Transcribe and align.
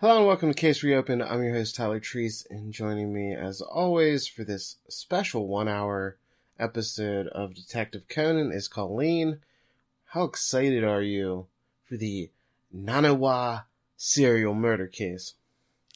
Hello 0.00 0.18
and 0.18 0.28
welcome 0.28 0.48
to 0.48 0.54
Case 0.54 0.84
Reopened. 0.84 1.24
I'm 1.24 1.42
your 1.42 1.54
host 1.54 1.74
Tyler 1.74 1.98
Treese, 1.98 2.48
and 2.50 2.72
joining 2.72 3.12
me 3.12 3.34
as 3.34 3.60
always 3.60 4.28
for 4.28 4.44
this 4.44 4.76
special 4.88 5.48
one-hour 5.48 6.16
episode 6.56 7.26
of 7.26 7.56
Detective 7.56 8.02
Conan 8.08 8.52
is 8.52 8.68
Colleen. 8.68 9.40
How 10.04 10.22
excited 10.22 10.84
are 10.84 11.02
you 11.02 11.48
for 11.82 11.96
the 11.96 12.30
Naniwa 12.72 13.64
serial 13.96 14.54
murder 14.54 14.86
case? 14.86 15.34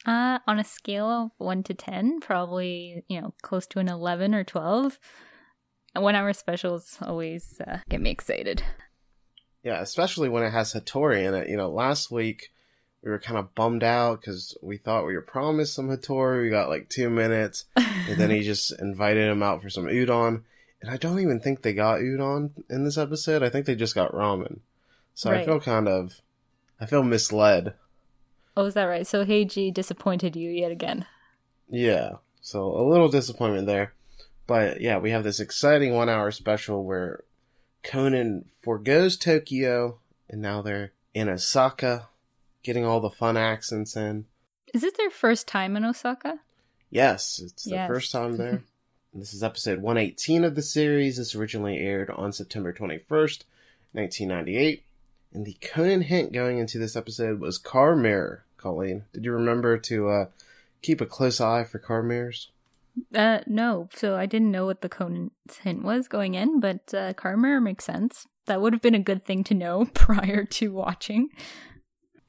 Uh, 0.05 0.39
on 0.45 0.59
a 0.59 0.65
scale 0.65 1.07
of 1.07 1.31
1 1.37 1.63
to 1.63 1.73
10, 1.73 2.19
probably, 2.19 3.05
you 3.07 3.21
know, 3.21 3.33
close 3.41 3.65
to 3.67 3.79
an 3.79 3.87
11 3.87 4.35
or 4.35 4.43
12. 4.43 4.99
One 5.95 6.15
hour 6.15 6.33
specials 6.33 6.97
always 7.01 7.61
uh, 7.65 7.77
get 7.87 8.01
me 8.01 8.09
excited. 8.09 8.63
Yeah, 9.63 9.79
especially 9.79 10.27
when 10.27 10.43
it 10.43 10.51
has 10.51 10.73
Hattori 10.73 11.25
in 11.25 11.33
it. 11.35 11.47
You 11.47 11.55
know, 11.55 11.69
last 11.69 12.11
week 12.11 12.49
we 13.03 13.11
were 13.11 13.19
kind 13.19 13.37
of 13.37 13.53
bummed 13.53 13.83
out 13.83 14.21
because 14.21 14.57
we 14.61 14.77
thought 14.77 15.05
we 15.05 15.15
were 15.15 15.21
promised 15.21 15.73
some 15.73 15.89
Hattori. 15.89 16.43
We 16.43 16.49
got 16.49 16.69
like 16.69 16.87
two 16.89 17.09
minutes, 17.09 17.65
and 17.75 18.17
then 18.17 18.29
he 18.29 18.41
just 18.43 18.79
invited 18.79 19.29
him 19.29 19.43
out 19.43 19.61
for 19.61 19.69
some 19.69 19.85
udon. 19.85 20.43
And 20.81 20.89
I 20.89 20.97
don't 20.97 21.19
even 21.19 21.39
think 21.39 21.61
they 21.61 21.73
got 21.73 21.99
udon 21.99 22.51
in 22.69 22.85
this 22.85 22.97
episode. 22.97 23.43
I 23.43 23.49
think 23.49 23.65
they 23.65 23.75
just 23.75 23.95
got 23.95 24.13
ramen. 24.13 24.59
So 25.15 25.31
I 25.31 25.45
feel 25.45 25.59
kind 25.59 25.87
of, 25.87 26.21
I 26.79 26.85
feel 26.85 27.03
misled. 27.03 27.73
Oh, 28.55 28.65
is 28.65 28.73
that 28.73 28.85
right? 28.85 29.05
So 29.05 29.25
Heiji 29.25 29.73
disappointed 29.73 30.35
you 30.35 30.49
yet 30.49 30.71
again. 30.71 31.05
Yeah. 31.69 32.13
So 32.41 32.65
a 32.65 32.87
little 32.87 33.09
disappointment 33.09 33.67
there. 33.67 33.93
But 34.47 34.81
yeah, 34.81 34.97
we 34.97 35.11
have 35.11 35.23
this 35.23 35.39
exciting 35.39 35.93
one 35.93 36.09
hour 36.09 36.31
special 36.31 36.83
where 36.83 37.23
Conan 37.83 38.45
forgoes 38.61 39.17
Tokyo 39.17 39.99
and 40.29 40.41
now 40.41 40.61
they're 40.61 40.91
in 41.13 41.29
Osaka 41.29 42.09
getting 42.63 42.85
all 42.85 42.99
the 42.99 43.09
fun 43.09 43.37
accents 43.37 43.95
in. 43.95 44.25
Is 44.73 44.83
it 44.83 44.97
their 44.97 45.09
first 45.11 45.47
time 45.47 45.75
in 45.75 45.85
Osaka? 45.85 46.39
Yes, 46.89 47.39
it's 47.43 47.63
the 47.65 47.71
Yes. 47.71 47.87
first 47.87 48.11
time 48.11 48.37
there. 48.37 48.63
This 49.15 49.31
is 49.35 49.43
episode 49.43 49.79
118 49.79 50.43
of 50.43 50.55
the 50.55 50.63
series. 50.63 51.17
This 51.17 51.35
originally 51.35 51.77
aired 51.77 52.09
on 52.09 52.31
September 52.33 52.73
21st, 52.73 53.43
1998. 53.91 54.83
And 55.33 55.45
the 55.45 55.55
Conan 55.61 56.01
hint 56.01 56.31
going 56.33 56.57
into 56.57 56.79
this 56.79 56.95
episode 56.95 57.39
was 57.39 57.59
car 57.59 57.95
mirror, 57.95 58.43
Colleen. 58.57 59.03
Did 59.13 59.23
you 59.25 59.31
remember 59.33 59.77
to 59.77 60.09
uh, 60.09 60.25
keep 60.81 60.99
a 60.99 61.05
close 61.05 61.39
eye 61.39 61.63
for 61.63 61.77
car 61.77 62.01
mirrors? 62.01 62.49
Uh, 63.13 63.41
no. 63.45 63.87
So 63.93 64.15
I 64.15 64.25
didn't 64.25 64.49
know 64.51 64.65
what 64.65 64.81
the 64.81 64.89
Conan's 64.89 65.31
hint 65.61 65.83
was 65.83 66.07
going 66.07 66.33
in, 66.33 66.59
but 66.59 66.91
uh, 66.91 67.13
car 67.13 67.37
mirror 67.37 67.61
makes 67.61 67.85
sense. 67.85 68.25
That 68.47 68.61
would 68.61 68.73
have 68.73 68.81
been 68.81 68.95
a 68.95 68.99
good 68.99 69.25
thing 69.25 69.43
to 69.45 69.53
know 69.53 69.85
prior 69.93 70.43
to 70.43 70.73
watching. 70.73 71.29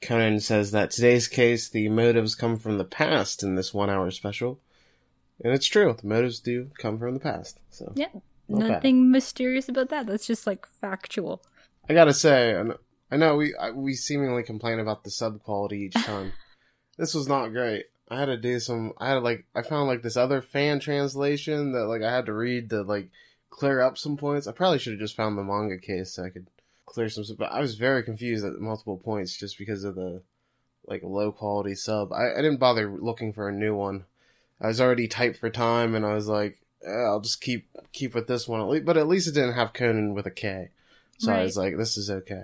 Conan 0.01 0.39
says 0.39 0.71
that 0.71 0.91
today's 0.91 1.27
case, 1.27 1.69
the 1.69 1.89
motives 1.89 2.35
come 2.35 2.57
from 2.57 2.77
the 2.77 2.85
past 2.85 3.43
in 3.43 3.55
this 3.55 3.73
one 3.73 3.89
hour 3.89 4.11
special. 4.11 4.59
And 5.43 5.53
it's 5.53 5.65
true, 5.65 5.95
the 5.99 6.07
motives 6.07 6.39
do 6.39 6.69
come 6.77 6.97
from 6.99 7.13
the 7.13 7.19
past. 7.19 7.59
So 7.69 7.91
Yeah. 7.95 8.07
Not 8.47 8.59
bad. 8.61 8.69
Nothing 8.69 9.11
mysterious 9.11 9.67
about 9.67 9.89
that. 9.89 10.05
That's 10.05 10.27
just 10.27 10.45
like 10.45 10.65
factual. 10.67 11.41
I 11.89 11.93
gotta 11.93 12.13
say, 12.13 12.55
I 12.55 12.63
know, 12.63 12.77
I 13.11 13.17
know 13.17 13.35
we 13.35 13.55
I, 13.55 13.71
we 13.71 13.95
seemingly 13.95 14.43
complain 14.43 14.79
about 14.79 15.03
the 15.03 15.09
sub 15.11 15.41
quality 15.41 15.79
each 15.79 15.93
time. 16.05 16.33
this 16.97 17.13
was 17.15 17.27
not 17.27 17.49
great. 17.49 17.85
I 18.07 18.19
had 18.19 18.25
to 18.25 18.37
do 18.37 18.59
some. 18.59 18.93
I 18.99 19.09
had 19.09 19.23
like 19.23 19.45
I 19.55 19.63
found 19.63 19.87
like 19.87 20.03
this 20.03 20.15
other 20.17 20.41
fan 20.41 20.79
translation 20.79 21.71
that 21.71 21.87
like 21.87 22.03
I 22.03 22.13
had 22.13 22.27
to 22.27 22.33
read 22.33 22.69
to 22.69 22.83
like 22.83 23.09
clear 23.49 23.81
up 23.81 23.97
some 23.97 24.15
points. 24.15 24.45
I 24.47 24.51
probably 24.51 24.77
should 24.77 24.93
have 24.93 24.99
just 24.99 25.15
found 25.15 25.37
the 25.37 25.43
manga 25.43 25.79
case 25.79 26.13
so 26.13 26.23
I 26.23 26.29
could 26.29 26.45
clear 26.85 27.09
some. 27.09 27.23
But 27.37 27.51
I 27.51 27.61
was 27.61 27.75
very 27.75 28.03
confused 28.03 28.45
at 28.45 28.59
multiple 28.59 28.97
points 28.97 29.37
just 29.37 29.57
because 29.57 29.83
of 29.83 29.95
the 29.95 30.21
like 30.87 31.03
low 31.03 31.31
quality 31.31 31.75
sub. 31.75 32.11
I, 32.13 32.33
I 32.33 32.41
didn't 32.41 32.59
bother 32.59 32.89
looking 32.89 33.33
for 33.33 33.49
a 33.49 33.53
new 33.53 33.75
one. 33.75 34.05
I 34.61 34.67
was 34.67 34.79
already 34.79 35.07
typed 35.07 35.37
for 35.37 35.49
time, 35.49 35.95
and 35.95 36.05
I 36.05 36.13
was 36.13 36.27
like, 36.27 36.57
eh, 36.85 36.89
I'll 36.89 37.19
just 37.19 37.41
keep 37.41 37.67
keep 37.91 38.15
with 38.15 38.27
this 38.27 38.47
one. 38.47 38.61
At 38.61 38.67
least, 38.67 38.85
but 38.85 38.97
at 38.97 39.07
least 39.07 39.27
it 39.27 39.33
didn't 39.33 39.55
have 39.55 39.73
Conan 39.73 40.13
with 40.13 40.25
a 40.25 40.31
K. 40.31 40.69
So 41.17 41.31
I 41.31 41.43
was 41.43 41.57
like, 41.57 41.77
this 41.77 41.97
is 41.97 42.09
okay. 42.09 42.43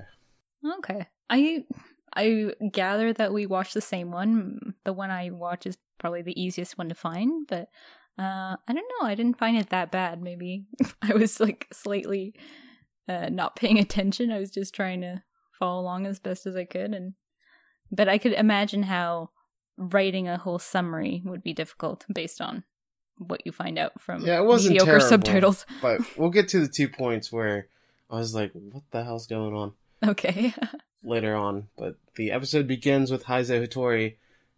Okay. 0.78 1.07
I 1.30 1.66
I 2.13 2.53
gather 2.72 3.13
that 3.13 3.34
we 3.34 3.46
watched 3.46 3.74
the 3.74 3.81
same 3.81 4.12
one. 4.12 4.75
The 4.85 4.94
one 4.94 5.12
I 5.12 5.30
watch 5.31 5.66
is 5.66 5.78
probably 5.97 6.22
the 6.22 6.40
easiest 6.41 6.78
one 6.78 6.90
to 6.90 6.96
find, 6.96 7.47
but 7.47 7.69
uh 8.18 8.56
I 8.68 8.74
don't 8.74 8.91
know. 9.00 9.07
I 9.07 9.16
didn't 9.16 9.38
find 9.38 9.57
it 9.57 9.69
that 9.69 9.91
bad. 9.91 10.22
Maybe 10.22 10.66
I 11.01 11.13
was 11.13 11.40
like 11.40 11.68
slightly 11.74 12.34
uh 13.07 13.29
not 13.29 13.56
paying 13.56 13.79
attention. 13.85 14.31
I 14.31 14.39
was 14.39 14.51
just 14.51 14.73
trying 14.73 15.01
to 15.01 15.23
follow 15.57 15.81
along 15.81 16.06
as 16.07 16.19
best 16.19 16.45
as 16.45 16.56
I 16.56 16.66
could 16.66 16.94
and 16.94 17.13
but 17.91 18.07
I 18.09 18.17
could 18.17 18.34
imagine 18.34 18.84
how 18.84 19.29
writing 19.78 20.28
a 20.28 20.38
whole 20.38 20.59
summary 20.59 21.22
would 21.25 21.44
be 21.44 21.53
difficult 21.53 22.06
based 22.13 22.39
on 22.41 22.63
what 23.17 23.45
you 23.45 23.51
find 23.51 23.78
out 23.78 24.00
from 24.00 24.25
Yeah, 24.25 24.39
it 24.39 24.45
wasn't 24.45 24.73
mediocre 24.73 24.91
terrible. 25.00 25.07
subtitles. 25.07 25.66
But 25.81 26.01
we'll 26.17 26.29
get 26.29 26.47
to 26.50 26.59
the 26.59 26.67
two 26.67 26.88
points 26.89 27.31
where 27.31 27.67
I 28.09 28.16
was 28.16 28.34
like, 28.34 28.51
what 28.53 28.84
the 28.91 29.03
hell's 29.03 29.28
going 29.28 29.53
on 29.53 29.73
Okay. 30.07 30.53
later 31.03 31.35
on. 31.35 31.68
But 31.78 31.95
the 32.16 32.31
episode 32.31 32.68
begins 32.68 33.12
with 33.12 33.25
Heizo 33.25 33.66
Hattori, 33.66 34.16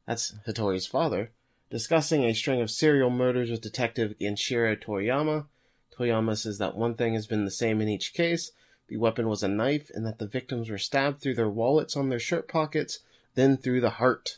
that's 0.08 0.36
Hattori's 0.48 0.88
father, 0.88 1.31
discussing 1.70 2.24
a 2.24 2.34
string 2.34 2.62
of 2.62 2.70
serial 2.72 3.10
murders 3.10 3.50
with 3.50 3.62
Detective 3.62 4.16
Genshiro 4.22 4.81
Toriyama. 4.81 5.46
Toriyama 5.94 6.38
says 6.38 6.58
that 6.58 6.76
one 6.76 6.96
thing 6.96 7.14
has 7.14 7.28
been 7.28 7.46
the 7.46 7.52
same 7.52 7.81
in 7.81 7.90
each 7.90 8.14
case. 8.14 8.52
The 8.88 8.98
weapon 8.98 9.28
was 9.28 9.44
a 9.44 9.48
knife, 9.48 9.90
and 9.94 10.06
that 10.06 10.20
the 10.20 10.28
victims 10.28 10.70
were 10.70 10.78
stabbed 10.78 11.22
through 11.22 11.36
their 11.36 11.50
wallets 11.50 11.96
on 11.96 12.09
their 12.09 12.20
shirt 12.20 12.48
pockets, 12.48 13.00
then 13.36 13.58
through 13.58 13.81
the 13.81 13.92
heart. 13.92 14.38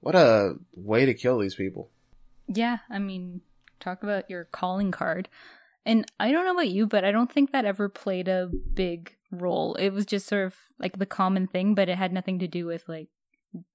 What 0.00 0.14
a 0.14 0.56
way 0.74 1.06
to 1.06 1.14
kill 1.14 1.38
these 1.38 1.54
people. 1.54 1.88
Yeah, 2.46 2.78
I 2.90 2.98
mean, 2.98 3.40
talk 3.80 4.02
about 4.02 4.30
your 4.30 4.44
calling 4.44 4.90
card. 4.90 5.28
And 5.84 6.04
I 6.18 6.32
don't 6.32 6.44
know 6.44 6.52
about 6.52 6.68
you, 6.68 6.86
but 6.86 7.04
I 7.04 7.12
don't 7.12 7.30
think 7.30 7.52
that 7.52 7.64
ever 7.64 7.88
played 7.88 8.28
a 8.28 8.48
big 8.48 9.16
role. 9.30 9.74
It 9.74 9.90
was 9.90 10.06
just 10.06 10.26
sort 10.26 10.46
of 10.46 10.54
like 10.78 10.98
the 10.98 11.06
common 11.06 11.46
thing, 11.46 11.74
but 11.74 11.88
it 11.88 11.96
had 11.96 12.12
nothing 12.12 12.38
to 12.40 12.48
do 12.48 12.66
with 12.66 12.84
like 12.88 13.08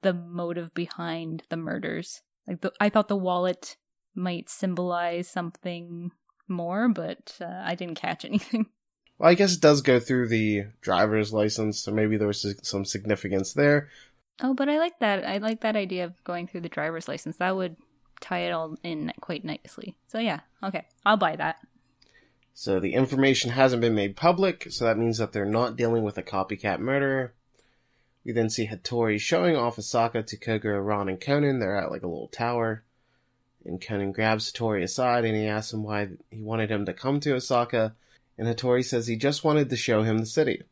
the 0.02 0.14
motive 0.14 0.74
behind 0.74 1.44
the 1.50 1.58
murders. 1.58 2.22
Like 2.48 2.62
the, 2.62 2.72
I 2.80 2.90
thought 2.90 3.08
the 3.08 3.16
wallet 3.16 3.78
might 4.14 4.50
symbolize 4.50 5.28
something 5.28 6.12
more, 6.52 6.90
but 6.90 7.36
uh, 7.42 7.62
I 7.64 7.76
didn't 7.76 7.96
catch 7.96 8.26
anything. 8.26 8.68
Well, 9.18 9.30
I 9.30 9.36
guess 9.36 9.56
it 9.56 9.62
does 9.62 9.82
go 9.82 10.00
through 10.00 10.30
the 10.30 10.66
driver's 10.82 11.32
license, 11.32 11.80
so 11.80 11.92
maybe 11.92 12.18
there 12.18 12.28
was 12.28 12.46
some 12.64 12.86
significance 12.86 13.54
there. 13.54 13.90
Oh, 14.42 14.54
but 14.54 14.70
I 14.70 14.80
like 14.80 15.00
that. 15.00 15.26
I 15.26 15.38
like 15.38 15.62
that 15.62 15.76
idea 15.76 16.06
of 16.06 16.24
going 16.24 16.48
through 16.48 16.62
the 16.62 16.70
driver's 16.70 17.08
license. 17.08 17.38
That 17.38 17.56
would 17.56 17.76
tie 18.20 18.40
it 18.40 18.52
all 18.52 18.78
in 18.84 19.12
quite 19.22 19.46
nicely. 19.46 19.96
So 20.08 20.20
yeah, 20.20 20.40
okay, 20.64 20.86
I'll 21.06 21.18
buy 21.18 21.36
that. 21.36 21.60
So 22.54 22.80
the 22.80 22.94
information 22.94 23.52
hasn't 23.52 23.82
been 23.82 23.96
made 23.96 24.16
public, 24.16 24.68
so 24.72 24.86
that 24.86 24.98
means 24.98 25.18
that 25.20 25.32
they're 25.32 25.46
not 25.46 25.78
dealing 25.78 26.04
with 26.04 26.18
a 26.18 26.24
copycat 26.24 26.80
murderer. 26.80 27.34
We 28.26 28.34
then 28.34 28.50
see 28.50 28.68
Hattori 28.68 29.20
showing 29.20 29.56
off 29.56 29.80
Osaka 29.80 30.24
to 30.24 30.38
Kogoro, 30.38 30.86
Ran, 30.86 31.10
and 31.10 31.20
Conan. 31.20 31.60
They're 31.60 31.78
at 31.78 31.92
like 31.92 32.04
a 32.04 32.08
little 32.08 32.28
tower. 32.28 32.84
And 33.66 33.80
Conan 33.80 34.12
grabs 34.12 34.52
Hattori 34.52 34.84
aside 34.84 35.26
and 35.26 35.36
he 35.36 35.48
asks 35.48 35.74
him 35.74 35.84
why 35.84 36.10
he 36.30 36.42
wanted 36.42 36.72
him 36.72 36.86
to 36.86 36.94
come 36.94 37.20
to 37.22 37.36
Osaka. 37.36 37.96
And 38.38 38.48
Hattori 38.48 38.84
says 38.84 39.08
he 39.08 39.16
just 39.16 39.44
wanted 39.44 39.70
to 39.70 39.76
show 39.76 40.04
him 40.04 40.18
the 40.18 40.26
city. 40.26 40.64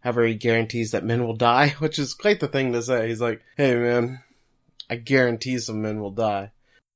However, 0.00 0.24
he 0.24 0.34
guarantees 0.34 0.92
that 0.92 1.04
men 1.04 1.26
will 1.26 1.34
die, 1.34 1.70
which 1.78 1.98
is 1.98 2.14
quite 2.14 2.40
the 2.40 2.48
thing 2.48 2.72
to 2.72 2.82
say. 2.82 3.08
He's 3.08 3.20
like, 3.20 3.42
hey 3.56 3.74
man, 3.74 4.20
I 4.88 4.96
guarantee 4.96 5.58
some 5.58 5.82
men 5.82 6.00
will 6.00 6.12
die. 6.12 6.52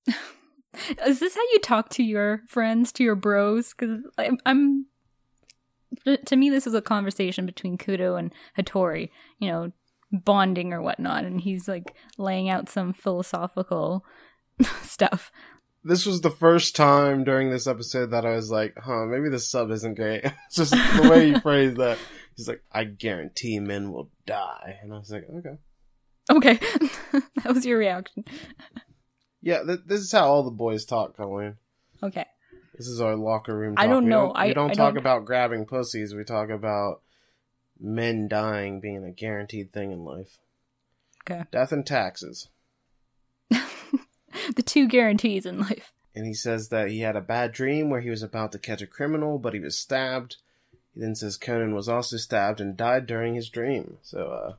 Is 1.04 1.18
this 1.18 1.34
how 1.34 1.42
you 1.52 1.58
talk 1.58 1.88
to 1.90 2.04
your 2.04 2.42
friends, 2.46 2.92
to 2.92 3.02
your 3.02 3.16
bros? 3.16 3.74
Because 3.74 4.06
I'm, 4.16 4.38
I'm. 4.46 4.86
To 6.26 6.36
me, 6.36 6.48
this 6.48 6.68
is 6.68 6.74
a 6.74 6.80
conversation 6.80 7.44
between 7.44 7.76
Kudo 7.76 8.16
and 8.16 8.32
Hattori, 8.56 9.10
you 9.40 9.50
know, 9.50 9.72
bonding 10.12 10.72
or 10.72 10.80
whatnot, 10.80 11.24
and 11.24 11.40
he's 11.40 11.66
like 11.66 11.94
laying 12.16 12.48
out 12.48 12.68
some 12.68 12.92
philosophical 12.92 14.04
stuff. 14.82 15.30
this 15.84 16.04
was 16.06 16.20
the 16.20 16.30
first 16.30 16.76
time 16.76 17.24
during 17.24 17.50
this 17.50 17.66
episode 17.66 18.10
that 18.12 18.24
I 18.26 18.32
was 18.32 18.50
like, 18.50 18.74
huh, 18.78 19.06
maybe 19.06 19.28
the 19.28 19.38
sub 19.38 19.70
isn't 19.70 19.94
great. 19.94 20.24
It's 20.46 20.56
just 20.56 20.72
the 20.72 21.08
way 21.10 21.32
he 21.32 21.40
phrased 21.40 21.76
that. 21.78 21.98
He's 22.36 22.48
like, 22.48 22.62
I 22.72 22.84
guarantee 22.84 23.58
men 23.60 23.92
will 23.92 24.10
die. 24.26 24.78
And 24.82 24.92
I 24.94 24.98
was 24.98 25.10
like, 25.10 25.24
okay. 25.38 25.58
Okay, 26.30 26.54
that 27.42 27.54
was 27.54 27.66
your 27.66 27.78
reaction. 27.78 28.24
Yeah, 29.42 29.62
th- 29.64 29.80
this 29.86 30.00
is 30.00 30.12
how 30.12 30.28
all 30.28 30.42
the 30.44 30.50
boys 30.50 30.84
talk, 30.84 31.16
Colleen. 31.16 31.56
Okay, 32.02 32.26
This 32.76 32.86
is 32.86 33.00
our 33.00 33.16
locker 33.16 33.56
room 33.56 33.74
I 33.76 33.86
don't 33.88 34.04
we 34.04 34.10
know. 34.10 34.26
Don't, 34.28 34.36
I- 34.36 34.46
we 34.48 34.54
don't 34.54 34.70
I 34.70 34.74
talk 34.74 34.94
don't- 34.94 34.98
about 35.02 35.24
grabbing 35.24 35.66
pussies. 35.66 36.14
We 36.14 36.24
talk 36.24 36.50
about 36.50 37.02
men 37.80 38.28
dying 38.28 38.80
being 38.80 39.02
a 39.04 39.10
guaranteed 39.10 39.72
thing 39.72 39.90
in 39.92 40.04
life. 40.04 40.38
okay. 41.24 41.44
Death 41.50 41.72
and 41.72 41.84
taxes. 41.86 42.48
the 44.56 44.62
two 44.62 44.88
guarantees 44.88 45.46
in 45.46 45.60
life. 45.60 45.92
And 46.14 46.26
he 46.26 46.34
says 46.34 46.68
that 46.70 46.88
he 46.88 47.00
had 47.00 47.16
a 47.16 47.20
bad 47.20 47.52
dream 47.52 47.88
where 47.88 48.00
he 48.00 48.10
was 48.10 48.22
about 48.22 48.52
to 48.52 48.58
catch 48.58 48.82
a 48.82 48.86
criminal, 48.86 49.38
but 49.38 49.54
he 49.54 49.60
was 49.60 49.78
stabbed. 49.78 50.36
He 50.94 51.00
then 51.00 51.14
says 51.14 51.36
Conan 51.36 51.74
was 51.74 51.88
also 51.88 52.16
stabbed 52.16 52.60
and 52.60 52.76
died 52.76 53.06
during 53.06 53.34
his 53.34 53.48
dream. 53.48 53.98
So, 54.02 54.26
uh, 54.26 54.52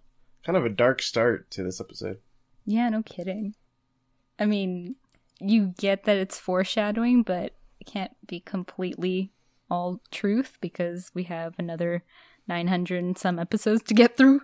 kind 0.46 0.58
of 0.58 0.66
a 0.66 0.70
dark 0.70 1.02
start 1.02 1.52
to 1.52 1.64
this 1.64 1.82
episode. 1.82 2.20
Yeah, 2.66 2.90
no 2.90 3.04
kidding. 3.04 3.56
I 4.40 4.46
mean, 4.46 4.96
you 5.40 5.74
get 5.78 6.06
that 6.06 6.18
it's 6.18 6.40
foreshadowing, 6.40 7.24
but 7.24 7.54
it 7.80 7.86
can't 7.86 8.16
be 8.28 8.40
completely 8.40 9.32
all 9.70 10.00
truth 10.12 10.58
because 10.62 11.12
we 11.14 11.24
have 11.24 11.56
another 11.58 12.04
900 12.48 13.04
and 13.04 13.18
some 13.18 13.40
episodes 13.40 13.84
to 13.84 13.94
get 13.94 14.18
through. 14.18 14.42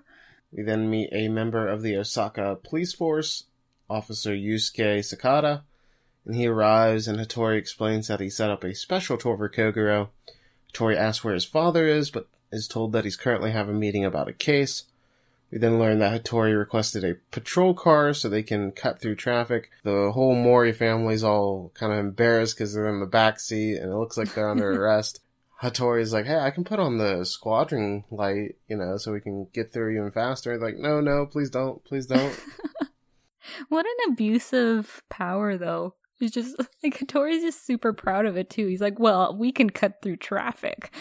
We 0.52 0.64
then 0.64 0.90
meet 0.90 1.10
a 1.12 1.28
member 1.28 1.68
of 1.68 1.82
the 1.82 1.98
Osaka 1.98 2.58
police 2.64 2.94
force, 2.94 3.46
Officer 3.90 4.32
Yusuke 4.32 5.00
Sakata, 5.00 5.62
and 6.26 6.36
he 6.36 6.48
arrives 6.48 7.08
and 7.08 7.20
Hattori 7.20 7.58
explains 7.58 8.08
that 8.08 8.20
he 8.20 8.30
set 8.30 8.50
up 8.50 8.64
a 8.64 8.76
special 8.76 9.18
tour 9.18 9.38
for 9.38 9.50
Kogoro. 9.50 10.10
Hattori 10.74 10.96
asks 10.96 11.24
where 11.24 11.34
his 11.34 11.46
father 11.46 11.88
is, 11.88 12.12
but 12.12 12.28
is 12.52 12.68
told 12.68 12.92
that 12.92 13.04
he's 13.04 13.16
currently 13.16 13.52
having 13.52 13.76
a 13.76 13.80
meeting 13.80 14.06
about 14.06 14.28
a 14.28 14.34
case. 14.34 14.84
We 15.52 15.60
then 15.60 15.80
learn 15.80 16.00
that 16.00 16.24
Hattori 16.24 16.58
requested 16.58 17.06
a 17.06 17.16
patrol 17.32 17.74
car 17.74 18.14
so 18.14 18.28
they 18.28 18.44
can 18.44 18.72
cut 18.72 19.00
through 19.00 19.16
traffic. 19.16 19.72
The 19.84 20.12
whole 20.12 20.36
Mori 20.36 20.74
family's 20.74 21.24
all 21.24 21.72
kind 21.74 21.94
of 21.94 22.00
embarrassed 22.00 22.58
because 22.58 22.74
they're 22.74 22.88
in 22.88 23.00
the 23.00 23.06
back 23.06 23.40
seat 23.40 23.78
and 23.78 23.92
it 23.92 23.96
looks 23.96 24.18
like 24.18 24.34
they're 24.34 24.50
under 24.50 24.70
arrest. 24.84 25.22
Hattori's 25.62 26.14
like, 26.14 26.26
hey, 26.26 26.38
I 26.38 26.52
can 26.52 26.66
put 26.66 26.80
on 26.80 26.98
the 26.98 27.24
squadron 27.24 28.04
light, 28.12 28.58
you 28.68 28.78
know, 28.78 28.98
so 28.98 29.14
we 29.14 29.22
can 29.22 29.48
get 29.54 29.72
through 29.72 29.96
even 29.96 30.12
faster. 30.12 30.58
Like, 30.60 30.76
no, 30.76 31.02
no, 31.02 31.26
please 31.26 31.50
don't, 31.50 31.84
please 31.86 32.06
don't. 32.06 32.38
what 33.70 33.86
an 33.86 34.12
abusive 34.12 35.04
power, 35.10 35.58
though. 35.58 35.96
He's 36.20 36.32
just 36.32 36.58
like 36.84 36.98
Hattori's 36.98 37.44
just 37.44 37.66
super 37.66 37.94
proud 37.94 38.26
of 38.26 38.38
it 38.38 38.50
too. 38.50 38.68
He's 38.68 38.82
like, 38.82 39.00
well, 39.00 39.36
we 39.36 39.52
can 39.52 39.70
cut 39.70 40.02
through 40.02 40.18
traffic, 40.18 40.94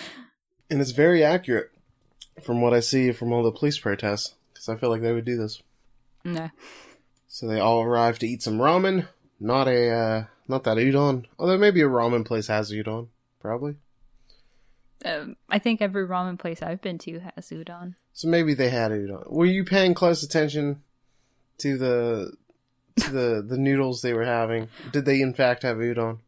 and 0.70 0.80
it's 0.80 0.92
very 0.92 1.24
accurate 1.24 1.70
from 2.42 2.60
what 2.60 2.74
I 2.74 2.80
see 2.80 3.12
from 3.12 3.32
all 3.32 3.42
the 3.42 3.52
police 3.52 3.78
protests. 3.78 4.34
Because 4.52 4.68
I 4.68 4.76
feel 4.76 4.90
like 4.90 5.02
they 5.02 5.12
would 5.12 5.24
do 5.24 5.36
this. 5.36 5.62
Nah. 6.24 6.48
So 7.28 7.46
they 7.46 7.60
all 7.60 7.82
arrive 7.82 8.18
to 8.20 8.26
eat 8.26 8.42
some 8.42 8.58
ramen. 8.58 9.06
Not 9.38 9.68
a, 9.68 9.90
uh, 9.90 10.24
not 10.48 10.64
that 10.64 10.78
udon. 10.78 11.26
Although 11.38 11.58
maybe 11.58 11.82
a 11.82 11.88
ramen 11.88 12.24
place 12.24 12.46
has 12.46 12.72
udon, 12.72 13.08
probably. 13.40 13.76
Um, 15.04 15.36
I 15.48 15.58
think 15.58 15.82
every 15.82 16.06
ramen 16.06 16.38
place 16.38 16.62
I've 16.62 16.80
been 16.80 16.98
to 16.98 17.20
has 17.34 17.50
udon. 17.50 17.96
So 18.14 18.28
maybe 18.28 18.54
they 18.54 18.70
had 18.70 18.90
udon. 18.92 19.30
Were 19.30 19.44
you 19.44 19.64
paying 19.64 19.92
close 19.92 20.22
attention 20.22 20.82
to 21.58 21.76
the 21.78 22.32
to 23.00 23.10
the 23.10 23.44
the 23.46 23.58
noodles 23.58 24.02
they 24.02 24.12
were 24.14 24.24
having? 24.24 24.68
Did 24.92 25.04
they 25.04 25.20
in 25.20 25.34
fact 25.34 25.62
have 25.62 25.76
udon? 25.78 26.18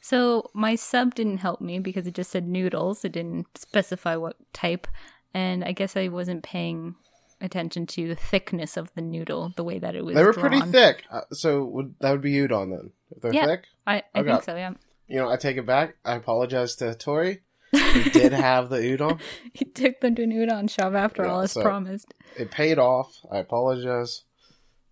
So 0.00 0.50
my 0.54 0.74
sub 0.74 1.14
didn't 1.14 1.38
help 1.38 1.60
me 1.60 1.78
because 1.78 2.06
it 2.06 2.14
just 2.14 2.30
said 2.30 2.48
noodles. 2.48 3.04
It 3.04 3.12
didn't 3.12 3.46
specify 3.58 4.16
what 4.16 4.36
type, 4.52 4.86
and 5.34 5.62
I 5.64 5.72
guess 5.72 5.96
I 5.96 6.08
wasn't 6.08 6.42
paying 6.42 6.94
attention 7.40 7.86
to 7.86 8.08
the 8.08 8.14
thickness 8.16 8.76
of 8.76 8.92
the 8.94 9.02
noodle, 9.02 9.52
the 9.56 9.64
way 9.64 9.78
that 9.78 9.94
it 9.94 10.04
was. 10.04 10.14
They 10.14 10.24
were 10.24 10.32
drawn. 10.32 10.48
pretty 10.48 10.70
thick, 10.72 11.04
uh, 11.10 11.20
so 11.32 11.64
would, 11.64 11.94
that 12.00 12.10
would 12.10 12.20
be 12.22 12.32
udon 12.32 12.70
then. 12.70 12.90
If 13.14 13.22
they're 13.22 13.34
yeah, 13.34 13.46
thick, 13.46 13.64
I, 13.86 14.02
I 14.14 14.20
Okay. 14.20 14.30
think 14.30 14.42
so. 14.44 14.56
Yeah, 14.56 14.72
you 15.08 15.16
know, 15.18 15.28
I 15.30 15.36
take 15.36 15.56
it 15.56 15.66
back. 15.66 15.96
I 16.04 16.14
apologize 16.14 16.74
to 16.76 16.94
Tori. 16.94 17.40
He 17.72 18.08
did 18.10 18.32
have 18.48 18.70
the 18.70 18.78
udon. 18.78 19.20
he 19.52 19.66
took 19.66 20.00
them 20.00 20.14
to 20.14 20.22
an 20.22 20.32
udon 20.32 20.70
shop 20.70 20.94
after 20.94 21.24
Yeah, 21.24 21.30
all, 21.32 21.40
as 21.42 21.52
so- 21.52 21.60
promised. 21.62 22.14
It 22.38 22.50
paid 22.50 22.78
off. 22.78 23.18
I 23.30 23.38
apologize. 23.38 24.24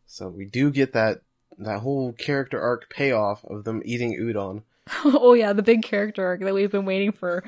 So 0.06 0.28
we 0.28 0.44
do 0.44 0.70
get 0.70 0.92
that 0.92 1.22
that 1.58 1.80
whole 1.80 2.12
character 2.12 2.60
arc 2.60 2.90
payoff 2.90 3.44
of 3.44 3.64
them 3.64 3.82
eating 3.84 4.18
udon. 4.18 4.62
oh 5.04 5.32
yeah, 5.34 5.52
the 5.52 5.62
big 5.62 5.82
character 5.82 6.24
arc 6.26 6.40
that 6.40 6.54
we've 6.54 6.70
been 6.70 6.84
waiting 6.84 7.12
for 7.12 7.42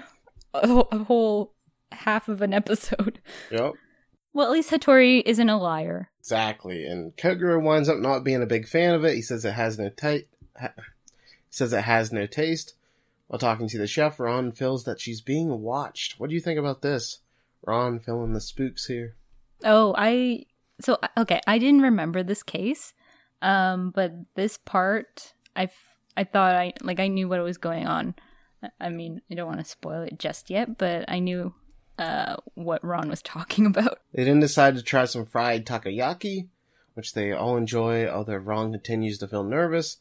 a, 0.55 0.67
whole- 0.67 0.89
a 0.93 0.99
whole 1.05 1.53
half 1.93 2.29
of 2.29 2.43
an 2.43 2.53
episode. 2.53 3.21
Yep. 3.51 3.75
Well, 4.35 4.47
at 4.47 4.53
least 4.53 4.71
Hattori 4.71 5.23
isn't 5.25 5.49
a 5.49 5.57
liar. 5.59 6.11
Exactly. 6.21 6.85
And 6.85 7.17
Kogoro 7.17 7.61
winds 7.63 7.89
up 7.89 7.99
not 7.99 8.25
being 8.25 8.43
a 8.43 8.47
big 8.47 8.69
fan 8.69 8.95
of 8.95 9.05
it. 9.05 9.15
He 9.15 9.23
says 9.23 9.45
it 9.45 9.53
has 9.53 9.79
no 9.79 9.89
ta- 9.89 10.19
ha- 10.61 10.75
he 10.77 10.83
says 11.51 11.73
it 11.73 11.83
has 11.85 12.13
no 12.13 12.27
taste. 12.27 12.75
While 13.27 13.39
talking 13.39 13.69
to 13.69 13.79
the 13.79 13.87
chef, 13.87 14.21
Ran 14.21 14.53
feels 14.53 14.85
that 14.85 15.01
she's 15.01 15.21
being 15.23 15.61
watched. 15.63 16.21
What 16.21 16.29
do 16.29 16.35
you 16.35 16.41
think 16.43 16.59
about 16.59 16.83
this? 16.83 17.21
Ran 17.67 17.99
feeling 18.01 18.33
the 18.33 18.41
spooks 18.41 18.87
here. 18.87 19.17
Oh, 19.65 19.95
I 19.99 20.45
so 20.81 20.99
okay, 21.17 21.41
I 21.47 21.59
didn't 21.59 21.83
remember 21.83 22.23
this 22.23 22.43
case. 22.43 22.95
Um, 23.43 23.91
but 23.95 24.13
this 24.35 24.59
part 24.59 25.33
I 25.55 25.69
I 26.17 26.25
thought 26.25 26.55
I 26.55 26.73
like 26.83 27.01
I 27.01 27.09
knew 27.09 27.29
what 27.29 27.41
was 27.43 27.59
going 27.59 27.87
on. 27.87 28.15
I- 28.81 28.89
mean, 28.89 29.23
I 29.31 29.35
don't 29.35 29.47
want 29.47 29.61
to 29.61 29.65
spoil 29.65 30.03
it 30.03 30.19
just 30.19 30.51
yet, 30.51 30.79
but 30.79 31.05
I 31.09 31.19
knew 31.21 31.55
uh 31.99 32.37
what 32.55 32.85
Ran 32.85 33.09
was 33.09 33.23
talking 33.37 33.67
about. 33.67 34.01
They 34.13 34.25
then 34.25 34.41
decide 34.41 34.77
to 34.77 34.83
try 34.83 35.05
some 35.05 35.27
fried 35.27 35.67
takoyaki, 35.67 36.49
which 36.95 37.13
they 37.15 37.33
all 37.33 37.57
enjoy, 37.57 38.09
although 38.09 38.37
Ran 38.37 38.73
continues 38.73 39.19
to 39.19 39.29
feel 39.29 39.45
nervous. 39.45 39.99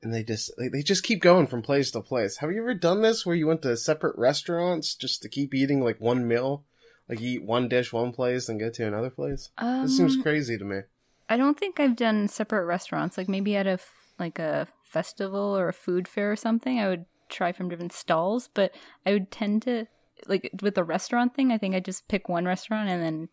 And 0.00 0.14
they 0.14 0.22
just 0.22 0.52
they 0.56 0.82
just 0.82 1.02
keep 1.02 1.20
going 1.20 1.48
from 1.48 1.60
place 1.60 1.90
to 1.90 2.00
place. 2.00 2.36
Have 2.36 2.52
you 2.52 2.62
ever 2.62 2.74
done 2.74 3.02
this 3.02 3.26
where 3.26 3.34
you 3.34 3.48
went 3.48 3.62
to 3.62 3.76
separate 3.76 4.16
restaurants 4.16 4.94
just 4.94 5.22
to 5.22 5.28
keep 5.28 5.54
eating 5.54 5.82
like 5.82 6.00
one 6.00 6.28
meal? 6.28 6.64
Like 7.08 7.20
you 7.20 7.30
eat 7.34 7.44
one 7.44 7.68
dish 7.68 7.92
one 7.92 8.12
place 8.12 8.48
and 8.48 8.60
go 8.60 8.70
to 8.70 8.86
another 8.86 9.10
place? 9.10 9.50
Um, 9.58 9.82
This 9.82 9.96
seems 9.96 10.16
crazy 10.16 10.58
to 10.58 10.64
me. 10.64 10.80
I 11.28 11.36
don't 11.36 11.58
think 11.58 11.78
I've 11.80 11.96
done 11.96 12.28
separate 12.28 12.64
restaurants. 12.64 13.16
Like 13.16 13.28
maybe 13.28 13.56
at 13.56 13.66
a 13.66 13.78
like 14.18 14.38
a 14.38 14.68
festival 14.84 15.56
or 15.56 15.68
a 15.68 15.72
food 15.72 16.08
fair 16.08 16.32
or 16.32 16.36
something, 16.36 16.78
I 16.78 16.88
would 16.88 17.04
try 17.28 17.52
from 17.52 17.68
different 17.68 17.92
stalls. 17.92 18.48
But 18.52 18.72
I 19.06 19.12
would 19.12 19.30
tend 19.30 19.62
to 19.62 19.86
like 20.26 20.50
with 20.62 20.74
the 20.74 20.84
restaurant 20.84 21.34
thing. 21.34 21.52
I 21.52 21.58
think 21.58 21.74
I 21.74 21.80
just 21.80 22.08
pick 22.08 22.28
one 22.28 22.44
restaurant 22.44 22.88
and 22.88 23.02
then 23.02 23.28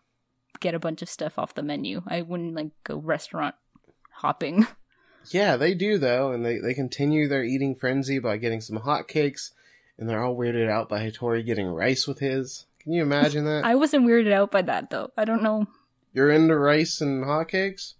get 0.60 0.76
a 0.76 0.80
bunch 0.80 1.02
of 1.02 1.10
stuff 1.10 1.38
off 1.38 1.54
the 1.56 1.64
menu. 1.64 2.02
I 2.08 2.22
wouldn't 2.22 2.56
like 2.56 2.72
go 2.84 2.98
restaurant 2.98 3.56
hopping. 4.12 4.68
Yeah, 5.32 5.58
they 5.58 5.74
do 5.74 5.98
though, 5.98 6.32
and 6.32 6.46
they, 6.46 6.60
they 6.60 6.76
continue 6.76 7.28
their 7.28 7.44
eating 7.44 7.74
frenzy 7.74 8.20
by 8.20 8.38
getting 8.38 8.62
some 8.62 8.78
hotcakes, 8.78 9.54
and 9.98 10.08
they're 10.08 10.24
all 10.24 10.36
weirded 10.36 10.70
out 10.70 10.88
by 10.88 11.00
Hattori 11.00 11.44
getting 11.44 11.66
rice 11.66 12.06
with 12.08 12.20
his. 12.20 12.68
Can 12.86 12.94
you 12.94 13.02
imagine 13.02 13.46
that? 13.46 13.66
I 13.66 13.76
wasn't 13.76 14.06
weirded 14.06 14.32
out 14.32 14.52
by 14.52 14.62
that 14.62 14.92
though. 14.92 15.12
I 15.18 15.26
don't 15.26 15.44
know. 15.44 15.66
You're 16.14 16.30
into 16.32 16.58
rice 16.58 17.02
and 17.02 17.26
hotcakes? 17.26 17.96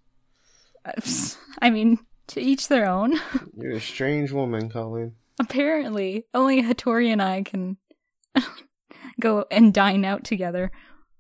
I 1.62 1.70
mean, 1.70 2.00
to 2.28 2.40
each 2.40 2.68
their 2.68 2.88
own. 2.88 3.20
You're 3.58 3.74
a 3.74 3.82
strange 3.82 4.32
woman, 4.32 4.70
Colleen. 4.70 5.16
Apparently, 5.40 6.26
only 6.34 6.62
Hattori 6.62 7.12
and 7.12 7.22
I 7.22 7.42
can 7.42 7.78
go 9.20 9.46
and 9.52 9.74
dine 9.74 10.06
out 10.06 10.24
together. 10.24 10.72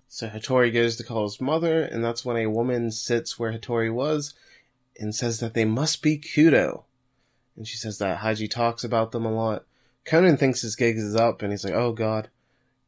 So 0.07 0.29
Hattori 0.29 0.71
goes 0.71 0.95
to 0.97 1.03
call 1.03 1.23
his 1.23 1.41
mother, 1.41 1.81
and 1.81 2.03
that's 2.03 2.23
when 2.23 2.38
a 2.38 2.47
woman 2.47 2.91
sits 2.91 3.38
where 3.38 3.51
Hattori 3.51 3.94
was 3.94 4.35
and 4.97 5.13
says 5.13 5.39
that 5.39 5.56
they 5.56 5.65
must 5.65 6.01
be 6.01 6.18
Kudo. 6.19 6.83
And 7.57 7.68
she 7.68 7.78
says 7.78 7.97
that 7.97 8.19
Heiji 8.19 8.49
talks 8.49 8.83
about 8.83 9.11
them 9.11 9.25
a 9.25 9.33
lot. 9.33 9.66
Conan 10.06 10.37
thinks 10.37 10.61
his 10.61 10.75
gig 10.75 10.97
is 10.97 11.16
up, 11.16 11.42
and 11.42 11.51
he's 11.51 11.66
like, 11.66 11.73
oh 11.73 11.92
god. 11.92 12.30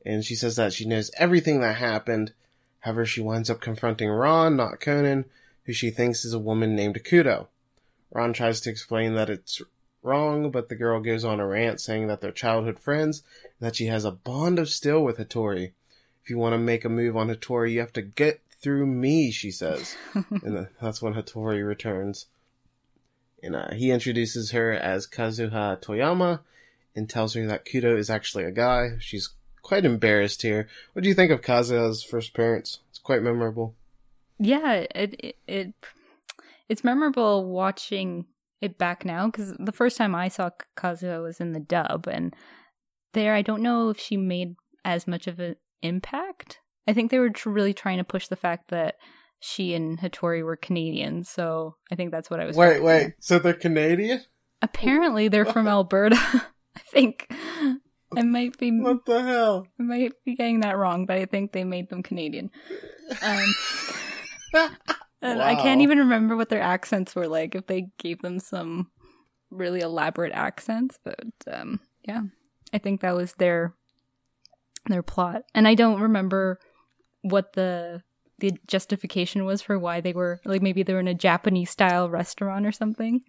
And 0.07 0.23
she 0.23 0.35
says 0.35 0.55
that 0.55 0.71
she 0.71 0.85
knows 0.85 1.11
everything 1.17 1.59
that 1.59 1.75
happened. 1.75 2.31
However, 2.79 3.05
she 3.05 3.19
winds 3.19 3.49
up 3.49 3.59
confronting 3.59 4.09
Ran, 4.09 4.55
not 4.55 4.79
Conan, 4.79 5.25
who 5.65 5.73
she 5.73 5.91
thinks 5.91 6.23
is 6.23 6.31
a 6.31 6.39
woman 6.39 6.77
named 6.77 7.03
Kudo. 7.03 7.47
Ran 8.11 8.31
tries 8.31 8.61
to 8.61 8.69
explain 8.69 9.15
that 9.15 9.29
it's 9.29 9.61
wrong, 10.01 10.49
but 10.49 10.69
the 10.69 10.77
girl 10.77 11.01
goes 11.01 11.25
on 11.25 11.41
a 11.41 11.45
rant 11.45 11.81
saying 11.81 12.07
that 12.07 12.21
they're 12.21 12.31
childhood 12.31 12.79
friends, 12.79 13.21
and 13.59 13.67
that 13.67 13.75
she 13.75 13.87
has 13.87 14.05
a 14.05 14.11
bond 14.11 14.59
of 14.59 14.69
steel 14.69 15.03
with 15.03 15.17
Hattori. 15.17 15.73
If 16.23 16.29
you 16.29 16.37
want 16.37 16.53
to 16.53 16.57
make 16.57 16.85
a 16.85 16.89
move 16.89 17.17
on 17.17 17.27
Hattori, 17.27 17.73
you 17.73 17.81
have 17.81 17.91
to 17.93 18.01
get 18.01 18.39
through 18.61 18.85
me, 18.85 19.29
she 19.29 19.51
says. 19.51 19.97
and 20.13 20.69
that's 20.81 21.01
when 21.01 21.15
Hattori 21.15 21.67
returns. 21.67 22.27
And 23.43 23.57
uh, 23.57 23.73
he 23.73 23.91
introduces 23.91 24.51
her 24.51 24.71
as 24.71 25.05
Kazuha 25.05 25.81
Toyama 25.81 26.39
and 26.95 27.09
tells 27.09 27.33
her 27.33 27.45
that 27.47 27.65
Kudo 27.65 27.97
is 27.97 28.09
actually 28.09 28.45
a 28.45 28.51
guy. 28.51 28.91
She's 28.99 29.31
quite 29.67 29.85
embarrassed 29.85 30.41
here. 30.41 30.67
What 30.93 31.03
do 31.03 31.09
you 31.09 31.15
think 31.15 31.31
of 31.31 31.41
Kazuha's 31.41 32.03
first 32.03 32.29
appearance? 32.29 32.79
It's 32.89 32.99
quite 32.99 33.21
memorable. 33.21 33.75
yeah 34.39 34.71
it 34.73 35.13
it, 35.19 35.35
it 35.47 35.73
it's 36.69 36.83
memorable 36.83 37.45
watching 37.45 38.25
it 38.61 38.77
back 38.77 39.03
now 39.05 39.25
because 39.27 39.53
the 39.59 39.71
first 39.71 39.97
time 39.97 40.13
i 40.15 40.27
saw 40.27 40.49
kazuha 40.75 41.21
was 41.23 41.39
in 41.39 41.53
the 41.53 41.59
dub 41.75 42.07
and 42.07 42.35
there 43.13 43.33
i 43.33 43.41
don't 43.41 43.61
know 43.67 43.89
if 43.89 43.99
she 43.99 44.15
made 44.17 44.55
as 44.85 45.07
much 45.07 45.25
of 45.27 45.39
an 45.39 45.55
impact 45.81 46.59
i 46.87 46.93
think 46.93 47.09
they 47.09 47.19
were 47.19 47.29
tr- 47.31 47.49
really 47.57 47.73
trying 47.73 47.97
to 47.97 48.03
push 48.13 48.27
the 48.27 48.35
fact 48.45 48.69
that 48.69 48.95
she 49.39 49.73
and 49.73 49.99
hattori 50.01 50.43
were 50.43 50.55
canadian 50.67 51.23
so 51.23 51.75
i 51.91 51.95
think 51.95 52.11
that's 52.11 52.29
what 52.29 52.39
i 52.39 52.45
was 52.45 52.55
Wait, 52.57 52.81
wait. 52.83 53.13
So 53.19 53.39
they're 53.39 53.53
Canadian? 53.67 54.21
apparently 54.61 55.27
they're 55.29 55.45
from 55.55 55.67
alberta 55.77 56.17
i 56.75 56.81
think 56.93 57.27
i 58.15 58.21
might 58.21 58.57
be 58.57 58.71
What 58.71 59.05
the 59.05 59.21
hell? 59.21 59.67
I 59.79 59.83
might 59.83 60.13
be 60.23 60.35
getting 60.35 60.61
that 60.61 60.77
wrong, 60.77 61.05
but 61.05 61.17
I 61.17 61.25
think 61.25 61.51
they 61.51 61.63
made 61.63 61.89
them 61.89 62.03
Canadian. 62.03 62.51
Um, 63.21 63.53
and 65.21 65.41
I 65.41 65.55
can't 65.55 65.81
even 65.81 65.97
remember 65.97 66.35
what 66.35 66.49
their 66.49 66.61
accents 66.61 67.15
were 67.15 67.27
like 67.27 67.55
if 67.55 67.67
they 67.67 67.89
gave 67.97 68.21
them 68.21 68.39
some 68.39 68.91
really 69.49 69.81
elaborate 69.81 70.33
accents, 70.33 70.99
but 71.03 71.27
um, 71.51 71.79
yeah, 72.03 72.21
I 72.73 72.77
think 72.77 73.01
that 73.01 73.15
was 73.15 73.33
their 73.33 73.73
their 74.85 75.03
plot. 75.03 75.43
And 75.53 75.67
I 75.67 75.75
don't 75.75 76.01
remember 76.01 76.59
what 77.21 77.53
the 77.53 78.03
the 78.39 78.53
justification 78.67 79.45
was 79.45 79.61
for 79.61 79.79
why 79.79 79.99
they 79.99 80.13
were 80.13 80.39
like 80.45 80.61
maybe 80.61 80.83
they 80.83 80.93
were 80.93 80.99
in 80.99 81.07
a 81.07 81.13
Japanese 81.13 81.71
style 81.71 82.09
restaurant 82.09 82.65
or 82.65 82.71
something. 82.71 83.21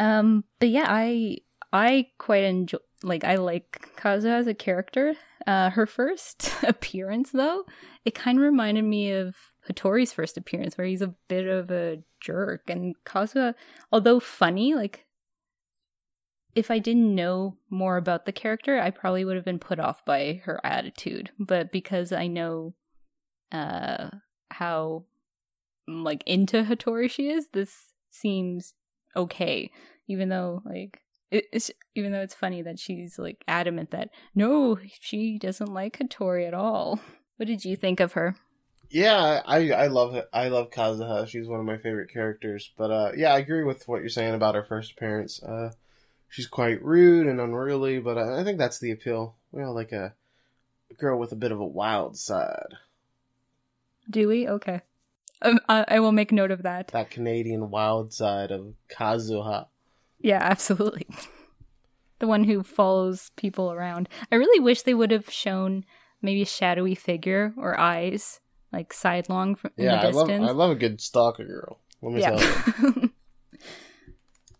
Um, 0.00 0.44
but 0.58 0.70
yeah, 0.70 0.86
I 0.88 1.38
I 1.72 2.08
quite 2.18 2.44
enjoy 2.44 2.78
like 3.02 3.24
I 3.24 3.36
like 3.36 3.90
Kazuha 3.96 4.38
as 4.38 4.46
a 4.46 4.54
character. 4.54 5.14
Uh, 5.46 5.70
her 5.70 5.86
first 5.86 6.52
appearance 6.62 7.30
though, 7.30 7.64
it 8.04 8.14
kind 8.14 8.38
of 8.38 8.44
reminded 8.44 8.84
me 8.84 9.12
of 9.12 9.36
Hattori's 9.68 10.12
first 10.12 10.36
appearance, 10.36 10.76
where 10.76 10.86
he's 10.86 11.02
a 11.02 11.14
bit 11.28 11.46
of 11.46 11.70
a 11.70 12.02
jerk, 12.20 12.68
and 12.68 12.94
Kazuha, 13.04 13.54
although 13.92 14.20
funny, 14.20 14.74
like 14.74 15.06
if 16.54 16.70
I 16.70 16.78
didn't 16.78 17.14
know 17.14 17.56
more 17.70 17.96
about 17.96 18.26
the 18.26 18.32
character, 18.32 18.80
I 18.80 18.90
probably 18.90 19.24
would 19.24 19.36
have 19.36 19.44
been 19.44 19.60
put 19.60 19.78
off 19.78 20.04
by 20.04 20.40
her 20.44 20.60
attitude. 20.64 21.30
But 21.38 21.70
because 21.70 22.12
I 22.12 22.26
know 22.26 22.74
uh 23.52 24.10
how 24.50 25.04
like 25.86 26.22
into 26.26 26.64
Hattori 26.64 27.10
she 27.10 27.28
is, 27.28 27.48
this 27.52 27.92
seems 28.10 28.74
okay. 29.14 29.70
Even 30.08 30.30
though 30.30 30.62
like 30.64 31.00
it's 31.30 31.70
even 31.94 32.12
though 32.12 32.20
it's 32.20 32.34
funny 32.34 32.62
that 32.62 32.78
she's 32.78 33.18
like 33.18 33.44
adamant 33.46 33.90
that 33.90 34.10
no, 34.34 34.78
she 35.00 35.38
doesn't 35.38 35.72
like 35.72 35.98
Hattori 35.98 36.46
at 36.46 36.54
all. 36.54 37.00
What 37.36 37.46
did 37.46 37.64
you 37.64 37.76
think 37.76 38.00
of 38.00 38.14
her? 38.14 38.34
Yeah, 38.90 39.42
I 39.46 39.70
I 39.70 39.86
love 39.86 40.16
it. 40.16 40.28
I 40.32 40.48
love 40.48 40.70
Kazuha. 40.70 41.28
She's 41.28 41.46
one 41.46 41.60
of 41.60 41.66
my 41.66 41.76
favorite 41.76 42.12
characters. 42.12 42.72
But 42.76 42.90
uh, 42.90 43.12
yeah, 43.16 43.32
I 43.32 43.38
agree 43.38 43.62
with 43.62 43.86
what 43.86 44.00
you're 44.00 44.08
saying 44.08 44.34
about 44.34 44.56
her 44.56 44.64
first 44.64 44.90
appearance. 44.90 45.40
Uh, 45.40 45.70
she's 46.28 46.48
quite 46.48 46.82
rude 46.82 47.28
and 47.28 47.40
unruly, 47.40 48.00
but 48.00 48.18
I, 48.18 48.40
I 48.40 48.44
think 48.44 48.58
that's 48.58 48.80
the 48.80 48.90
appeal. 48.90 49.36
We 49.52 49.62
all 49.62 49.72
like 49.72 49.92
a, 49.92 50.14
a 50.90 50.94
girl 50.94 51.16
with 51.16 51.30
a 51.30 51.36
bit 51.36 51.52
of 51.52 51.60
a 51.60 51.64
wild 51.64 52.16
side. 52.16 52.74
Do 54.10 54.26
we? 54.26 54.48
Okay. 54.48 54.80
Um, 55.42 55.60
I, 55.68 55.84
I 55.86 56.00
will 56.00 56.10
make 56.12 56.32
note 56.32 56.50
of 56.50 56.62
that. 56.64 56.88
That 56.88 57.10
Canadian 57.10 57.70
wild 57.70 58.12
side 58.12 58.50
of 58.50 58.74
Kazuha. 58.90 59.66
Yeah, 60.20 60.38
absolutely. 60.42 61.06
the 62.18 62.26
one 62.26 62.44
who 62.44 62.62
follows 62.62 63.30
people 63.36 63.72
around. 63.72 64.08
I 64.30 64.36
really 64.36 64.60
wish 64.60 64.82
they 64.82 64.94
would 64.94 65.10
have 65.10 65.30
shown 65.30 65.84
maybe 66.22 66.42
a 66.42 66.46
shadowy 66.46 66.94
figure 66.94 67.54
or 67.56 67.78
eyes, 67.78 68.40
like 68.72 68.92
sidelong 68.92 69.54
from 69.54 69.70
Yeah, 69.76 70.00
the 70.00 70.08
I 70.08 70.10
love. 70.10 70.30
I 70.30 70.50
love 70.50 70.70
a 70.70 70.74
good 70.74 71.00
stalker 71.00 71.44
girl. 71.44 71.78
Let 72.02 72.12
me 72.12 72.22
tell 72.22 72.40
you. 72.40 73.10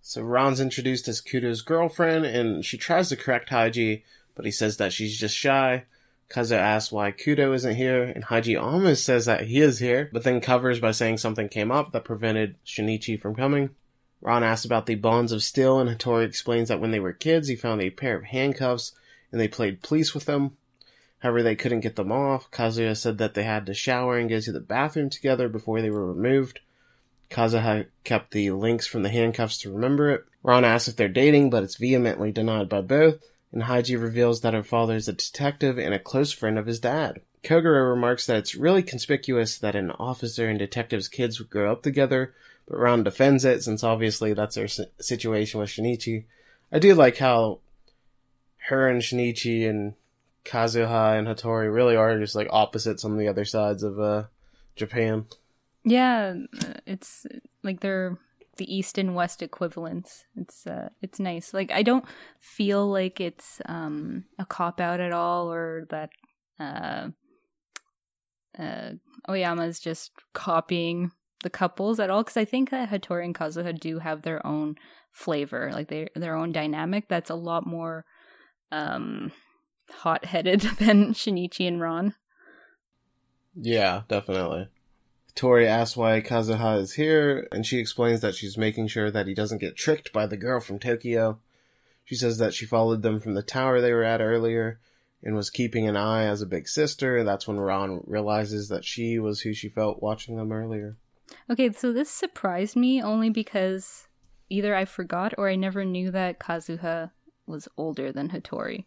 So 0.09 0.23
Ran's 0.23 0.59
introduced 0.59 1.07
as 1.07 1.21
Kudo's 1.21 1.61
girlfriend, 1.61 2.25
and 2.25 2.65
she 2.65 2.79
tries 2.79 3.11
to 3.11 3.17
correct 3.17 3.51
Heiji, 3.51 4.05
but 4.35 4.47
he 4.47 4.51
says 4.51 4.79
that 4.79 4.91
she's 4.91 5.19
just 5.19 5.37
shy. 5.37 5.85
Kazuha 6.31 6.57
asks 6.57 6.91
why 6.91 7.13
Kudo 7.13 7.55
isn't 7.55 7.77
here, 7.77 8.05
and 8.05 8.25
Heiji 8.25 8.59
almost 8.59 9.05
says 9.05 9.27
that 9.27 9.49
he 9.49 9.61
is 9.61 9.81
here, 9.81 10.09
but 10.11 10.25
then 10.25 10.41
covers 10.41 10.81
by 10.81 10.93
saying 10.93 11.19
something 11.19 11.51
came 11.51 11.71
up 11.71 11.93
that 11.93 12.07
prevented 12.07 12.57
Shinichi 12.65 13.21
from 13.21 13.35
coming. 13.35 13.69
Ran 14.21 14.43
asks 14.43 14.65
about 14.65 14.87
the 14.87 14.97
bonds 14.97 15.33
of 15.33 15.43
steel, 15.43 15.79
and 15.79 15.89
Hattori 15.89 16.25
explains 16.25 16.69
that 16.69 16.81
when 16.81 16.91
they 16.91 17.01
were 17.01 17.13
kids, 17.13 17.49
he 17.49 17.57
found 17.57 17.81
a 17.81 17.91
pair 17.91 18.17
of 18.17 18.25
handcuffs, 18.25 18.93
and 19.31 19.41
they 19.41 19.49
played 19.49 19.83
police 19.83 20.15
with 20.15 20.25
them. 20.25 20.57
However, 21.21 21.43
they 21.43 21.57
couldn't 21.57 21.81
get 21.81 21.97
them 21.97 22.13
off. 22.13 22.51
Kazuha 22.51 22.97
said 22.97 23.19
that 23.19 23.35
they 23.35 23.45
had 23.45 23.67
to 23.67 23.75
shower 23.75 24.19
and 24.19 24.29
go 24.29 24.41
to 24.41 24.53
the 24.53 24.61
bathroom 24.61 25.11
together 25.11 25.49
before 25.49 25.83
they 25.83 25.91
were 25.91 26.13
removed. 26.13 26.61
Kazuha 27.31 27.87
kept 28.05 28.31
the 28.31 28.51
links 28.51 28.87
from 28.87 29.03
the 29.03 29.11
handcuffs 29.11 29.59
to 29.59 29.73
remember 29.73 30.11
it. 30.11 30.25
Ran 30.43 30.65
asks 30.65 30.89
if 30.89 30.97
they're 30.97 31.09
dating, 31.09 31.51
but 31.51 31.63
it's 31.63 31.77
vehemently 31.77 32.33
denied 32.33 32.69
by 32.69 32.81
both, 32.81 33.23
and 33.53 33.63
Heiji 33.65 34.01
reveals 34.01 34.41
that 34.41 34.55
her 34.55 34.63
father 34.63 34.97
is 34.97 35.09
a 35.09 35.13
detective 35.13 35.79
and 35.79 35.93
a 35.93 35.99
close 35.99 36.33
friend 36.33 36.59
of 36.59 36.67
his 36.67 36.81
dad. 36.81 37.21
Kogoro 37.43 37.91
remarks 37.91 38.27
that 38.27 38.37
it's 38.37 38.55
really 38.55 38.83
conspicuous 38.83 39.59
that 39.59 39.77
an 39.77 39.91
officer 39.93 40.49
and 40.49 40.59
detective's 40.59 41.09
kids 41.09 41.39
would 41.39 41.51
grow 41.51 41.71
up 41.73 41.83
together, 41.83 42.35
but 42.69 42.79
Ran 42.79 43.03
defends 43.03 43.45
it 43.45 43.63
since 43.63 43.83
obviously 43.83 44.35
that's 44.35 44.55
their 44.55 44.69
situation 44.69 45.61
with 45.61 45.71
Shinichi. 45.71 46.25
I 46.71 46.79
do 46.79 46.95
like 46.95 47.17
how 47.17 47.61
her 48.69 48.89
and 48.89 49.01
Shinichi 49.01 49.69
and 49.69 49.95
Kazuha 50.45 51.19
and 51.19 51.27
Hattori 51.27 51.73
really 51.73 51.97
are 51.97 52.19
just 52.19 52.35
like 52.35 52.49
opposites 52.51 53.05
on 53.05 53.17
the 53.17 53.29
other 53.29 53.45
sides 53.45 53.83
of 53.83 53.99
uh, 53.99 54.25
Japan. 54.77 55.27
Yeah, 55.85 56.35
it's 56.87 57.27
like 57.63 57.81
they're 57.81 58.19
the 58.59 58.75
east 58.75 58.99
and 58.99 59.15
west 59.15 59.41
equivalents. 59.41 60.25
It's 60.37 60.67
uh 60.67 60.91
it's 61.01 61.19
nice. 61.19 61.55
Like 61.55 61.71
I 61.71 61.83
don't 61.83 62.05
feel 62.41 62.87
like 62.87 63.21
it's 63.21 63.63
um 63.67 64.25
a 64.39 64.45
cop 64.45 64.81
out 64.81 65.01
at 65.01 65.13
all 65.13 65.51
or 65.51 65.87
that 65.91 66.11
uh 66.61 67.09
uh 68.59 68.91
Aoyama's 69.29 69.79
just 69.81 70.11
copying 70.35 71.13
the 71.43 71.51
couples 71.51 72.01
at 72.01 72.11
all 72.11 72.25
cuz 72.25 72.37
I 72.37 72.45
think 72.45 72.71
that 72.71 72.91
Hattori 72.91 73.25
and 73.25 73.35
Kazuha 73.35 73.79
do 73.79 73.99
have 74.01 74.23
their 74.23 74.45
own 74.47 74.77
flavor, 75.11 75.71
like 75.73 75.89
they 75.89 76.09
their 76.15 76.37
own 76.37 76.53
dynamic 76.53 77.09
that's 77.09 77.31
a 77.31 77.35
lot 77.35 77.67
more 77.67 78.05
um 78.73 79.33
hot-headed 79.91 80.61
than 80.79 81.15
Shinichi 81.15 81.67
and 81.67 81.81
Ran. 81.81 82.15
Yeah, 83.55 84.03
definitely. 84.09 84.69
Tori 85.35 85.69
asks 85.69 85.97
why 85.97 86.21
Kazuha 86.21 86.81
is 86.81 86.95
here, 86.95 87.47
and 87.53 87.65
she 87.65 87.79
explains 87.79 88.21
that 88.23 88.35
she's 88.35 88.59
making 88.59 88.89
sure 88.89 89.11
that 89.11 89.29
he 89.29 89.35
doesn't 89.35 89.61
get 89.61 89.77
tricked 89.77 90.13
by 90.13 90.27
the 90.27 90.37
girl 90.37 90.61
from 90.61 90.81
Tokyo. 90.81 91.39
She 92.05 92.17
says 92.17 92.39
that 92.39 92.55
she 92.55 92.67
followed 92.67 93.03
them 93.03 93.21
from 93.21 93.35
the 93.35 93.43
tower 93.43 93.81
they 93.81 93.93
were 93.93 94.03
at 94.03 94.21
earlier 94.21 94.81
and 95.23 95.35
was 95.35 95.51
keeping 95.51 95.87
an 95.87 95.97
eye 95.97 96.25
as 96.25 96.43
a 96.43 96.47
big 96.47 96.69
sister, 96.69 97.25
that's 97.25 97.47
when 97.47 97.61
Ran 97.61 98.01
realizes 98.07 98.69
that 98.69 98.85
she 98.85 99.19
was 99.19 99.41
who 99.41 99.53
she 99.53 99.69
felt 99.69 100.03
watching 100.03 100.37
them 100.37 100.53
earlier. 100.53 100.97
Okay, 101.51 101.73
so 101.73 101.93
this 101.93 102.11
surprised 102.11 102.77
me 102.77 103.03
only 103.03 103.31
because 103.31 104.09
either 104.49 104.75
I 104.75 104.85
forgot 104.85 105.35
or 105.39 105.49
I 105.49 105.57
never 105.57 105.85
knew 105.85 106.11
that 106.11 106.39
Kazuha 106.39 107.11
was 107.47 107.69
older 107.77 108.13
than 108.13 108.31
Hattori. 108.31 108.85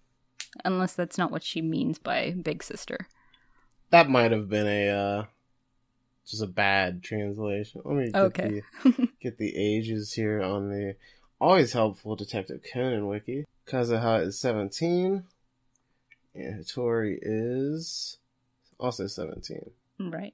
Unless 0.66 0.96
that's 0.96 1.18
not 1.18 1.32
what 1.32 1.44
she 1.44 1.62
means 1.62 1.98
by 1.98 2.32
big 2.32 2.62
sister. 2.64 3.08
That 3.90 4.10
might 4.10 4.32
have 4.32 4.50
been 4.50 4.68
a 4.68 4.88
uh 4.90 5.26
just 6.26 6.44
a 6.44 6.48
bad 6.48 7.04
translation. 7.04 7.82
Let 7.86 7.96
me 7.96 8.12
get 8.12 8.22
Okay. 8.22 8.62
the 8.84 9.10
get 9.22 9.38
the 9.38 9.56
ages 9.56 10.14
here 10.14 10.42
on 10.42 10.70
the 10.70 10.96
always 11.40 11.74
helpful 11.74 12.16
Detective 12.16 12.62
Conan 12.74 13.08
wiki. 13.08 13.46
Kazuha 13.66 14.26
is 14.26 14.40
seventeen, 14.40 15.24
and 16.36 16.64
Hattori 16.66 17.18
is 17.22 18.18
also 18.80 19.08
seventeen. 19.08 19.72
right. 20.00 20.34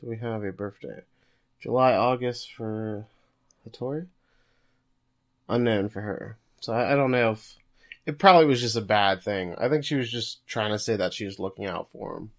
Do 0.00 0.08
we 0.08 0.18
have 0.18 0.44
a 0.44 0.52
birthday? 0.52 1.00
July, 1.60 1.94
August 1.94 2.52
for 2.52 3.06
Hattori? 3.68 4.06
Unknown 5.48 5.88
for 5.88 6.00
her. 6.00 6.36
So 6.60 6.72
I, 6.72 6.92
I 6.92 6.96
don't 6.96 7.10
know 7.10 7.32
if 7.32 7.56
it 8.04 8.18
probably 8.18 8.46
was 8.46 8.60
just 8.60 8.76
a 8.76 8.82
bad 8.82 9.22
thing. 9.22 9.54
I 9.58 9.68
think 9.68 9.84
she 9.84 9.96
was 9.96 10.10
just 10.10 10.46
trying 10.46 10.72
to 10.72 10.78
say 10.78 10.96
that 10.96 11.14
she 11.14 11.24
was 11.24 11.38
looking 11.38 11.66
out 11.66 11.88
for 11.92 12.16
him. 12.16 12.30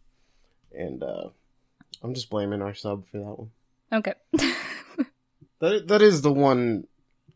And 0.74 1.04
uh 1.04 1.30
I'm 2.04 2.14
just 2.14 2.30
blaming 2.30 2.62
our 2.62 2.74
sub 2.74 3.06
for 3.08 3.18
that 3.18 3.24
one. 3.24 3.52
Okay. 3.92 4.14
That 5.60 5.88
that 5.88 6.02
is 6.02 6.22
the 6.22 6.32
one 6.32 6.86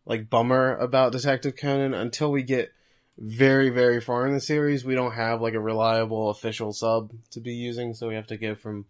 like 0.05 0.29
bummer 0.29 0.77
about 0.77 1.11
Detective 1.11 1.55
Conan 1.55 1.93
until 1.93 2.31
we 2.31 2.43
get 2.43 2.71
very 3.17 3.69
very 3.69 3.99
far 3.99 4.27
in 4.27 4.33
the 4.33 4.39
series 4.39 4.85
we 4.85 4.95
don't 4.95 5.13
have 5.13 5.41
like 5.41 5.53
a 5.53 5.59
reliable 5.59 6.29
official 6.29 6.71
sub 6.71 7.11
to 7.31 7.39
be 7.39 7.53
using 7.53 7.93
so 7.93 8.07
we 8.07 8.15
have 8.15 8.27
to 8.27 8.37
go 8.37 8.55
from 8.55 8.85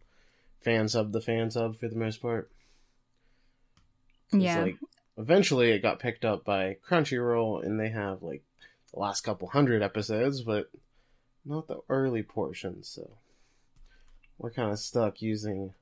fan 0.62 0.88
sub 0.88 1.12
to 1.12 1.22
fan 1.22 1.50
sub 1.50 1.78
for 1.78 1.88
the 1.88 1.96
most 1.96 2.22
part. 2.22 2.50
Yeah. 4.34 4.62
Like, 4.64 4.78
eventually, 5.18 5.72
it 5.72 5.82
got 5.82 6.00
picked 6.00 6.26
up 6.26 6.44
by 6.46 6.78
Crunchyroll, 6.88 7.66
and 7.66 7.80
they 7.80 7.90
have 7.90 8.22
like 8.24 8.44
the 8.94 9.00
last 9.00 9.22
couple 9.22 9.48
hundred 9.48 9.82
episodes, 9.82 10.42
but 10.42 10.70
not 11.46 11.68
the 11.68 11.80
early 11.90 12.24
portions. 12.24 12.88
So 12.88 13.10
we're 14.38 14.52
kind 14.52 14.72
of 14.72 14.80
stuck 14.80 15.22
using 15.22 15.74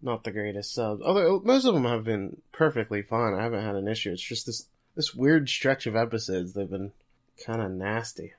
not 0.00 0.24
the 0.24 0.32
greatest 0.32 0.74
subs. 0.74 1.02
Although 1.02 1.40
most 1.44 1.64
of 1.64 1.74
them 1.74 1.84
have 1.84 2.04
been 2.04 2.40
perfectly 2.50 3.02
fine. 3.02 3.34
I 3.34 3.42
haven't 3.42 3.64
had 3.64 3.76
an 3.76 3.88
issue. 3.88 4.12
It's 4.12 4.22
just 4.22 4.46
this 4.46 4.66
this 4.94 5.14
weird 5.14 5.48
stretch 5.48 5.86
of 5.86 5.96
episodes. 5.96 6.52
They've 6.52 6.68
been 6.68 6.92
kind 7.46 7.62
of 7.62 7.70
nasty. 7.70 8.32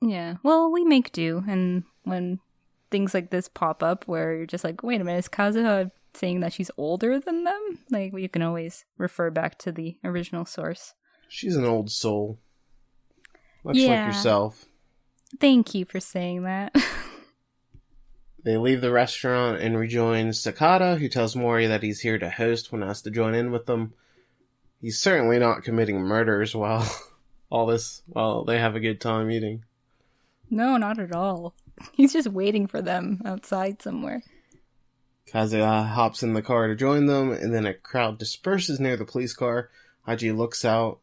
yeah. 0.00 0.36
Well, 0.42 0.70
we 0.70 0.84
make 0.84 1.12
do. 1.12 1.42
And 1.48 1.84
when 2.04 2.38
things 2.90 3.14
like 3.14 3.30
this 3.30 3.48
pop 3.48 3.82
up 3.82 4.06
where 4.06 4.34
you're 4.34 4.46
just 4.46 4.64
like, 4.64 4.82
wait 4.82 5.00
a 5.00 5.04
minute, 5.04 5.18
is 5.18 5.28
Kazuha 5.28 5.90
saying 6.16 6.40
that 6.40 6.52
she's 6.52 6.70
older 6.76 7.18
than 7.18 7.44
them? 7.44 7.78
Like, 7.90 8.12
you 8.16 8.28
can 8.28 8.42
always 8.42 8.84
refer 8.98 9.30
back 9.30 9.58
to 9.60 9.72
the 9.72 9.96
original 10.04 10.44
source. 10.44 10.94
She's 11.28 11.56
an 11.56 11.64
old 11.64 11.90
soul, 11.90 12.38
much 13.64 13.76
Yeah. 13.76 14.04
like 14.06 14.14
yourself. 14.14 14.64
Thank 15.40 15.74
you 15.74 15.84
for 15.84 16.00
saying 16.00 16.42
that. 16.44 16.74
They 18.42 18.56
leave 18.56 18.80
the 18.80 18.90
restaurant 18.90 19.60
and 19.60 19.78
rejoin 19.78 20.28
Sakata, 20.28 20.96
who 20.98 21.10
tells 21.10 21.36
Mori 21.36 21.66
that 21.66 21.82
he's 21.82 22.00
here 22.00 22.18
to 22.18 22.30
host 22.30 22.72
when 22.72 22.82
asked 22.82 23.04
to 23.04 23.10
join 23.10 23.34
in 23.34 23.50
with 23.52 23.66
them. 23.66 23.92
He's 24.80 24.98
certainly 24.98 25.38
not 25.38 25.62
committing 25.62 26.00
murders 26.00 26.54
while 26.56 26.88
all 27.50 27.66
this 27.66 28.02
while 28.06 28.44
they 28.44 28.58
have 28.58 28.74
a 28.74 28.80
good 28.80 28.98
time 28.98 29.30
eating. 29.30 29.64
no, 30.48 30.78
not 30.78 30.98
at 30.98 31.14
all. 31.14 31.54
He's 31.92 32.14
just 32.14 32.28
waiting 32.28 32.66
for 32.66 32.80
them 32.80 33.20
outside 33.26 33.82
somewhere. 33.82 34.22
Kazuha 35.32 35.86
hops 35.86 36.24
in 36.24 36.32
the 36.32 36.42
car 36.42 36.66
to 36.66 36.74
join 36.74 37.06
them, 37.06 37.30
and 37.30 37.54
then 37.54 37.64
a 37.64 37.74
crowd 37.74 38.18
disperses 38.18 38.80
near 38.80 38.96
the 38.96 39.04
police 39.04 39.32
car. 39.32 39.70
Heiji 40.06 40.36
looks 40.36 40.64
out 40.64 40.98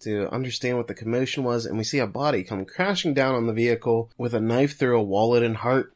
to 0.00 0.28
understand 0.30 0.76
what 0.76 0.86
the 0.86 0.94
commotion 0.94 1.44
was, 1.44 1.64
and 1.64 1.78
we 1.78 1.84
see 1.84 1.98
a 1.98 2.06
body 2.06 2.42
come 2.42 2.66
crashing 2.66 3.14
down 3.14 3.34
on 3.34 3.46
the 3.46 3.54
vehicle 3.54 4.10
with 4.18 4.34
a 4.34 4.40
knife 4.40 4.78
through 4.78 4.98
a 4.98 5.02
wallet 5.02 5.42
and 5.42 5.58
heart. 5.58 5.94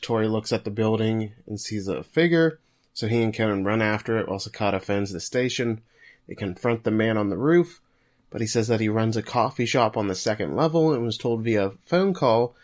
Tori 0.00 0.28
looks 0.28 0.50
at 0.50 0.64
the 0.64 0.70
building 0.70 1.32
and 1.46 1.60
sees 1.60 1.88
a 1.88 2.02
figure, 2.02 2.58
so 2.94 3.06
he 3.06 3.22
and 3.22 3.34
Conan 3.34 3.64
run 3.64 3.82
after 3.82 4.18
it 4.18 4.28
while 4.28 4.38
Sakata 4.38 4.80
fends 4.80 5.12
the 5.12 5.20
station. 5.20 5.82
They 6.26 6.34
confront 6.34 6.84
the 6.84 6.90
man 6.90 7.18
on 7.18 7.28
the 7.28 7.36
roof, 7.36 7.82
but 8.30 8.40
he 8.40 8.46
says 8.46 8.68
that 8.68 8.80
he 8.80 8.88
runs 8.88 9.16
a 9.16 9.22
coffee 9.22 9.66
shop 9.66 9.96
on 9.96 10.08
the 10.08 10.14
second 10.14 10.56
level 10.56 10.92
and 10.92 11.02
was 11.02 11.18
told 11.18 11.44
via 11.44 11.72
phone 11.84 12.14
call 12.14 12.54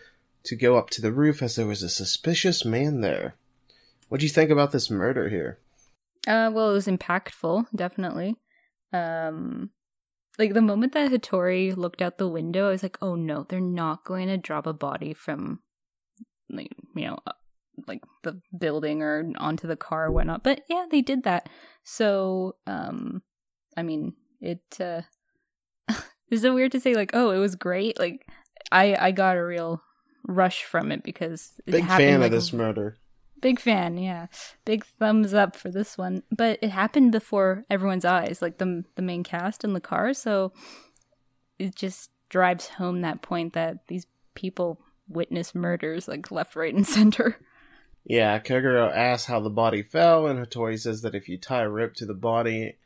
to 0.44 0.56
go 0.56 0.76
up 0.76 0.88
to 0.90 1.02
the 1.02 1.12
roof 1.12 1.42
as 1.42 1.56
there 1.56 1.66
was 1.66 1.82
a 1.82 1.90
suspicious 1.90 2.64
man 2.64 3.02
there. 3.02 3.34
What 4.12 4.20
do 4.20 4.26
you 4.26 4.30
think 4.30 4.50
about 4.50 4.72
this 4.72 4.90
murder 4.90 5.30
here? 5.30 5.58
Uh, 6.28 6.50
well, 6.52 6.68
it 6.68 6.74
was 6.74 6.86
impactful, 6.86 7.64
definitely. 7.74 8.36
Um, 8.92 9.70
like 10.38 10.52
the 10.52 10.60
moment 10.60 10.92
that 10.92 11.10
Hattori 11.10 11.74
looked 11.74 12.02
out 12.02 12.18
the 12.18 12.28
window, 12.28 12.68
I 12.68 12.72
was 12.72 12.82
like, 12.82 12.98
"Oh 13.00 13.14
no, 13.14 13.44
they're 13.48 13.58
not 13.58 14.04
going 14.04 14.28
to 14.28 14.36
drop 14.36 14.66
a 14.66 14.74
body 14.74 15.14
from, 15.14 15.60
like 16.50 16.68
you 16.94 17.06
know, 17.06 17.20
uh, 17.26 17.32
like 17.88 18.02
the 18.22 18.42
building 18.58 19.00
or 19.00 19.32
onto 19.38 19.66
the 19.66 19.76
car 19.76 20.08
or 20.08 20.12
whatnot." 20.12 20.44
But 20.44 20.60
yeah, 20.68 20.84
they 20.90 21.00
did 21.00 21.22
that. 21.22 21.48
So, 21.82 22.56
um, 22.66 23.22
I 23.78 23.82
mean, 23.82 24.12
it 24.42 24.60
uh, 24.78 25.00
is 26.30 26.44
it 26.44 26.52
weird 26.52 26.72
to 26.72 26.80
say 26.80 26.92
like, 26.94 27.12
"Oh, 27.14 27.30
it 27.30 27.38
was 27.38 27.54
great." 27.54 27.98
Like, 27.98 28.28
I 28.70 28.94
I 28.94 29.10
got 29.12 29.38
a 29.38 29.42
real 29.42 29.80
rush 30.28 30.64
from 30.64 30.92
it 30.92 31.02
because 31.02 31.52
it 31.66 31.70
Big 31.70 31.86
fan 31.86 32.20
like, 32.20 32.26
of 32.26 32.32
this 32.32 32.52
murder. 32.52 32.98
Big 33.42 33.58
fan, 33.58 33.98
yeah. 33.98 34.28
Big 34.64 34.84
thumbs 34.84 35.34
up 35.34 35.56
for 35.56 35.68
this 35.68 35.98
one. 35.98 36.22
But 36.30 36.60
it 36.62 36.70
happened 36.70 37.10
before 37.10 37.64
everyone's 37.68 38.04
eyes, 38.04 38.40
like 38.40 38.58
the 38.58 38.84
the 38.94 39.02
main 39.02 39.24
cast 39.24 39.64
in 39.64 39.72
the 39.72 39.80
car, 39.80 40.14
so 40.14 40.52
it 41.58 41.74
just 41.74 42.10
drives 42.28 42.68
home 42.68 43.02
that 43.02 43.20
point 43.20 43.52
that 43.52 43.88
these 43.88 44.06
people 44.34 44.80
witness 45.08 45.54
murders 45.54 46.06
like 46.06 46.30
left, 46.30 46.54
right, 46.54 46.72
and 46.72 46.86
center. 46.98 47.36
Yeah, 48.04 48.38
Kogoro 48.38 48.92
asks 48.94 49.26
how 49.26 49.40
the 49.40 49.50
body 49.50 49.82
fell, 49.82 50.28
and 50.28 50.38
Hattori 50.38 50.78
says 50.78 51.02
that 51.02 51.14
if 51.14 51.28
you 51.28 51.36
tie 51.36 51.62
a 51.62 51.68
rope 51.68 51.94
to 51.94 52.06
the 52.06 52.14
body 52.14 52.76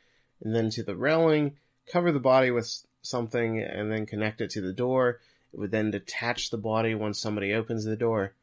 and 0.41 0.55
then 0.55 0.69
to 0.71 0.83
the 0.83 0.95
railing, 0.95 1.57
cover 1.91 2.11
the 2.11 2.19
body 2.19 2.51
with 2.51 2.83
something, 3.03 3.59
and 3.59 3.91
then 3.91 4.07
connect 4.07 4.41
it 4.41 4.49
to 4.51 4.61
the 4.61 4.73
door, 4.73 5.19
it 5.53 5.59
would 5.59 5.71
then 5.71 5.91
detach 5.91 6.49
the 6.49 6.57
body 6.57 6.95
once 6.95 7.19
somebody 7.19 7.53
opens 7.53 7.85
the 7.85 7.95
door. 7.95 8.33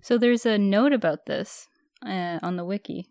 So 0.00 0.18
there's 0.18 0.46
a 0.46 0.58
note 0.58 0.92
about 0.92 1.26
this 1.26 1.68
uh, 2.04 2.38
on 2.42 2.56
the 2.56 2.64
wiki. 2.64 3.08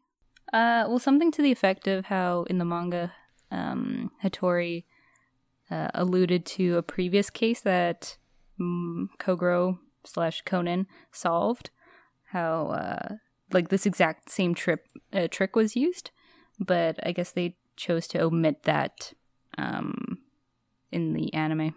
Uh, 0.52 0.86
well, 0.88 1.00
something 1.00 1.32
to 1.32 1.42
the 1.42 1.52
effect 1.52 1.88
of 1.88 2.06
how 2.06 2.44
in 2.50 2.58
the 2.58 2.66
manga, 2.66 3.14
um, 3.52 4.12
Hattori 4.24 4.86
uh, 5.70 5.90
alluded 5.94 6.46
to 6.46 6.78
a 6.78 6.84
previous 6.84 7.30
case 7.30 7.62
that 7.62 8.18
um, 8.60 9.10
Kogoro 9.20 9.80
slash 10.04 10.42
Conan 10.42 10.88
solved. 11.12 11.70
How 12.32 12.68
uh, 12.68 13.16
like 13.52 13.70
this 13.70 13.86
exact 13.86 14.30
same 14.30 14.54
trip 14.54 14.88
uh, 15.14 15.28
trick 15.30 15.56
was 15.56 15.76
used, 15.76 16.12
but 16.60 17.00
I 17.04 17.12
guess 17.12 17.32
they 17.32 17.56
chose 17.76 18.08
to 18.10 18.22
omit 18.22 18.64
that 18.64 19.14
um, 19.58 20.20
in 20.92 21.14
the 21.14 21.34
anime. 21.34 21.76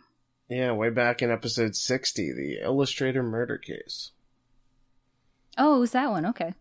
Yeah, 0.48 0.72
way 0.72 0.90
back 0.90 1.22
in 1.22 1.30
episode 1.30 1.74
60, 1.74 2.32
the 2.32 2.58
Illustrator 2.62 3.22
murder 3.22 3.56
case. 3.56 4.10
Oh, 5.58 5.76
it 5.76 5.80
was 5.80 5.92
that 5.92 6.10
one? 6.10 6.26
Okay, 6.26 6.54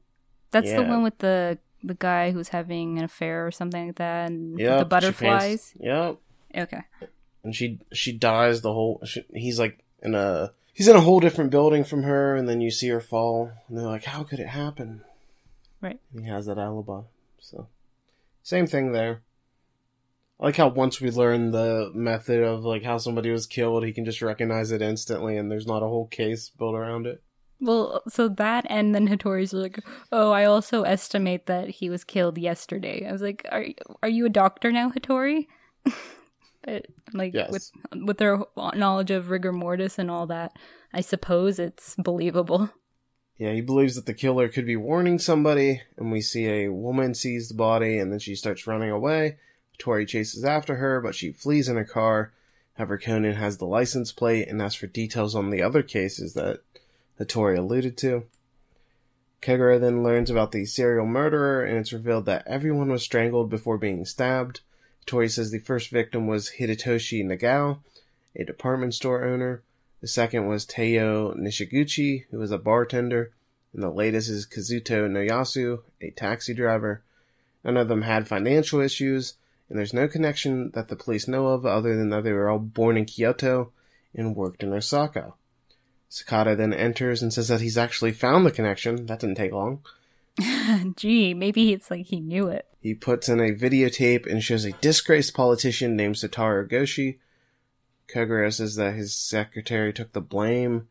that's 0.51 0.71
the 0.73 0.83
one 0.83 1.03
with 1.03 1.17
the 1.19 1.57
the 1.83 1.95
guy 1.95 2.31
who's 2.31 2.49
having 2.49 2.97
an 2.99 3.03
affair 3.03 3.45
or 3.47 3.51
something 3.51 3.87
like 3.87 3.95
that, 3.95 4.29
and 4.29 4.59
Yep, 4.59 4.79
the 4.79 4.85
butterflies. 4.85 5.73
Yep. 5.79 6.17
Okay. 6.57 6.81
and 7.43 7.55
she 7.55 7.79
she 7.93 8.11
dies 8.11 8.61
the 8.61 8.73
whole 8.73 9.01
she, 9.05 9.23
he's 9.33 9.57
like 9.57 9.79
in 10.03 10.13
a 10.13 10.51
he's 10.73 10.87
in 10.89 10.95
a 10.97 11.01
whole 11.01 11.19
different 11.21 11.49
building 11.49 11.83
from 11.85 12.03
her 12.03 12.35
and 12.35 12.47
then 12.49 12.59
you 12.59 12.69
see 12.69 12.89
her 12.89 12.99
fall 12.99 13.51
and 13.69 13.77
they're 13.77 13.85
like 13.85 14.03
how 14.03 14.23
could 14.23 14.39
it 14.39 14.47
happen 14.47 15.01
Right. 15.79 15.99
he 16.13 16.23
has 16.27 16.45
that 16.47 16.57
alibi 16.57 17.01
so 17.39 17.67
same 18.43 18.67
thing 18.67 18.91
there 18.91 19.21
I 20.41 20.45
like 20.47 20.57
how 20.57 20.67
once 20.67 20.99
we 20.99 21.09
learn 21.09 21.51
the 21.51 21.89
method 21.95 22.43
of 22.43 22.65
like 22.65 22.83
how 22.83 22.97
somebody 22.97 23.31
was 23.31 23.47
killed 23.47 23.85
he 23.85 23.93
can 23.93 24.03
just 24.03 24.21
recognize 24.21 24.71
it 24.71 24.81
instantly 24.81 25.37
and 25.37 25.49
there's 25.49 25.65
not 25.67 25.83
a 25.83 25.87
whole 25.87 26.07
case 26.07 26.49
built 26.49 26.75
around 26.75 27.07
it 27.07 27.23
Well, 27.61 28.01
so 28.09 28.27
that 28.27 28.65
and 28.69 28.93
then 28.95 29.07
Hattori's 29.07 29.53
like, 29.53 29.79
"Oh, 30.11 30.31
I 30.31 30.45
also 30.45 30.83
estimate 30.83 31.45
that 31.45 31.69
he 31.69 31.89
was 31.89 32.03
killed 32.03 32.37
yesterday." 32.37 33.07
I 33.07 33.11
was 33.11 33.21
like, 33.21 33.45
"Are 33.51 33.65
are 34.01 34.09
you 34.09 34.25
a 34.25 34.29
doctor 34.29 34.71
now, 34.71 34.89
Hattori?" 34.89 35.47
but 36.65 36.87
like 37.13 37.33
Yes. 37.33 37.51
with 37.51 37.71
with 38.07 38.17
their 38.17 38.39
knowledge 38.75 39.11
of 39.11 39.29
rigor 39.29 39.51
mortis 39.51 39.99
and 39.99 40.09
all 40.09 40.27
that, 40.27 40.53
I 40.93 41.01
suppose 41.01 41.59
it's 41.59 41.95
believable. 41.97 42.69
yeah 43.37 43.53
he 43.53 43.61
believes 43.61 43.95
that 43.95 44.05
the 44.05 44.13
killer 44.13 44.47
could 44.49 44.65
be 44.65 44.75
warning 44.77 45.17
somebody 45.19 45.81
and 45.97 46.11
we 46.11 46.21
see 46.21 46.47
a 46.47 46.69
woman 46.69 47.13
sees 47.15 47.47
the 47.47 47.55
body 47.55 47.97
and 47.97 48.11
then 48.11 48.19
she 48.19 48.35
starts 48.35 48.67
running 48.67 48.91
away 48.91 49.37
Tori 49.79 50.05
chases 50.05 50.43
after 50.45 50.75
her, 50.75 51.01
but 51.01 51.15
she 51.15 51.31
flees 51.31 51.67
in 51.67 51.75
a 51.75 51.83
car. 51.83 52.33
However, 52.73 52.99
Conan 52.99 53.33
has 53.33 53.57
the 53.57 53.65
license 53.65 54.11
plate 54.11 54.47
and 54.47 54.61
asks 54.61 54.79
for 54.79 54.85
details 54.85 55.33
on 55.33 55.49
the 55.49 55.63
other 55.63 55.81
cases 55.81 56.35
that 56.35 56.59
Hattori 57.21 57.57
alluded 57.57 57.97
to. 57.97 58.25
Kegura 59.41 59.79
then 59.79 60.03
learns 60.03 60.29
about 60.29 60.51
the 60.51 60.65
serial 60.65 61.05
murderer, 61.05 61.63
and 61.63 61.77
it's 61.77 61.93
revealed 61.93 62.25
that 62.25 62.47
everyone 62.47 62.91
was 62.91 63.03
strangled 63.03 63.49
before 63.49 63.77
being 63.77 64.05
stabbed. 64.05 64.61
Tori 65.05 65.29
says 65.29 65.51
the 65.51 65.59
first 65.59 65.89
victim 65.89 66.27
was 66.27 66.53
Hidetoshi 66.59 67.25
Nagao, 67.25 67.79
a 68.35 68.43
department 68.43 68.93
store 68.93 69.23
owner. 69.25 69.63
The 69.99 70.07
second 70.07 70.47
was 70.47 70.65
Teiyo 70.65 71.35
Nishiguchi, 71.35 72.25
who 72.31 72.37
was 72.39 72.51
a 72.51 72.57
bartender. 72.57 73.31
And 73.73 73.81
the 73.81 73.89
latest 73.89 74.29
is 74.29 74.45
Kazuto 74.45 75.09
Noyasu, 75.09 75.81
a 76.01 76.11
taxi 76.11 76.53
driver. 76.53 77.03
None 77.63 77.77
of 77.77 77.87
them 77.87 78.01
had 78.01 78.27
financial 78.27 78.79
issues, 78.79 79.35
and 79.69 79.77
there's 79.77 79.93
no 79.93 80.07
connection 80.07 80.71
that 80.71 80.87
the 80.87 80.95
police 80.95 81.27
know 81.27 81.47
of 81.47 81.65
other 81.65 81.95
than 81.95 82.09
that 82.09 82.23
they 82.23 82.33
were 82.33 82.49
all 82.49 82.59
born 82.59 82.97
in 82.97 83.05
Kyoto 83.05 83.71
and 84.13 84.35
worked 84.35 84.63
in 84.63 84.73
Osaka. 84.73 85.33
Sakata 86.11 86.57
then 86.57 86.73
enters 86.73 87.21
and 87.21 87.33
says 87.33 87.47
that 87.47 87.61
he's 87.61 87.77
actually 87.77 88.11
found 88.11 88.45
the 88.45 88.51
connection. 88.51 89.05
That 89.05 89.21
didn't 89.21 89.37
take 89.37 89.53
long. 89.53 89.81
Gee, 90.97 91.33
maybe 91.33 91.71
it's 91.71 91.89
like 91.89 92.07
he 92.07 92.19
knew 92.19 92.49
it. 92.49 92.67
He 92.81 92.93
puts 92.93 93.29
in 93.29 93.39
a 93.39 93.55
videotape 93.55 94.29
and 94.29 94.43
shows 94.43 94.65
a 94.65 94.73
disgraced 94.73 95.33
politician 95.33 95.95
named 95.95 96.15
Satoru 96.15 96.67
Goshi. 96.67 97.19
Kogoro 98.13 98.51
says 98.53 98.75
that 98.75 98.95
his 98.95 99.15
secretary 99.15 99.93
took 99.93 100.11
the 100.11 100.19
blame 100.19 100.89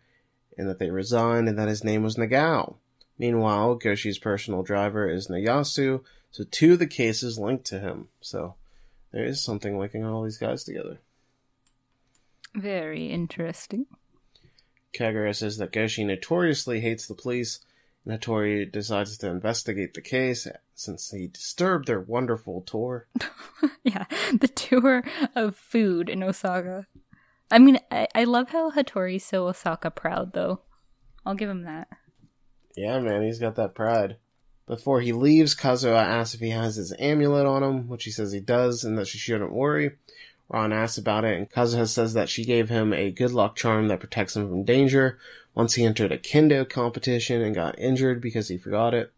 and 0.57 0.67
that 0.69 0.79
they 0.79 0.91
resigned 0.91 1.49
and 1.49 1.59
that 1.59 1.69
his 1.69 1.85
name 1.85 2.03
was 2.03 2.17
Nagao. 2.17 2.77
Meanwhile, 3.19 3.75
Goshi's 3.75 4.19
personal 4.19 4.63
driver 4.63 5.07
is 5.07 5.29
Nayasu, 5.29 6.03
so 6.31 6.45
two 6.51 6.73
of 6.73 6.79
the 6.79 6.87
cases 6.87 7.39
linked 7.39 7.67
to 7.67 7.79
him. 7.79 8.09
So 8.23 8.55
there 9.13 9.25
is 9.25 9.43
something 9.43 9.79
linking 9.79 10.03
all 10.03 10.23
these 10.23 10.39
guys 10.39 10.65
together. 10.65 10.99
Very 12.55 13.09
interesting. 13.09 13.87
Kagura 14.93 15.35
says 15.35 15.59
that 15.59 15.73
Goshi 15.73 16.05
notoriously 16.05 16.81
hates 16.81 17.07
the 17.07 17.15
police, 17.15 17.61
and 18.05 18.19
Hattori 18.19 18.71
decides 18.71 19.19
to 19.19 19.29
investigate 19.29 19.95
the 19.95 20.01
case 20.01 20.47
since 20.75 21.11
he 21.11 21.29
disturbed 21.29 21.87
their 21.87 22.01
wonderful 22.01 22.63
tour. 22.63 23.07
yeah, 23.85 24.07
the 24.33 24.49
tour 24.49 25.05
of 25.35 25.57
food 25.57 26.09
in 26.09 26.23
Osaka. 26.23 26.87
I 27.51 27.59
mean, 27.59 27.79
I, 27.91 28.07
I 28.15 28.25
love 28.25 28.51
how 28.51 28.71
Hattori's 28.71 29.25
so 29.25 29.49
Osaka 29.49 29.91
proud, 29.91 30.33
though. 30.33 30.61
I'll 31.27 31.35
give 31.35 31.51
him 31.51 31.63
that. 31.65 31.89
Yeah, 32.77 32.99
man, 33.01 33.23
he's 33.23 33.39
got 33.39 33.57
that 33.57 33.75
pride. 33.75 34.17
Before 34.67 35.01
he 35.01 35.13
leaves, 35.13 35.57
Kazuha 35.57 36.01
asks 36.01 36.35
if 36.35 36.41
he 36.41 36.51
has 36.51 36.77
his 36.77 36.95
amulet 36.99 37.45
on 37.45 37.63
him, 37.63 37.89
which 37.89 38.05
he 38.05 38.13
says 38.13 38.31
he 38.31 38.41
does, 38.41 38.85
and 38.85 38.97
that 38.99 39.09
she 39.09 39.19
shouldn't 39.19 39.53
worry. 39.53 39.97
Ran 40.53 40.73
asks 40.73 40.99
about 40.99 41.25
it, 41.25 41.39
and 41.39 41.49
Kazuha 41.49 41.87
says 41.89 42.15
that 42.15 42.29
she 42.29 42.45
gave 42.45 42.69
him 42.69 42.93
a 42.93 43.13
good 43.13 43.31
luck 43.31 43.55
charm 43.55 43.87
that 43.89 44.01
protects 44.01 44.35
him 44.35 44.49
from 44.49 44.65
danger 44.65 45.19
once 45.55 45.75
he 45.75 45.85
entered 45.85 46.11
a 46.11 46.19
kendo 46.19 46.69
competition 46.69 47.41
and 47.41 47.55
got 47.55 47.79
injured 47.79 48.21
because 48.21 48.49
he 48.49 48.59
forgot 48.59 48.93
it. 48.93 49.13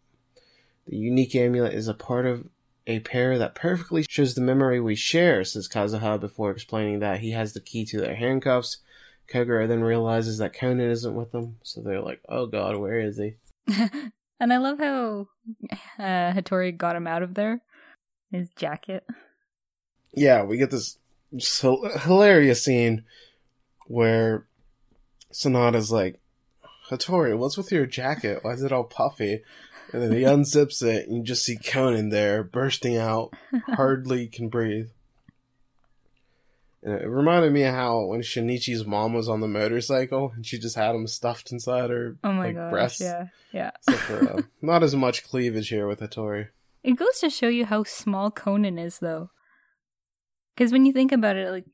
The 0.85 0.95
unique 0.95 1.35
amulet 1.35 1.73
is 1.73 1.87
a 1.87 1.95
part 1.95 2.27
of 2.27 2.47
a 2.85 2.99
pair 2.99 3.39
that 3.39 3.55
perfectly 3.55 4.05
shows 4.07 4.35
the 4.35 4.41
memory 4.41 4.79
we 4.79 4.95
share, 4.95 5.43
says 5.43 5.67
Kazuha 5.67 6.19
before 6.19 6.51
explaining 6.51 6.99
that 6.99 7.21
he 7.21 7.31
has 7.31 7.53
the 7.53 7.61
key 7.61 7.85
to 7.85 7.99
their 7.99 8.15
handcuffs. 8.15 8.77
Kogoro 9.27 9.67
then 9.67 9.81
realizes 9.81 10.37
that 10.37 10.53
Conan 10.53 10.91
isn't 10.91 11.15
with 11.15 11.31
them, 11.31 11.57
so 11.63 11.81
they're 11.81 12.01
like, 12.01 12.21
oh 12.29 12.45
god, 12.45 12.75
where 12.75 12.99
is 12.99 13.17
he? 13.17 13.35
and 14.39 14.53
I 14.53 14.57
love 14.57 14.77
how 14.77 15.29
uh, 15.97 16.33
Hattori 16.33 16.77
got 16.77 16.95
him 16.95 17.07
out 17.07 17.23
of 17.23 17.33
there. 17.33 17.61
His 18.31 18.49
jacket. 18.55 19.05
yeah, 20.13 20.43
we 20.43 20.57
get 20.57 20.69
this 20.69 20.97
hilarious 22.01 22.63
scene 22.63 23.03
where 23.87 24.45
Sonata's 25.31 25.91
like, 25.91 26.19
Hattori, 26.89 27.37
what's 27.37 27.57
with 27.57 27.71
your 27.71 27.85
jacket? 27.85 28.39
Why 28.43 28.51
is 28.51 28.63
it 28.63 28.71
all 28.71 28.83
puffy? 28.83 29.41
And 29.91 30.01
then 30.01 30.11
he 30.11 30.21
unzips 30.23 30.83
it, 30.83 31.07
and 31.07 31.17
you 31.17 31.23
just 31.23 31.43
see 31.45 31.57
Conan 31.57 32.09
there, 32.09 32.43
bursting 32.43 32.97
out, 32.97 33.33
hardly 33.67 34.27
can 34.27 34.49
breathe. 34.49 34.89
And 36.81 36.93
it 36.95 37.07
reminded 37.07 37.53
me 37.53 37.63
of 37.63 37.73
how 37.73 38.05
when 38.05 38.21
Shinichi's 38.21 38.85
mom 38.85 39.13
was 39.13 39.29
on 39.29 39.39
the 39.39 39.47
motorcycle, 39.47 40.33
and 40.35 40.45
she 40.45 40.59
just 40.59 40.75
had 40.75 40.93
him 40.95 41.07
stuffed 41.07 41.51
inside 41.51 41.89
her 41.89 42.17
Oh 42.23 42.33
my 42.33 42.47
like, 42.47 42.55
gosh, 42.55 42.71
breasts. 42.71 43.01
yeah, 43.01 43.27
yeah. 43.53 43.71
For, 43.89 44.29
uh, 44.29 44.41
not 44.61 44.83
as 44.83 44.93
much 44.93 45.23
cleavage 45.23 45.69
here 45.69 45.87
with 45.87 46.01
Hattori. 46.01 46.49
It 46.83 46.93
goes 46.97 47.19
to 47.19 47.29
show 47.29 47.47
you 47.47 47.65
how 47.65 47.83
small 47.85 48.29
Conan 48.31 48.77
is, 48.77 48.99
though. 48.99 49.29
Because 50.55 50.71
when 50.71 50.85
you 50.85 50.93
think 50.93 51.11
about 51.11 51.35
it, 51.35 51.49
like 51.51 51.65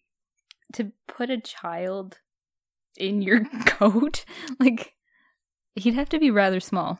to 0.73 0.91
put 1.07 1.29
a 1.29 1.39
child 1.39 2.19
in 2.97 3.21
your 3.21 3.43
coat, 3.65 4.25
like 4.59 4.93
he'd 5.75 5.95
have 5.95 6.09
to 6.09 6.19
be 6.19 6.31
rather 6.31 6.59
small. 6.59 6.99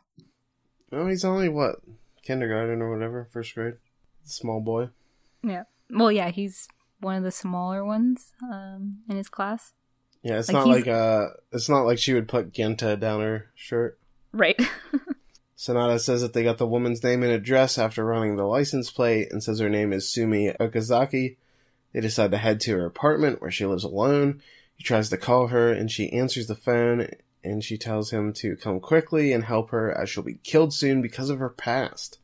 Oh, 0.91 1.07
he's 1.07 1.23
only 1.25 1.49
what 1.49 1.75
kindergarten 2.23 2.81
or 2.81 2.91
whatever, 2.93 3.27
first 3.31 3.53
grade. 3.55 3.75
Small 4.23 4.59
boy. 4.61 4.89
Yeah. 5.43 5.63
Well, 5.89 6.11
yeah, 6.11 6.29
he's 6.29 6.67
one 6.99 7.15
of 7.15 7.23
the 7.23 7.31
smaller 7.31 7.85
ones 7.85 8.33
um, 8.43 8.99
in 9.09 9.15
his 9.17 9.29
class. 9.29 9.73
Yeah, 10.21 10.39
it's 10.39 10.49
Like, 10.51 10.53
not 10.65 10.65
he's- 10.75 10.85
like 10.85 10.87
uh, 10.93 11.27
it's 11.51 11.69
not 11.69 11.85
like 11.85 11.97
she 11.99 12.13
would 12.13 12.27
put 12.27 12.51
Genta 12.51 12.97
down 12.97 13.21
her 13.21 13.45
shirt. 13.55 13.97
Right. 14.33 14.59
Sonata 15.55 15.99
says 15.99 16.21
that 16.21 16.33
they 16.33 16.43
got 16.43 16.57
the 16.57 16.67
woman's 16.67 17.03
name 17.03 17.21
and 17.23 17.31
address 17.33 17.77
after 17.77 18.05
running 18.05 18.35
the 18.37 18.45
license 18.45 18.89
plate 18.91 19.27
and 19.31 19.43
says 19.43 19.59
her 19.59 19.69
name 19.69 19.91
is 19.91 20.09
Sumi 20.09 20.53
Okazaki. 20.59 21.37
They 21.93 22.02
decide 22.02 22.32
to 22.32 22.38
head 22.38 22.60
to 22.62 22.73
her 22.73 22.86
apartment 22.86 23.41
where 23.41 23.52
she 23.52 23.65
lives 23.65 23.84
alone. 23.84 24.41
He 24.75 24.84
tries 24.84 25.10
to 25.10 25.17
call 25.17 25.47
her 25.47 25.71
and 25.71 25.89
she 25.89 26.12
answers 26.12 26.47
the 26.47 26.56
phone 26.56 27.10
and 27.43 27.63
she 27.63 27.78
tells 27.78 28.12
him 28.12 28.34
to 28.34 28.56
come 28.56 28.80
quickly 28.80 29.34
and 29.34 29.43
help 29.43 29.71
her 29.71 29.91
as 29.91 30.10
she'll 30.10 30.23
be 30.23 30.39
killed 30.43 30.73
soon 30.73 31.02
because 31.02 31.30
of 31.30 31.39
her 31.39 31.49
past. 31.49 32.19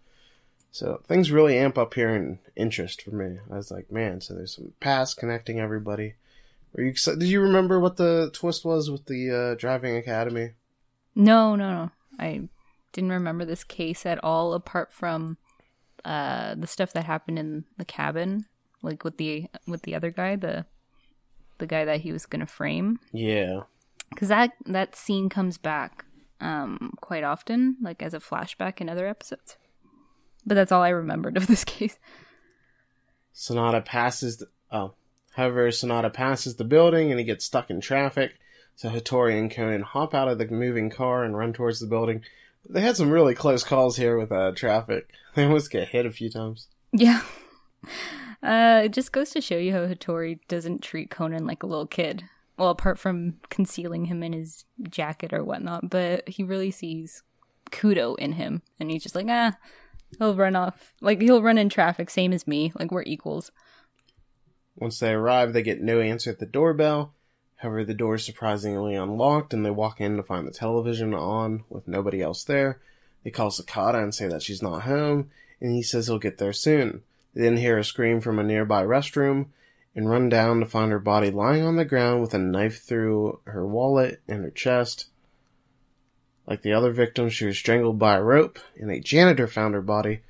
So 0.72 1.02
things 1.08 1.32
really 1.32 1.58
amp 1.58 1.78
up 1.78 1.94
here 1.94 2.14
in 2.14 2.40
interest 2.56 3.02
for 3.02 3.12
me. 3.12 3.40
I 3.50 3.56
was 3.56 3.72
like, 3.72 3.92
man, 3.92 4.20
so 4.20 4.34
there's 4.34 4.56
some 4.56 4.74
past 4.82 5.18
connecting 5.18 5.60
everybody. 5.60 6.16
Are 6.78 6.84
you 6.84 6.90
excited? 6.90 7.22
Did 7.22 7.30
you 7.30 7.40
remember 7.42 7.80
what 7.80 7.96
the 7.96 8.30
twist 8.34 8.66
was 8.66 8.92
with 8.92 9.06
the 9.06 9.32
uh, 9.32 9.56
driving 9.56 9.96
academy? 9.96 10.52
no, 11.16 11.56
no, 11.56 11.72
no. 11.72 11.92
I 12.20 12.50
didn't 12.92 13.12
remember 13.12 13.46
this 13.46 13.64
case 13.64 14.06
at 14.06 14.22
all, 14.24 14.54
apart 14.54 14.92
from 14.92 15.38
uh, 16.04 16.56
the 16.56 16.68
stuff 16.68 16.94
that 16.94 17.06
happened 17.06 17.40
in 17.40 17.66
the 17.78 17.86
cabin, 17.86 18.46
like 18.86 19.04
with 19.04 19.18
the 19.18 19.48
with 19.68 19.82
the 19.82 19.96
other 19.96 20.12
guy, 20.12 20.36
the 20.36 20.66
the 21.58 21.68
guy 21.68 21.84
that 21.86 22.02
he 22.02 22.12
was 22.12 22.26
gonna 22.26 22.46
frame. 22.46 23.00
Yeah. 23.12 23.62
because 24.12 24.30
that 24.30 24.52
that 24.66 24.96
scene 24.96 25.28
comes 25.30 25.58
back 25.58 26.06
um 26.42 26.94
quite 27.02 27.24
often 27.24 27.78
like 27.82 28.02
as 28.04 28.14
a 28.14 28.20
flashback 28.20 28.82
in 28.82 28.90
other 28.90 29.08
episodes 29.08 29.56
but 30.46 30.56
that's 30.56 30.72
all 30.72 30.82
i 30.82 30.90
remembered 30.90 31.38
of 31.38 31.48
this 31.48 31.64
case 31.76 31.98
Sonata 33.34 33.82
passes. 33.82 34.38
The, 34.38 34.48
oh, 34.72 34.94
however, 35.32 35.72
Sonata 35.72 36.10
passes 36.10 36.56
the 36.56 36.64
building 36.64 37.10
and 37.12 37.20
he 37.20 37.26
gets 37.26 37.46
stuck 37.46 37.70
in 37.70 37.82
traffic. 37.82 38.34
So 38.76 38.90
Hattori 38.90 39.38
and 39.40 39.52
Conan 39.52 39.82
hop 39.82 40.14
out 40.14 40.28
of 40.28 40.38
the 40.38 40.48
moving 40.48 40.90
car 40.90 41.24
and 41.24 41.36
run 41.38 41.54
towards 41.54 41.80
the 41.80 41.88
building. 41.88 42.22
They 42.70 42.82
had 42.82 42.98
some 42.98 43.10
really 43.10 43.36
close 43.36 43.64
calls 43.64 43.98
here 43.98 44.18
with 44.18 44.32
uh, 44.32 44.52
traffic. 44.56 45.10
They 45.36 45.44
almost 45.44 45.70
get 45.70 45.90
hit 45.90 46.06
a 46.06 46.12
few 46.12 46.30
times. 46.30 46.68
yeah 46.94 47.22
uh 48.46 48.82
it 48.86 48.94
just 48.94 49.12
goes 49.12 49.32
to 49.32 49.42
show 49.42 49.58
you 49.58 49.72
how 49.74 49.86
hattori 49.86 50.40
doesn't 50.48 50.82
treat 50.82 51.10
conan 51.10 51.46
like 51.46 51.64
a 51.64 51.68
little 51.68 51.88
kid 51.88 52.24
well 52.58 52.70
apart 52.70 52.98
from 53.00 53.36
concealing 53.50 54.06
him 54.06 54.24
in 54.24 54.34
his 54.34 54.66
jacket 54.90 55.34
or 55.34 55.44
whatnot 55.44 55.90
but 55.90 56.28
he 56.30 56.44
really 56.44 56.72
sees 56.72 57.24
kudo 57.72 58.16
in 58.20 58.34
him 58.34 58.62
and 58.80 58.92
he's 58.92 59.04
just 59.04 59.16
like 59.16 59.28
ah 59.30 59.54
he'll 60.20 60.36
run 60.36 60.56
off 60.56 60.94
like 61.02 61.20
he'll 61.22 61.42
run 61.42 61.58
in 61.58 61.68
traffic 61.68 62.10
same 62.10 62.32
as 62.32 62.48
me 62.48 62.72
like 62.80 62.92
we're 62.92 63.04
equals 63.04 63.52
Once 64.78 65.00
they 65.00 65.12
arrive, 65.14 65.54
they 65.54 65.64
get 65.64 65.82
no 65.82 66.00
answer 66.02 66.30
at 66.30 66.40
the 66.40 66.46
doorbell. 66.46 67.14
However, 67.58 67.86
the 67.86 67.94
door 67.94 68.16
is 68.16 68.26
surprisingly 68.26 68.96
unlocked, 68.96 69.54
and 69.54 69.66
they 69.66 69.72
walk 69.72 70.02
in 70.02 70.18
to 70.18 70.24
find 70.24 70.46
the 70.46 70.52
television 70.52 71.14
on 71.14 71.64
with 71.70 71.88
nobody 71.88 72.22
else 72.22 72.44
there. 72.44 72.82
They 73.24 73.32
call 73.32 73.50
Sakata 73.50 74.04
and 74.04 74.14
say 74.14 74.28
that 74.28 74.44
she's 74.44 74.62
not 74.62 74.82
home, 74.84 75.32
and 75.62 75.74
he 75.74 75.82
says 75.82 76.08
he'll 76.08 76.20
get 76.20 76.38
there 76.38 76.54
soon. 76.54 77.04
They 77.36 77.42
then 77.42 77.58
hear 77.58 77.78
a 77.78 77.84
scream 77.84 78.22
from 78.22 78.40
a 78.40 78.44
nearby 78.44 78.84
restroom 78.84 79.48
and 79.94 80.10
run 80.10 80.30
down 80.30 80.62
to 80.62 80.66
find 80.66 80.92
her 80.92 81.00
body 81.00 81.30
lying 81.30 81.64
on 81.64 81.76
the 81.76 81.84
ground 81.86 82.22
with 82.22 82.34
a 82.34 82.40
knife 82.40 82.82
through 82.82 83.42
her 83.44 83.68
wallet 83.68 84.22
and 84.28 84.44
her 84.44 84.50
chest. 84.50 85.08
Like 86.48 86.62
the 86.62 86.74
other 86.74 86.92
victims, 86.92 87.34
she 87.34 87.46
was 87.46 87.58
strangled 87.58 88.00
by 88.00 88.16
a 88.16 88.24
rope, 88.24 88.60
and 88.78 88.90
a 88.90 89.00
janitor 89.00 89.48
found 89.48 89.74
her 89.74 89.82
body. 89.82 90.22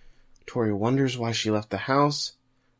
Tori 0.47 0.73
wonders 0.73 1.17
why 1.17 1.31
she 1.31 1.51
left 1.51 1.69
the 1.69 1.77
house. 1.77 2.33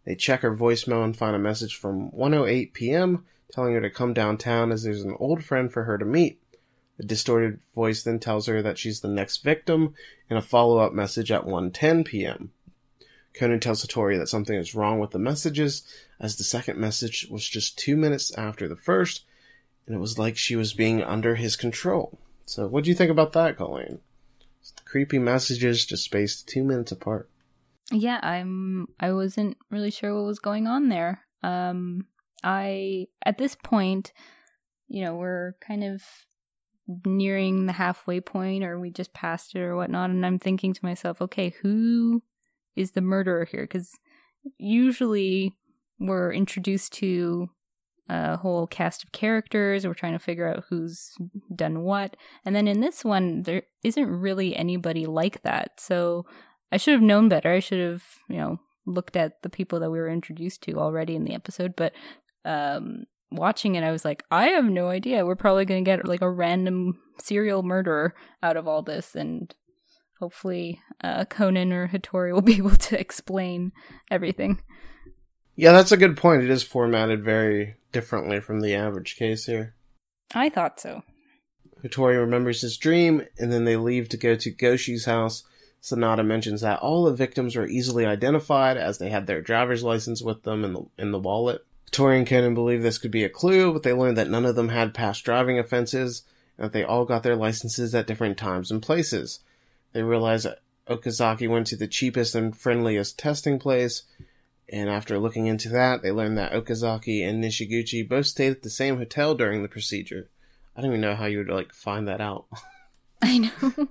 They 0.05 0.15
check 0.15 0.41
her 0.41 0.55
voicemail 0.55 1.03
and 1.03 1.15
find 1.15 1.35
a 1.35 1.39
message 1.39 1.75
from 1.75 2.11
1:08 2.11 2.73
p.m. 2.73 3.25
telling 3.51 3.73
her 3.73 3.81
to 3.81 3.89
come 3.89 4.13
downtown 4.13 4.71
as 4.71 4.83
there's 4.83 5.03
an 5.03 5.17
old 5.19 5.43
friend 5.43 5.71
for 5.71 5.83
her 5.83 5.97
to 5.97 6.05
meet. 6.05 6.39
The 6.97 7.03
distorted 7.03 7.59
voice 7.75 8.03
then 8.03 8.19
tells 8.19 8.47
her 8.47 8.61
that 8.61 8.77
she's 8.77 9.01
the 9.01 9.07
next 9.07 9.43
victim 9.43 9.93
in 10.29 10.37
a 10.37 10.41
follow-up 10.41 10.93
message 10.93 11.31
at 11.31 11.45
1:10 11.45 12.05
p.m. 12.05 12.51
Conan 13.37 13.59
tells 13.59 13.85
Hattori 13.85 14.17
that 14.17 14.29
something 14.29 14.55
is 14.55 14.75
wrong 14.75 14.99
with 14.99 15.11
the 15.11 15.19
messages 15.19 15.83
as 16.19 16.37
the 16.37 16.43
second 16.43 16.79
message 16.79 17.27
was 17.29 17.47
just 17.47 17.77
2 17.77 17.97
minutes 17.97 18.33
after 18.37 18.67
the 18.67 18.75
first 18.75 19.23
and 19.85 19.95
it 19.95 19.99
was 19.99 20.17
like 20.17 20.37
she 20.37 20.55
was 20.55 20.73
being 20.73 21.03
under 21.03 21.35
his 21.35 21.55
control. 21.55 22.17
So 22.45 22.67
what 22.67 22.83
do 22.83 22.89
you 22.89 22.95
think 22.95 23.11
about 23.11 23.33
that, 23.33 23.57
Colleen? 23.57 23.99
Creepy 24.85 25.19
messages 25.19 25.85
just 25.85 26.03
spaced 26.03 26.47
2 26.47 26.63
minutes 26.63 26.91
apart. 26.91 27.29
Yeah, 27.91 28.19
I'm 28.23 28.87
I 28.99 29.11
wasn't 29.11 29.57
really 29.69 29.91
sure 29.91 30.13
what 30.15 30.25
was 30.25 30.39
going 30.39 30.67
on 30.67 30.89
there. 30.89 31.21
Um 31.43 32.07
I 32.43 33.07
at 33.23 33.37
this 33.37 33.55
point, 33.55 34.13
you 34.87 35.03
know, 35.03 35.15
we're 35.15 35.53
kind 35.59 35.83
of 35.83 36.03
nearing 37.05 37.65
the 37.65 37.73
halfway 37.73 38.21
point 38.21 38.63
or 38.63 38.79
we 38.79 38.91
just 38.91 39.13
passed 39.13 39.55
it 39.55 39.59
or 39.59 39.75
whatnot 39.75 40.11
and 40.11 40.25
I'm 40.25 40.39
thinking 40.39 40.73
to 40.73 40.85
myself, 40.85 41.21
okay, 41.21 41.53
who 41.61 42.23
is 42.75 42.91
the 42.91 43.01
murderer 43.01 43.45
here? 43.45 43.67
Cuz 43.67 43.91
usually 44.57 45.55
we're 45.99 46.33
introduced 46.33 46.93
to 46.93 47.49
a 48.07 48.37
whole 48.37 48.67
cast 48.67 49.03
of 49.03 49.11
characters, 49.11 49.87
we're 49.87 49.93
trying 49.93 50.13
to 50.13 50.19
figure 50.19 50.47
out 50.47 50.65
who's 50.69 51.15
done 51.53 51.81
what. 51.81 52.15
And 52.43 52.55
then 52.55 52.67
in 52.67 52.79
this 52.81 53.03
one 53.03 53.43
there 53.43 53.63
isn't 53.83 54.05
really 54.05 54.55
anybody 54.55 55.05
like 55.05 55.41
that. 55.43 55.79
So 55.79 56.25
I 56.71 56.77
should 56.77 56.93
have 56.93 57.01
known 57.01 57.29
better. 57.29 57.51
I 57.51 57.59
should 57.59 57.79
have, 57.79 58.03
you 58.29 58.37
know, 58.37 58.59
looked 58.85 59.15
at 59.15 59.41
the 59.41 59.49
people 59.49 59.79
that 59.79 59.91
we 59.91 59.99
were 59.99 60.09
introduced 60.09 60.61
to 60.63 60.73
already 60.73 61.15
in 61.15 61.23
the 61.23 61.33
episode. 61.33 61.75
But 61.75 61.93
um, 62.43 63.05
watching 63.31 63.75
it, 63.75 63.83
I 63.83 63.91
was 63.91 64.05
like, 64.05 64.23
I 64.31 64.47
have 64.49 64.65
no 64.65 64.89
idea. 64.89 65.25
We're 65.25 65.35
probably 65.35 65.65
going 65.65 65.83
to 65.83 65.89
get 65.89 66.07
like 66.07 66.21
a 66.21 66.29
random 66.29 66.99
serial 67.19 67.63
murderer 67.63 68.13
out 68.43 68.57
of 68.57 68.67
all 68.67 68.81
this. 68.81 69.15
And 69.15 69.53
hopefully 70.19 70.81
uh, 71.01 71.25
Conan 71.25 71.73
or 71.73 71.87
Hattori 71.87 72.33
will 72.33 72.41
be 72.53 72.57
able 72.57 72.75
to 72.75 72.99
explain 72.99 73.71
everything. 74.09 74.61
Yeah, 75.55 75.71
that's 75.71 75.91
a 75.91 75.97
good 75.97 76.17
point. 76.17 76.43
It 76.43 76.49
is 76.49 76.63
formatted 76.63 77.23
very 77.23 77.75
differently 77.91 78.39
from 78.41 78.59
the 78.59 78.75
average 78.75 79.15
case 79.15 79.45
here. 79.45 79.75
I 80.33 80.49
thought 80.49 80.79
so. 80.79 81.03
Hattori 81.83 82.19
remembers 82.19 82.61
his 82.61 82.77
dream, 82.77 83.23
and 83.37 83.51
then 83.51 83.63
they 83.63 83.77
leave 83.77 84.09
to 84.09 84.17
go 84.17 84.35
to 84.35 84.51
Goshi's 84.51 85.05
house. 85.05 85.43
Sonata 85.79 86.23
mentions 86.23 86.61
that 86.61 86.79
all 86.79 87.03
the 87.03 87.13
victims 87.13 87.55
were 87.55 87.67
easily 87.67 88.05
identified 88.05 88.75
as 88.75 88.97
they 88.97 89.09
had 89.09 89.27
their 89.27 89.41
driver's 89.41 89.83
license 89.83 90.21
with 90.21 90.43
them 90.43 90.65
in 90.65 90.73
the 90.73 90.85
in 90.97 91.11
the 91.11 91.19
wallet. 91.19 91.63
Hattori 91.91 92.17
and 92.17 92.27
Conan 92.27 92.55
believe 92.55 92.81
this 92.81 92.97
could 92.97 93.11
be 93.11 93.23
a 93.23 93.29
clue, 93.29 93.71
but 93.71 93.83
they 93.83 93.93
learned 93.93 94.17
that 94.17 94.29
none 94.29 94.45
of 94.45 94.55
them 94.55 94.69
had 94.69 94.93
past 94.93 95.23
driving 95.23 95.59
offenses, 95.59 96.23
and 96.57 96.65
that 96.65 96.73
they 96.73 96.83
all 96.83 97.05
got 97.05 97.23
their 97.23 97.35
licenses 97.35 97.93
at 97.93 98.07
different 98.07 98.37
times 98.37 98.71
and 98.71 98.81
places. 98.81 99.41
They 99.95 100.03
realize 100.03 100.43
that 100.43 100.59
Okazaki 100.89 101.49
went 101.49 101.67
to 101.67 101.77
the 101.77 101.87
cheapest 101.87 102.35
and 102.35 102.55
friendliest 102.55 103.17
testing 103.17 103.59
place, 103.59 104.03
and 104.67 104.89
after 104.89 105.17
looking 105.17 105.47
into 105.47 105.69
that, 105.69 106.01
they 106.01 106.11
learned 106.11 106.37
that 106.37 106.51
Okazaki 106.51 107.25
and 107.25 107.41
Nishiguchi 107.41 108.05
both 108.05 108.25
stayed 108.25 108.51
at 108.51 108.61
the 108.61 108.69
same 108.69 108.97
hotel 108.97 109.35
during 109.35 109.61
the 109.63 109.69
procedure. 109.69 110.27
I 110.75 110.81
don't 110.81 110.89
even 110.89 110.99
know 110.99 111.15
how 111.15 111.27
you 111.27 111.37
would 111.37 111.47
like 111.47 111.73
find 111.73 112.09
that 112.09 112.19
out. 112.19 112.47
I 113.21 113.37
know. 113.37 113.87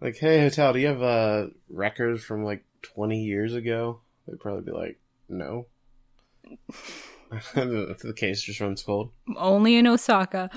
like, 0.00 0.16
hey, 0.18 0.42
hotel, 0.42 0.72
do 0.72 0.78
you 0.78 0.86
have 0.86 1.02
uh, 1.02 1.46
records 1.68 2.22
from 2.22 2.44
like 2.44 2.64
20 2.82 3.20
years 3.24 3.54
ago? 3.54 3.98
They'd 4.28 4.38
probably 4.38 4.62
be 4.62 4.78
like, 4.78 5.00
no. 5.28 5.66
if 7.32 7.52
the 7.98 8.14
case 8.16 8.42
just 8.42 8.60
runs 8.60 8.84
cold. 8.84 9.10
Only 9.36 9.74
in 9.74 9.88
Osaka. 9.88 10.50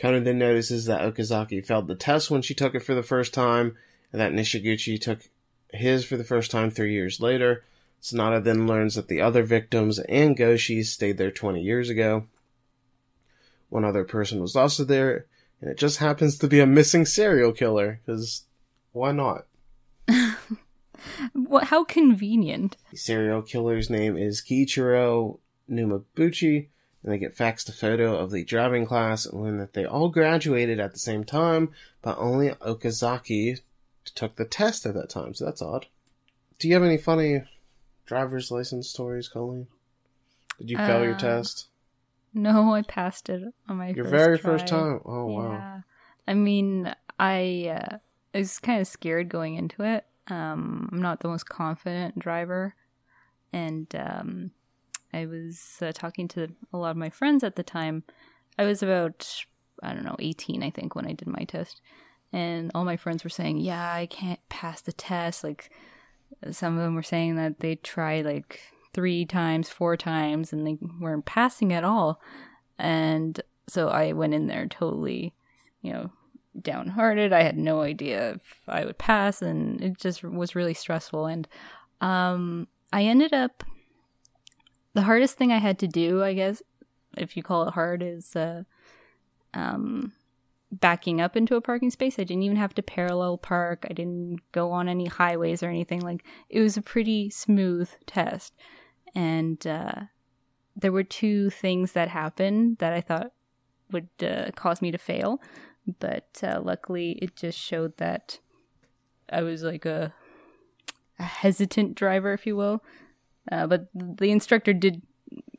Conan 0.00 0.24
then 0.24 0.38
notices 0.38 0.84
that 0.86 1.00
Okazaki 1.00 1.64
failed 1.64 1.88
the 1.88 1.94
test 1.94 2.30
when 2.30 2.42
she 2.42 2.54
took 2.54 2.74
it 2.74 2.82
for 2.84 2.94
the 2.94 3.02
first 3.02 3.34
time, 3.34 3.76
and 4.12 4.20
that 4.20 4.32
Nishiguchi 4.32 5.00
took 5.00 5.20
his 5.72 6.04
for 6.04 6.16
the 6.16 6.24
first 6.24 6.50
time 6.50 6.70
three 6.70 6.92
years 6.92 7.20
later. 7.20 7.64
Sonata 8.00 8.40
then 8.40 8.66
learns 8.66 8.94
that 8.94 9.08
the 9.08 9.20
other 9.20 9.42
victims 9.42 9.98
and 9.98 10.36
Goshi 10.36 10.82
stayed 10.84 11.18
there 11.18 11.32
20 11.32 11.60
years 11.60 11.90
ago. 11.90 12.26
One 13.70 13.84
other 13.84 14.04
person 14.04 14.40
was 14.40 14.54
also 14.54 14.84
there, 14.84 15.26
and 15.60 15.68
it 15.70 15.76
just 15.76 15.98
happens 15.98 16.38
to 16.38 16.46
be 16.46 16.60
a 16.60 16.66
missing 16.66 17.04
serial 17.04 17.52
killer, 17.52 18.00
because 18.06 18.44
Why 18.92 19.12
not? 19.12 19.46
what? 21.32 21.64
How 21.64 21.84
convenient. 21.84 22.76
The 22.92 22.96
serial 22.96 23.42
killer's 23.42 23.90
name 23.90 24.16
is 24.16 24.40
Kiichiro 24.40 25.38
Numabuchi, 25.68 26.68
and 27.02 27.12
they 27.12 27.18
get 27.18 27.36
faxed 27.36 27.68
a 27.68 27.72
photo 27.72 28.16
of 28.16 28.30
the 28.30 28.44
driving 28.44 28.86
class 28.86 29.24
and 29.26 29.40
learn 29.42 29.58
that 29.58 29.72
they 29.72 29.84
all 29.84 30.08
graduated 30.08 30.80
at 30.80 30.92
the 30.92 30.98
same 30.98 31.24
time, 31.24 31.70
but 32.02 32.18
only 32.18 32.50
Okazaki 32.50 33.60
took 34.14 34.36
the 34.36 34.44
test 34.44 34.86
at 34.86 34.94
that 34.94 35.10
time, 35.10 35.34
so 35.34 35.44
that's 35.44 35.62
odd. 35.62 35.86
Do 36.58 36.68
you 36.68 36.74
have 36.74 36.82
any 36.82 36.96
funny 36.96 37.42
driver's 38.06 38.50
license 38.50 38.88
stories, 38.88 39.28
Colleen? 39.28 39.68
Did 40.58 40.70
you 40.70 40.76
fail 40.76 41.04
your 41.04 41.14
Uh, 41.14 41.18
test? 41.18 41.68
No, 42.34 42.74
I 42.74 42.82
passed 42.82 43.28
it 43.28 43.54
on 43.68 43.76
my 43.76 43.92
Your 43.92 44.04
first 44.04 44.10
very 44.10 44.38
try. 44.38 44.50
first 44.52 44.66
time? 44.68 45.00
Oh, 45.04 45.26
wow. 45.26 45.52
Yeah. 45.52 45.80
I 46.26 46.34
mean, 46.34 46.94
I 47.18 47.68
uh, 47.80 47.98
I 48.34 48.38
was 48.38 48.58
kind 48.58 48.80
of 48.80 48.86
scared 48.86 49.28
going 49.28 49.54
into 49.54 49.82
it. 49.82 50.04
Um, 50.26 50.90
I'm 50.92 51.00
not 51.00 51.20
the 51.20 51.28
most 51.28 51.48
confident 51.48 52.18
driver, 52.18 52.74
and 53.52 53.86
um, 53.94 54.50
I 55.12 55.26
was 55.26 55.78
uh, 55.80 55.92
talking 55.92 56.28
to 56.28 56.48
a 56.72 56.78
lot 56.78 56.90
of 56.90 56.96
my 56.96 57.10
friends 57.10 57.42
at 57.42 57.56
the 57.56 57.62
time. 57.62 58.04
I 58.58 58.64
was 58.64 58.82
about 58.82 59.44
I 59.82 59.92
don't 59.92 60.04
know 60.04 60.16
18, 60.18 60.62
I 60.62 60.70
think, 60.70 60.94
when 60.94 61.06
I 61.06 61.12
did 61.12 61.28
my 61.28 61.44
test, 61.44 61.80
and 62.32 62.70
all 62.74 62.84
my 62.84 62.96
friends 62.96 63.24
were 63.24 63.30
saying, 63.30 63.58
"Yeah, 63.58 63.92
I 63.92 64.06
can't 64.06 64.40
pass 64.48 64.80
the 64.80 64.92
test." 64.92 65.44
Like 65.44 65.70
some 66.50 66.76
of 66.76 66.82
them 66.82 66.94
were 66.94 67.02
saying 67.02 67.36
that 67.36 67.60
they 67.60 67.76
tried 67.76 68.24
like 68.24 68.60
three 68.92 69.24
times, 69.24 69.68
four 69.68 69.96
times, 69.96 70.52
and 70.52 70.66
they 70.66 70.78
weren't 71.00 71.26
passing 71.26 71.72
at 71.72 71.84
all. 71.84 72.20
And 72.78 73.40
so 73.68 73.88
I 73.88 74.12
went 74.12 74.34
in 74.34 74.46
there 74.46 74.66
totally, 74.66 75.34
you 75.82 75.92
know, 75.92 76.10
downhearted. 76.60 77.32
I 77.32 77.42
had 77.42 77.56
no 77.56 77.82
idea 77.82 78.32
if 78.32 78.60
I 78.66 78.84
would 78.84 78.98
pass, 78.98 79.42
and 79.42 79.80
it 79.80 79.98
just 79.98 80.22
was 80.22 80.56
really 80.56 80.74
stressful. 80.74 81.26
And 81.26 81.48
um, 82.00 82.68
I 82.92 83.04
ended 83.04 83.32
up 83.32 83.62
the 84.98 85.04
hardest 85.04 85.38
thing 85.38 85.52
I 85.52 85.58
had 85.58 85.78
to 85.78 85.86
do, 85.86 86.24
I 86.24 86.34
guess, 86.34 86.60
if 87.16 87.36
you 87.36 87.42
call 87.44 87.68
it 87.68 87.74
hard, 87.74 88.02
is 88.02 88.34
uh, 88.34 88.64
um, 89.54 90.12
backing 90.72 91.20
up 91.20 91.36
into 91.36 91.54
a 91.54 91.60
parking 91.60 91.92
space. 91.92 92.18
I 92.18 92.24
didn't 92.24 92.42
even 92.42 92.56
have 92.56 92.74
to 92.74 92.82
parallel 92.82 93.38
park. 93.38 93.86
I 93.88 93.92
didn't 93.92 94.40
go 94.50 94.72
on 94.72 94.88
any 94.88 95.06
highways 95.06 95.62
or 95.62 95.68
anything. 95.68 96.00
Like 96.00 96.24
it 96.48 96.60
was 96.60 96.76
a 96.76 96.82
pretty 96.82 97.30
smooth 97.30 97.88
test, 98.06 98.54
and 99.14 99.64
uh, 99.64 99.92
there 100.74 100.90
were 100.90 101.04
two 101.04 101.48
things 101.48 101.92
that 101.92 102.08
happened 102.08 102.78
that 102.78 102.92
I 102.92 103.00
thought 103.00 103.30
would 103.92 104.08
uh, 104.20 104.50
cause 104.56 104.82
me 104.82 104.90
to 104.90 104.98
fail, 104.98 105.40
but 106.00 106.40
uh, 106.42 106.58
luckily 106.60 107.12
it 107.22 107.36
just 107.36 107.56
showed 107.56 107.96
that 107.98 108.40
I 109.30 109.42
was 109.42 109.62
like 109.62 109.86
a, 109.86 110.12
a 111.20 111.22
hesitant 111.22 111.94
driver, 111.94 112.32
if 112.32 112.48
you 112.48 112.56
will. 112.56 112.82
Uh, 113.50 113.66
but 113.66 113.88
the 113.94 114.30
instructor 114.30 114.72
did 114.72 115.02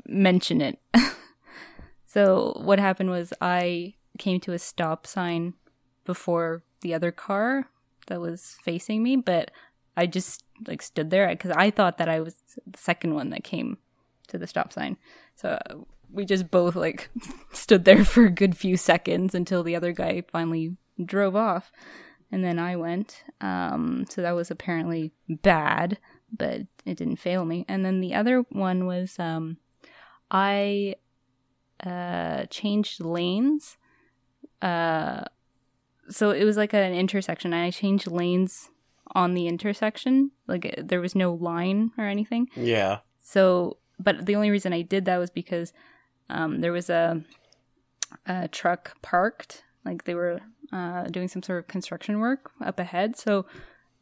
mention 0.07 0.61
it. 0.61 0.79
so 2.05 2.59
what 2.63 2.79
happened 2.79 3.09
was 3.09 3.33
I 3.41 3.95
came 4.17 4.39
to 4.41 4.53
a 4.53 4.59
stop 4.59 5.07
sign 5.07 5.53
before 6.05 6.63
the 6.81 6.93
other 6.93 7.11
car 7.11 7.69
that 8.07 8.21
was 8.21 8.57
facing 8.63 9.03
me, 9.03 9.15
but 9.15 9.51
I 9.95 10.05
just 10.05 10.43
like 10.67 10.81
stood 10.81 11.09
there 11.09 11.27
because 11.29 11.51
I 11.51 11.71
thought 11.71 11.97
that 11.97 12.09
I 12.09 12.19
was 12.19 12.35
the 12.65 12.77
second 12.77 13.15
one 13.15 13.29
that 13.29 13.43
came 13.43 13.77
to 14.27 14.37
the 14.37 14.47
stop 14.47 14.71
sign. 14.71 14.97
So 15.35 15.59
uh, 15.69 15.75
we 16.11 16.25
just 16.25 16.49
both 16.51 16.75
like 16.75 17.09
stood 17.51 17.85
there 17.85 18.05
for 18.05 18.25
a 18.25 18.31
good 18.31 18.57
few 18.57 18.77
seconds 18.77 19.35
until 19.35 19.63
the 19.63 19.75
other 19.75 19.91
guy 19.91 20.23
finally 20.31 20.75
drove 21.03 21.35
off, 21.35 21.71
and 22.31 22.43
then 22.43 22.59
I 22.59 22.75
went. 22.75 23.23
Um, 23.41 24.05
so 24.09 24.21
that 24.21 24.35
was 24.35 24.51
apparently 24.51 25.11
bad, 25.27 25.97
but 26.35 26.61
it 26.85 26.97
didn't 26.97 27.17
fail 27.17 27.45
me. 27.45 27.65
And 27.67 27.85
then 27.85 28.01
the 28.01 28.13
other 28.13 28.45
one 28.49 28.85
was 28.85 29.17
um, 29.19 29.57
I 30.31 30.95
uh, 31.85 32.45
changed 32.45 33.03
lanes. 33.03 33.77
Uh, 34.61 35.23
so 36.09 36.31
it 36.31 36.43
was 36.43 36.57
like 36.57 36.73
an 36.73 36.93
intersection, 36.93 37.53
I 37.53 37.71
changed 37.71 38.07
lanes 38.07 38.69
on 39.15 39.33
the 39.33 39.47
intersection. 39.47 40.31
Like 40.47 40.75
there 40.77 41.01
was 41.01 41.15
no 41.15 41.33
line 41.33 41.91
or 41.97 42.05
anything. 42.05 42.49
Yeah. 42.55 42.99
So, 43.21 43.77
but 43.99 44.25
the 44.25 44.35
only 44.35 44.49
reason 44.49 44.73
I 44.73 44.81
did 44.81 45.05
that 45.05 45.17
was 45.17 45.29
because 45.29 45.73
um, 46.29 46.61
there 46.61 46.71
was 46.71 46.89
a, 46.89 47.23
a 48.25 48.47
truck 48.47 49.01
parked, 49.01 49.63
like 49.85 50.03
they 50.05 50.15
were 50.15 50.41
uh, 50.71 51.03
doing 51.03 51.27
some 51.27 51.43
sort 51.43 51.59
of 51.59 51.67
construction 51.67 52.19
work 52.19 52.51
up 52.63 52.79
ahead. 52.79 53.17
So 53.17 53.45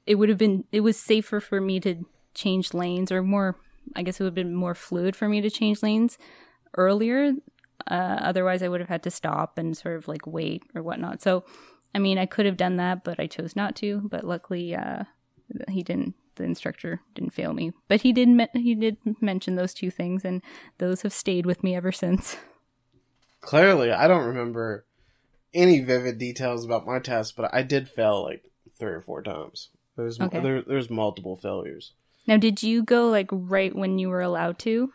it 0.05 0.15
would 0.15 0.29
have 0.29 0.37
been, 0.37 0.63
it 0.71 0.81
was 0.81 0.97
safer 0.97 1.39
for 1.39 1.59
me 1.59 1.79
to 1.81 2.05
change 2.37 2.73
lanes 2.73 3.11
or 3.11 3.21
more, 3.21 3.57
I 3.95 4.03
guess 4.03 4.19
it 4.19 4.23
would 4.23 4.29
have 4.29 4.35
been 4.35 4.55
more 4.55 4.75
fluid 4.75 5.15
for 5.15 5.27
me 5.27 5.41
to 5.41 5.49
change 5.49 5.83
lanes 5.83 6.17
earlier. 6.75 7.33
Uh, 7.89 8.17
otherwise, 8.21 8.61
I 8.63 8.67
would 8.69 8.79
have 8.79 8.89
had 8.89 9.03
to 9.03 9.11
stop 9.11 9.57
and 9.57 9.75
sort 9.75 9.97
of 9.97 10.07
like 10.07 10.25
wait 10.25 10.63
or 10.75 10.83
whatnot. 10.83 11.21
So, 11.21 11.43
I 11.93 11.99
mean, 11.99 12.17
I 12.17 12.25
could 12.25 12.45
have 12.45 12.57
done 12.57 12.75
that, 12.77 13.03
but 13.03 13.19
I 13.19 13.27
chose 13.27 13.55
not 13.55 13.75
to. 13.77 14.01
But 14.09 14.23
luckily, 14.23 14.75
uh, 14.75 15.03
he 15.67 15.83
didn't 15.83 16.15
the 16.35 16.43
instructor 16.43 17.01
didn't 17.15 17.33
fail 17.33 17.51
me 17.51 17.71
but 17.87 18.01
he 18.01 18.13
did 18.13 18.27
me- 18.27 18.47
he 18.53 18.75
did 18.75 18.95
mention 19.19 19.55
those 19.55 19.73
two 19.73 19.89
things 19.89 20.23
and 20.23 20.43
those 20.77 21.01
have 21.01 21.11
stayed 21.11 21.47
with 21.47 21.63
me 21.63 21.75
ever 21.75 21.91
since 21.91 22.37
Clearly, 23.41 23.91
I 23.91 24.07
don't 24.07 24.25
remember 24.25 24.85
any 25.53 25.79
vivid 25.79 26.17
details 26.17 26.65
about 26.65 26.85
my 26.85 26.99
test, 26.99 27.35
but 27.35 27.53
I 27.53 27.61
did 27.61 27.87
fail 27.87 28.23
like 28.23 28.43
three 28.77 28.91
or 28.91 29.01
four 29.01 29.21
times. 29.21 29.69
There's 29.95 30.19
Okay. 30.19 30.41
there, 30.41 30.61
there's 30.61 30.89
multiple 30.89 31.37
failures. 31.37 31.93
Now 32.27 32.37
did 32.37 32.61
you 32.61 32.83
go 32.83 33.09
like 33.09 33.29
right 33.31 33.75
when 33.75 33.97
you 33.97 34.09
were 34.09 34.21
allowed 34.21 34.59
to 34.59 34.91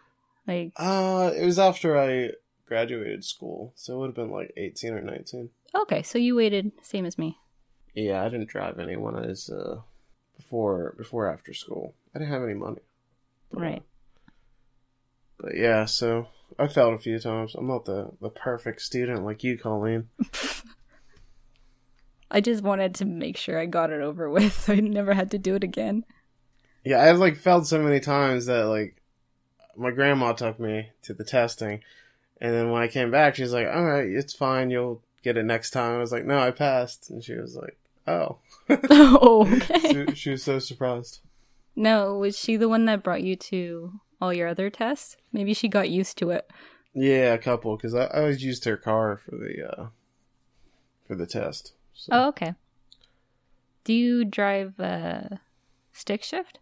like 0.47 0.73
Uh, 0.77 1.33
it 1.37 1.45
was 1.45 1.59
after 1.59 1.99
I 1.99 2.31
graduated 2.67 3.25
school, 3.25 3.73
so 3.77 3.95
it 3.95 3.99
would 3.99 4.07
have 4.09 4.15
been 4.15 4.31
like 4.31 4.53
18 4.57 4.93
or 4.95 5.01
19. 5.03 5.51
okay 5.75 6.03
so 6.03 6.19
you 6.19 6.37
waited 6.37 6.73
same 6.83 7.05
as 7.07 7.19
me 7.19 7.37
Yeah, 7.95 8.23
I 8.25 8.29
didn't 8.29 8.49
drive 8.49 8.79
any 8.79 8.97
when 8.97 9.17
I 9.17 9.27
was 9.27 9.51
uh 9.51 9.81
before 10.37 10.95
before 10.97 11.33
after 11.33 11.53
school. 11.55 11.95
I 12.15 12.19
didn't 12.19 12.33
have 12.33 12.43
any 12.43 12.55
money. 12.55 12.83
But, 13.51 13.61
right 13.61 13.83
But 15.39 15.57
yeah, 15.57 15.85
so 15.87 16.29
I 16.59 16.69
failed 16.69 16.95
a 16.95 16.99
few 16.99 17.19
times. 17.19 17.55
I'm 17.55 17.67
not 17.67 17.85
the 17.85 18.11
the 18.21 18.31
perfect 18.31 18.81
student 18.83 19.25
like 19.25 19.45
you, 19.45 19.59
Colleen. 19.59 20.09
i 22.35 22.41
just 22.41 22.63
wanted 22.63 22.95
to 22.95 23.05
make 23.05 23.37
sure 23.37 23.59
i 23.59 23.67
got 23.67 23.91
it 23.91 24.01
over 24.01 24.31
with 24.31 24.59
so 24.59 24.73
i 24.79 24.81
never 24.81 25.13
had 25.13 25.31
to 25.31 25.39
do 25.39 25.55
it 25.55 25.63
again 25.63 26.03
Yeah, 26.85 27.03
I've 27.03 27.19
like 27.19 27.37
failed 27.37 27.67
so 27.67 27.81
many 27.83 28.01
times 28.01 28.47
that 28.47 28.65
like 28.65 28.97
my 29.77 29.91
grandma 29.91 30.33
took 30.33 30.59
me 30.61 30.91
to 31.03 31.15
the 31.15 31.25
testing, 31.25 31.83
and 32.41 32.53
then 32.55 32.71
when 32.71 32.83
I 32.83 32.89
came 32.89 33.11
back, 33.11 33.37
she's 33.37 33.53
like, 33.53 33.69
"All 33.69 33.85
right, 33.85 34.09
it's 34.09 34.35
fine. 34.35 34.71
You'll 34.71 35.03
get 35.23 35.37
it 35.37 35.45
next 35.45 35.71
time." 35.71 35.95
I 35.97 35.99
was 35.99 36.13
like, 36.13 36.25
"No, 36.27 36.39
I 36.39 36.51
passed," 36.51 37.09
and 37.11 37.23
she 37.23 37.35
was 37.35 37.57
like, 37.57 37.79
"Oh." 38.07 38.39
oh 38.91 39.47
okay 39.57 40.07
she, 40.07 40.15
she 40.15 40.31
was 40.31 40.43
so 40.43 40.59
surprised. 40.59 41.19
no 41.75 42.17
was 42.17 42.39
she 42.39 42.57
the 42.57 42.69
one 42.69 42.85
that 42.85 43.03
brought 43.03 43.23
you 43.25 43.35
to 43.35 43.93
all 44.21 44.33
your 44.33 44.47
other 44.49 44.71
tests 44.71 45.17
maybe 45.33 45.53
she 45.53 45.67
got 45.69 45.91
used 45.91 46.17
to 46.17 46.31
it 46.31 46.49
Yeah, 46.95 47.33
a 47.35 47.39
couple 47.39 47.77
because 47.77 47.93
I, 47.95 48.05
I 48.05 48.21
always 48.21 48.45
used 48.45 48.65
her 48.67 48.77
car 48.77 49.17
for 49.17 49.33
the 49.33 49.69
uh 49.69 49.87
for 51.07 51.17
the 51.17 51.27
test. 51.27 51.73
So. 51.93 52.09
oh 52.13 52.29
okay 52.29 52.55
do 53.85 53.93
you 53.93 54.25
drive 54.25 54.79
uh 54.79 55.23
stick 55.93 56.23
shift 56.23 56.61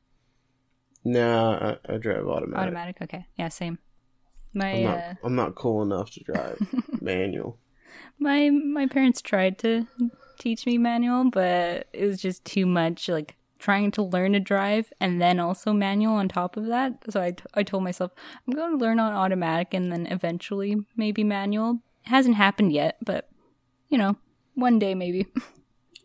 No, 1.05 1.79
I, 1.89 1.95
I 1.95 1.97
drive 1.99 2.27
automatic. 2.27 2.63
Automatic. 2.63 2.97
Okay. 3.03 3.27
Yeah, 3.37 3.49
same. 3.49 3.79
My 4.53 4.73
I'm 4.73 4.83
not. 4.83 4.99
uh, 4.99 5.15
I'm 5.25 5.35
not 5.35 5.55
cool 5.55 5.83
enough 5.83 6.11
to 6.13 6.25
drive 6.25 6.59
manual. 7.01 7.59
my 8.19 8.51
my 8.51 8.87
parents 8.87 9.23
tried 9.23 9.59
to 9.61 9.87
teach 10.39 10.67
me 10.67 10.77
manual, 10.79 11.31
but 11.31 11.87
it 11.93 12.07
was 12.07 12.21
just 12.21 12.45
too 12.45 12.67
much. 12.67 13.09
Like 13.09 13.37
trying 13.59 13.91
to 13.93 14.03
learn 14.03 14.33
to 14.33 14.41
drive 14.41 14.91
and 15.01 15.21
then 15.21 15.39
also 15.39 15.73
manual 15.73 16.15
on 16.15 16.29
top 16.29 16.57
of 16.57 16.67
that. 16.67 16.95
So 17.11 17.21
I, 17.21 17.33
t- 17.33 17.45
I 17.53 17.63
told 17.63 17.85
myself 17.85 18.11
I'm 18.47 18.55
going 18.55 18.71
to 18.73 18.83
learn 18.83 18.99
on 18.99 19.13
automatic 19.13 19.75
and 19.75 19.93
then 19.93 20.07
eventually 20.07 20.77
maybe 20.97 21.23
manual. 21.23 21.81
It 22.05 22.09
hasn't 22.09 22.37
happened 22.37 22.73
yet, 22.73 22.97
but 23.05 23.29
you 23.91 23.99
know, 23.99 24.17
one 24.55 24.79
day 24.79 24.95
maybe. 24.95 25.27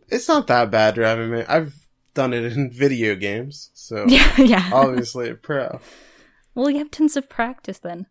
It's 0.07 0.27
not 0.27 0.45
that 0.47 0.69
bad 0.69 0.93
driving 0.93 1.31
me. 1.31 1.43
I've 1.47 1.73
done 2.15 2.33
it 2.33 2.51
in 2.53 2.71
video 2.73 3.15
games, 3.15 3.69
so 3.75 4.05
yeah, 4.07 4.41
yeah. 4.41 4.69
obviously 4.73 5.29
a 5.29 5.35
pro. 5.35 5.79
well, 6.55 6.71
you 6.71 6.79
have 6.79 6.89
tons 6.89 7.15
of 7.15 7.29
practice 7.29 7.77
then. 7.77 8.07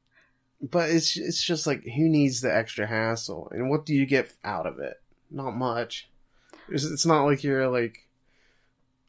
But 0.62 0.90
it's 0.90 1.16
it's 1.16 1.42
just 1.42 1.66
like 1.66 1.82
who 1.82 2.08
needs 2.08 2.40
the 2.40 2.54
extra 2.54 2.86
hassle, 2.86 3.48
and 3.50 3.68
what 3.68 3.84
do 3.84 3.92
you 3.92 4.06
get 4.06 4.32
out 4.44 4.66
of 4.66 4.78
it? 4.78 5.02
Not 5.30 5.56
much. 5.56 6.08
It's, 6.68 6.84
it's 6.84 7.04
not 7.04 7.24
like 7.24 7.42
you're 7.42 7.68
like 7.68 8.08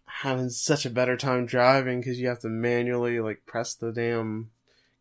having 0.06 0.50
such 0.50 0.86
a 0.86 0.90
better 0.90 1.16
time 1.16 1.46
driving 1.46 2.00
because 2.00 2.20
you 2.20 2.28
have 2.28 2.40
to 2.40 2.50
manually 2.50 3.20
like 3.20 3.46
press 3.46 3.76
the 3.76 3.92
damn 3.92 4.50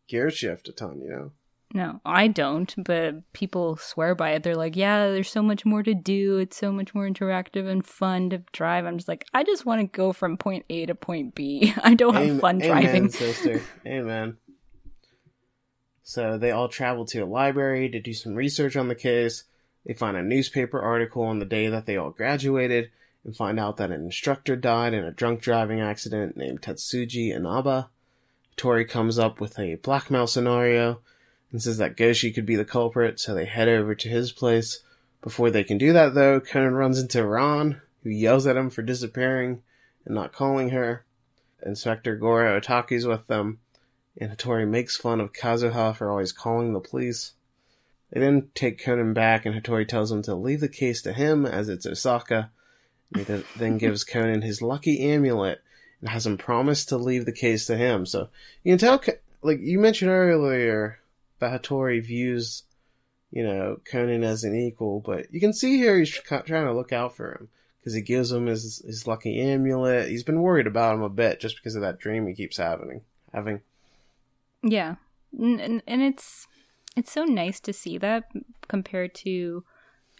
gear 0.07 0.29
shift 0.29 0.69
a 0.69 0.71
ton. 0.71 1.01
You 1.01 1.09
know. 1.09 1.31
No, 1.75 1.99
I 2.05 2.29
don't, 2.29 2.73
but 2.77 3.33
people 3.33 3.75
swear 3.75 4.15
by 4.15 4.31
it. 4.31 4.43
They're 4.43 4.55
like, 4.55 4.77
yeah, 4.77 5.09
there's 5.09 5.29
so 5.29 5.43
much 5.43 5.65
more 5.65 5.83
to 5.83 5.93
do. 5.93 6.37
It's 6.37 6.55
so 6.55 6.71
much 6.71 6.95
more 6.95 7.05
interactive 7.05 7.67
and 7.67 7.85
fun 7.85 8.29
to 8.29 8.37
drive. 8.53 8.85
I'm 8.85 8.97
just 8.97 9.09
like, 9.09 9.25
I 9.33 9.43
just 9.43 9.65
want 9.65 9.81
to 9.81 9.87
go 9.87 10.13
from 10.13 10.37
point 10.37 10.63
A 10.69 10.85
to 10.85 10.95
point 10.95 11.35
B. 11.35 11.73
I 11.83 11.93
don't 11.93 12.13
have 12.13 12.39
fun 12.39 12.61
Amen, 12.61 12.81
driving. 12.81 13.09
sister. 13.09 13.61
Amen. 13.85 14.37
So 16.01 16.37
they 16.37 16.51
all 16.51 16.69
travel 16.69 17.05
to 17.07 17.19
a 17.19 17.25
library 17.25 17.89
to 17.89 17.99
do 17.99 18.13
some 18.13 18.35
research 18.35 18.77
on 18.77 18.87
the 18.87 18.95
case. 18.95 19.43
They 19.85 19.93
find 19.93 20.15
a 20.15 20.23
newspaper 20.23 20.79
article 20.79 21.23
on 21.23 21.39
the 21.39 21.45
day 21.45 21.67
that 21.67 21.85
they 21.85 21.97
all 21.97 22.11
graduated 22.11 22.89
and 23.25 23.35
find 23.35 23.59
out 23.59 23.75
that 23.77 23.91
an 23.91 24.05
instructor 24.05 24.55
died 24.55 24.93
in 24.93 25.03
a 25.03 25.11
drunk 25.11 25.41
driving 25.41 25.81
accident 25.81 26.37
named 26.37 26.61
Tetsuji 26.61 27.35
Inaba. 27.35 27.89
Tori 28.55 28.85
comes 28.85 29.19
up 29.19 29.41
with 29.41 29.59
a 29.59 29.75
blackmail 29.75 30.25
scenario 30.25 31.01
and 31.55 31.61
says 31.61 31.77
that 31.77 31.95
Goshi 31.95 32.33
could 32.33 32.45
be 32.45 32.57
the 32.57 32.65
culprit, 32.65 33.17
so 33.17 33.33
they 33.33 33.45
head 33.45 33.69
over 33.69 33.95
to 33.95 34.09
his 34.09 34.33
place. 34.33 34.81
Before 35.21 35.49
they 35.49 35.63
can 35.63 35.77
do 35.77 35.93
that, 35.93 36.13
though, 36.13 36.41
Conan 36.41 36.73
runs 36.73 36.99
into 36.99 37.25
Ran, 37.25 37.79
who 38.03 38.09
yells 38.09 38.45
at 38.45 38.57
him 38.57 38.69
for 38.69 38.81
disappearing 38.81 39.63
and 40.03 40.13
not 40.13 40.33
calling 40.33 40.71
her. 40.71 41.05
Inspector 41.65 42.13
Goro 42.17 42.57
Otaki's 42.57 43.07
with 43.07 43.25
them, 43.27 43.59
and 44.17 44.31
Hattori 44.31 44.67
makes 44.67 44.97
fun 44.97 45.21
of 45.21 45.31
Kazuha 45.31 45.95
for 45.95 46.11
always 46.11 46.33
calling 46.33 46.73
the 46.73 46.81
police. 46.81 47.31
They 48.11 48.19
then 48.19 48.49
take 48.53 48.83
Conan 48.83 49.13
back, 49.13 49.45
and 49.45 49.55
Hattori 49.55 49.87
tells 49.87 50.11
him 50.11 50.23
to 50.23 50.35
leave 50.35 50.59
the 50.59 50.67
case 50.67 51.01
to 51.03 51.13
him 51.13 51.45
as 51.45 51.69
it's 51.69 51.85
Osaka. 51.85 52.51
He 53.15 53.23
then 53.23 53.77
gives 53.77 54.03
Conan 54.03 54.41
his 54.41 54.61
lucky 54.61 54.99
amulet 54.99 55.61
and 56.01 56.09
has 56.09 56.27
him 56.27 56.37
promise 56.37 56.83
to 56.87 56.97
leave 56.97 57.25
the 57.25 57.31
case 57.31 57.65
to 57.67 57.77
him. 57.77 58.05
So 58.05 58.27
you 58.61 58.73
can 58.73 58.77
tell, 58.77 59.01
like 59.41 59.61
you 59.61 59.79
mentioned 59.79 60.11
earlier, 60.11 60.99
that 61.39 61.61
Hattori 61.61 62.03
views, 62.03 62.63
you 63.31 63.43
know, 63.43 63.77
Conan 63.89 64.23
as 64.23 64.43
an 64.43 64.55
equal, 64.55 64.99
but 64.99 65.33
you 65.33 65.39
can 65.39 65.53
see 65.53 65.77
here 65.77 65.97
he's 65.97 66.09
trying 66.09 66.43
to 66.45 66.73
look 66.73 66.93
out 66.93 67.15
for 67.15 67.31
him 67.31 67.49
because 67.79 67.93
he 67.93 68.01
gives 68.01 68.31
him 68.31 68.47
his 68.47 68.81
his 68.85 69.05
lucky 69.05 69.39
amulet. 69.39 70.09
He's 70.09 70.23
been 70.23 70.41
worried 70.41 70.67
about 70.67 70.95
him 70.95 71.03
a 71.03 71.09
bit 71.09 71.39
just 71.39 71.57
because 71.57 71.75
of 71.75 71.81
that 71.81 71.99
dream 71.99 72.25
he 72.27 72.33
keeps 72.33 72.57
having. 72.57 73.01
Having. 73.33 73.61
Yeah, 74.63 74.95
and 75.37 75.83
and 75.85 76.01
it's 76.01 76.47
it's 76.95 77.11
so 77.11 77.25
nice 77.25 77.59
to 77.61 77.73
see 77.73 77.97
that 77.99 78.31
compared 78.67 79.13
to 79.15 79.63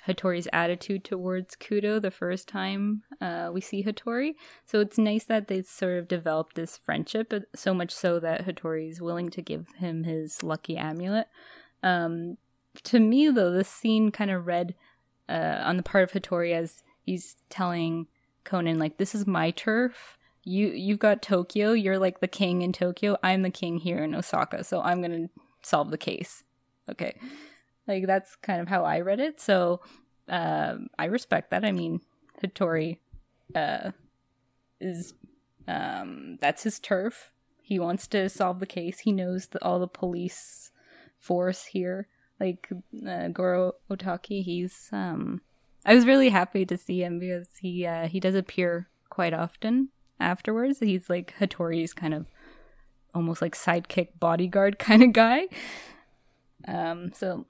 Hattori's 0.07 0.47
attitude 0.53 1.03
towards 1.03 1.55
Kudo 1.55 2.01
the 2.01 2.11
first 2.11 2.47
time 2.47 3.03
uh, 3.19 3.49
we 3.53 3.61
see 3.61 3.83
Hattori. 3.83 4.35
So 4.65 4.79
it's 4.79 4.97
nice 4.97 5.23
that 5.25 5.47
they 5.47 5.61
sort 5.63 5.97
of 5.97 6.07
developed 6.07 6.55
this 6.55 6.77
friendship, 6.77 7.33
so 7.55 7.73
much 7.73 7.91
so 7.91 8.19
that 8.19 8.45
Hattori 8.45 8.89
is 8.89 9.01
willing 9.01 9.29
to 9.31 9.41
give 9.41 9.67
him 9.77 10.03
his 10.03 10.43
lucky 10.43 10.77
amulet. 10.77 11.27
Um, 11.81 12.37
to 12.83 12.99
me, 12.99 13.29
though, 13.29 13.51
this 13.51 13.69
scene 13.69 14.11
kind 14.11 14.31
of 14.31 14.45
read 14.45 14.75
uh, 15.27 15.61
on 15.63 15.77
the 15.77 15.83
part 15.83 16.03
of 16.03 16.11
Hattori 16.11 16.53
as 16.53 16.83
he's 17.01 17.35
telling 17.49 18.07
Conan, 18.43 18.77
like, 18.77 18.97
"This 18.97 19.15
is 19.15 19.25
my 19.25 19.51
turf." 19.51 20.17
You 20.43 20.67
you've 20.67 20.99
got 20.99 21.23
Tokyo. 21.23 21.71
You're 21.71 21.97
like 21.97 22.19
the 22.19 22.27
king 22.27 22.61
in 22.61 22.73
Tokyo. 22.73 23.17
I'm 23.23 23.41
the 23.41 23.49
king 23.49 23.79
here 23.79 24.03
in 24.03 24.13
Osaka. 24.13 24.63
So 24.63 24.81
I'm 24.81 25.01
gonna 25.01 25.29
solve 25.63 25.89
the 25.89 25.97
case. 25.97 26.43
Okay. 26.89 27.17
Like 27.87 28.07
that's 28.07 28.35
kind 28.35 28.61
of 28.61 28.67
how 28.67 28.83
I 28.83 28.99
read 29.01 29.19
it. 29.19 29.39
So 29.39 29.81
uh, 30.29 30.75
I 30.97 31.05
respect 31.05 31.51
that. 31.51 31.63
I 31.63 31.71
mean, 31.71 32.01
Hattori 32.43 32.99
uh, 33.53 33.91
is 34.79 35.13
um, 35.67 36.37
that's 36.41 36.63
his 36.63 36.79
turf. 36.79 37.31
He 37.61 37.79
wants 37.79 38.07
to 38.07 38.29
solve 38.29 38.59
the 38.59 38.65
case. 38.65 38.99
He 38.99 39.11
knows 39.11 39.47
the, 39.47 39.63
all 39.63 39.79
the 39.79 39.87
police 39.87 40.71
force 41.17 41.65
here, 41.65 42.07
like 42.39 42.69
uh, 43.07 43.29
Goro 43.29 43.73
Otaki. 43.89 44.43
He's 44.43 44.89
um, 44.91 45.41
I 45.85 45.95
was 45.95 46.05
really 46.05 46.29
happy 46.29 46.65
to 46.65 46.77
see 46.77 47.03
him 47.03 47.19
because 47.19 47.49
he 47.61 47.85
uh, 47.85 48.07
he 48.07 48.19
does 48.19 48.35
appear 48.35 48.87
quite 49.09 49.33
often 49.33 49.89
afterwards. 50.19 50.79
He's 50.79 51.09
like 51.09 51.35
Hattori's 51.39 51.93
kind 51.93 52.13
of 52.13 52.27
almost 53.13 53.41
like 53.41 53.55
sidekick 53.55 54.19
bodyguard 54.19 54.79
kind 54.79 55.03
of 55.03 55.13
guy. 55.13 55.47
Um, 56.67 57.11
so 57.13 57.45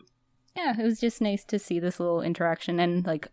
yeah, 0.56 0.80
it 0.80 0.84
was 0.84 1.00
just 1.00 1.22
nice 1.22 1.44
to 1.46 1.60
see 1.60 1.80
this 1.80 2.00
little 2.00 2.22
interaction 2.22 2.80
and 2.80 3.06
like 3.06 3.28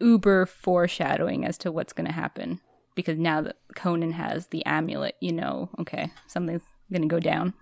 uber 0.00 0.46
foreshadowing 0.46 1.44
as 1.44 1.56
to 1.58 1.72
what's 1.72 1.92
going 1.92 2.06
to 2.06 2.12
happen. 2.12 2.60
Because 2.94 3.18
now 3.18 3.40
that 3.42 3.56
Conan 3.74 4.12
has 4.12 4.48
the 4.48 4.64
amulet, 4.66 5.16
you 5.20 5.32
know, 5.32 5.70
okay, 5.80 6.10
something's 6.26 6.62
going 6.90 7.02
to 7.02 7.08
go 7.08 7.20
down. 7.20 7.54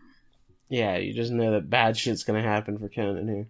Yeah, 0.68 0.96
you 0.96 1.12
just 1.12 1.32
know 1.32 1.52
that 1.52 1.70
bad 1.70 1.96
shit's 1.96 2.24
going 2.24 2.42
to 2.42 2.48
happen 2.48 2.78
for 2.78 2.88
Conan 2.88 3.28
here. 3.28 3.48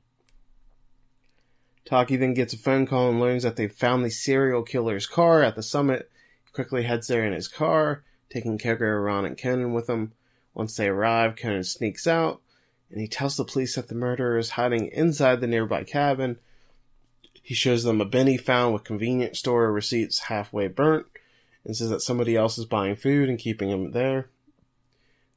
Taki 1.85 2.16
then 2.16 2.35
gets 2.35 2.53
a 2.53 2.59
phone 2.59 2.87
call 2.87 3.11
and 3.11 3.20
learns 3.20 3.42
that 3.42 3.57
they've 3.57 3.72
found 3.72 4.05
the 4.05 4.11
serial 4.11 4.62
killer's 4.62 5.07
car 5.07 5.42
at 5.42 5.57
the 5.57 5.62
summit. 5.62 6.11
He 6.44 6.53
quickly 6.53 6.85
heads 6.85 7.09
there 7.09 7.25
in 7.25 7.33
his 7.33 7.48
car, 7.48 8.05
taking 8.31 8.59
Kogoro, 8.59 9.05
Ran, 9.05 9.25
and 9.25 9.38
Conan 9.38 9.72
with 9.72 9.88
him. 9.88 10.12
Once 10.55 10.77
they 10.77 10.88
arrive, 10.88 11.37
Conan 11.37 11.64
sneaks 11.64 12.07
out, 12.07 12.40
and 12.92 13.00
he 13.00 13.09
tells 13.09 13.37
the 13.37 13.44
police 13.44 13.74
that 13.74 13.88
the 13.88 13.94
murderer 13.94 14.37
is 14.37 14.50
hiding 14.50 14.88
inside 14.88 15.40
the 15.40 15.46
nearby 15.46 15.83
cabin. 15.83 16.38
He 17.42 17.55
shows 17.55 17.83
them 17.83 18.00
a 18.00 18.24
he 18.24 18.37
found 18.37 18.72
with 18.72 18.85
convenience 18.85 19.38
store 19.38 19.72
receipts 19.72 20.20
halfway 20.20 20.68
burnt 20.68 21.07
and 21.64 21.76
says 21.76 21.90
that 21.90 22.02
somebody 22.02 22.37
else 22.37 22.59
is 22.59 22.66
buying 22.66 22.94
food 22.94 23.28
and 23.28 23.38
keeping 23.38 23.70
him 23.70 23.92
there. 23.92 24.28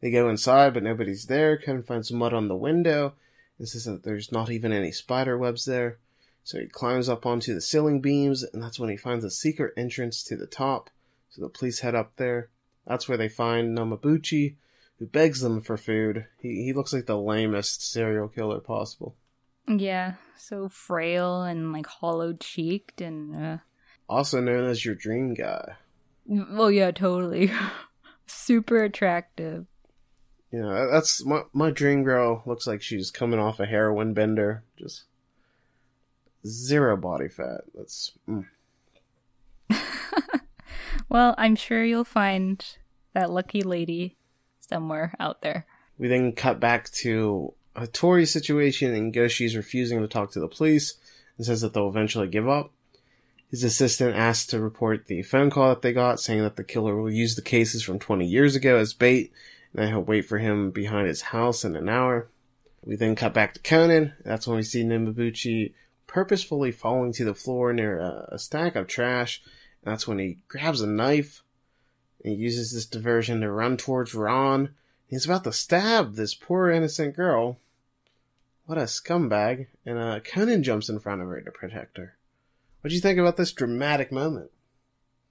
They 0.02 0.12
go 0.12 0.30
inside, 0.30 0.74
but 0.74 0.84
nobody's 0.84 1.26
there. 1.26 1.58
Kevin 1.58 1.82
finds 1.82 2.12
mud 2.12 2.34
on 2.34 2.48
the 2.50 2.56
window 2.56 3.14
and 3.58 3.68
says 3.68 3.86
that 3.86 4.04
there's 4.04 4.32
not 4.32 4.52
even 4.52 4.72
any 4.72 4.92
spider 4.92 5.38
webs 5.38 5.66
there. 5.66 5.98
So 6.44 6.60
he 6.60 6.68
climbs 6.68 7.10
up 7.10 7.26
onto 7.26 7.56
the 7.56 7.62
ceiling 7.62 8.02
beams, 8.02 8.44
and 8.44 8.62
that's 8.62 8.80
when 8.80 8.90
he 8.90 8.98
finds 8.98 9.24
a 9.24 9.32
secret 9.32 9.74
entrance 9.78 10.22
to 10.24 10.36
the 10.36 10.46
top. 10.46 10.90
So 11.30 11.42
the 11.42 11.50
police 11.50 11.80
head 11.80 11.96
up 11.96 12.18
there. 12.18 12.50
That's 12.86 13.10
where 13.10 13.18
they 13.18 13.30
find 13.30 13.76
Numabuchi, 13.76 14.56
who 15.00 15.06
begs 15.06 15.42
them 15.42 15.62
for 15.62 15.78
food. 15.78 16.26
He 16.40 16.64
he 16.64 16.74
looks 16.74 16.94
like 16.94 17.06
the 17.06 17.18
lamest 17.18 17.92
serial 17.92 18.28
killer 18.28 18.60
possible. 18.60 19.16
Yeah, 19.68 20.14
so 20.38 20.70
frail 20.70 21.44
and 21.44 21.74
like 21.74 21.88
hollow 21.88 22.34
cheeked 22.34 23.02
and 23.02 23.36
uh... 23.36 23.58
also 24.08 24.40
known 24.40 24.70
as 24.70 24.86
your 24.86 24.96
dream 24.96 25.34
guy. 25.34 25.74
Well, 26.28 26.72
yeah, 26.72 26.92
totally. 26.92 27.52
Super 28.28 28.84
attractive. 28.84 29.66
You 30.52 30.62
know, 30.62 30.92
that's 30.92 31.26
my 31.26 31.44
my 31.54 31.72
dream 31.72 32.04
girl 32.04 32.44
looks 32.46 32.68
like 32.68 32.82
she's 32.82 33.12
coming 33.12 33.40
off 33.40 33.60
a 33.60 33.66
heroin 33.66 34.14
bender. 34.14 34.64
Just 34.78 35.04
zero 36.46 36.96
body 36.96 37.28
fat. 37.28 37.62
That's 37.74 38.12
mm. 38.30 38.46
Well, 41.10 41.36
I'm 41.38 41.56
sure 41.56 41.84
you'll 41.84 42.04
find 42.04 42.66
that 43.14 43.30
lucky 43.30 43.62
lady 43.62 44.18
somewhere 44.68 45.14
out 45.20 45.42
there. 45.42 45.66
We 45.98 46.08
then 46.08 46.34
cut 46.34 46.60
back 46.60 46.90
to 46.92 47.54
Hattori's 47.76 48.32
situation, 48.32 48.94
and 48.94 49.14
Goshi's 49.14 49.56
refusing 49.56 50.02
to 50.02 50.08
talk 50.08 50.32
to 50.32 50.40
the 50.40 50.48
police 50.48 50.96
and 51.38 51.46
says 51.46 51.62
that 51.62 51.74
they'll 51.74 51.90
eventually 51.90 52.28
give 52.28 52.48
up. 52.48 52.72
His 53.50 53.64
assistant 53.64 54.16
asks 54.16 54.48
to 54.48 54.60
report 54.60 55.06
the 55.06 55.22
phone 55.22 55.50
call 55.50 55.70
that 55.70 55.82
they 55.82 55.94
got, 55.94 56.20
saying 56.20 56.42
that 56.42 56.56
the 56.56 56.64
killer 56.64 56.96
will 56.96 57.12
use 57.12 57.36
the 57.36 57.42
cases 57.42 57.84
from 57.84 58.00
20 58.00 58.26
years 58.26 58.56
ago 58.56 58.78
as 58.78 58.94
bait, 58.94 59.32
and 59.74 59.84
that 59.84 59.90
he'll 59.90 60.02
wait 60.02 60.26
for 60.26 60.40
him 60.40 60.72
behind 60.72 61.08
his 61.08 61.22
house 61.22 61.64
in 61.64 61.76
an 61.76 61.88
hour. 61.88 62.28
We 62.84 62.96
then 62.96 63.16
cut 63.16 63.34
back 63.34 63.54
to 63.54 63.62
Conan. 63.62 64.14
That's 64.24 64.48
when 64.48 64.58
we 64.58 64.64
see 64.64 64.84
Numabuchi 64.84 65.74
purposefully 66.08 66.72
falling 66.72 67.12
to 67.14 67.26
the 67.26 67.34
floor 67.34 67.74
near 67.74 68.00
a, 68.00 68.30
a 68.34 68.40
stack 68.40 68.76
of 68.76 68.88
trash. 68.88 69.42
And 69.84 69.92
that's 69.92 70.08
when 70.08 70.20
he 70.20 70.38
grabs 70.48 70.82
a 70.82 70.88
knife 70.88 71.42
and 72.26 72.34
he 72.34 72.42
uses 72.42 72.74
this 72.74 72.88
diversion 72.88 73.42
to 73.42 73.52
run 73.52 73.78
towards 73.78 74.16
Ran. 74.16 74.70
He's 75.06 75.26
about 75.26 75.44
to 75.44 75.54
stab 75.54 76.16
this 76.16 76.34
poor 76.34 76.72
innocent 76.72 77.16
girl. 77.16 77.60
What 78.66 78.80
a 78.80 78.86
scumbag. 78.86 79.68
And 79.86 80.00
uh, 80.00 80.22
Conan 80.22 80.64
jumps 80.64 80.90
in 80.90 80.98
front 80.98 81.22
of 81.22 81.28
her 81.28 81.40
to 81.40 81.52
protect 81.52 81.98
her. 81.98 82.18
What 82.82 82.90
do 82.90 82.96
you 82.96 83.02
think 83.02 83.20
about 83.20 83.38
this 83.38 83.52
dramatic 83.52 84.12
moment? 84.12 84.50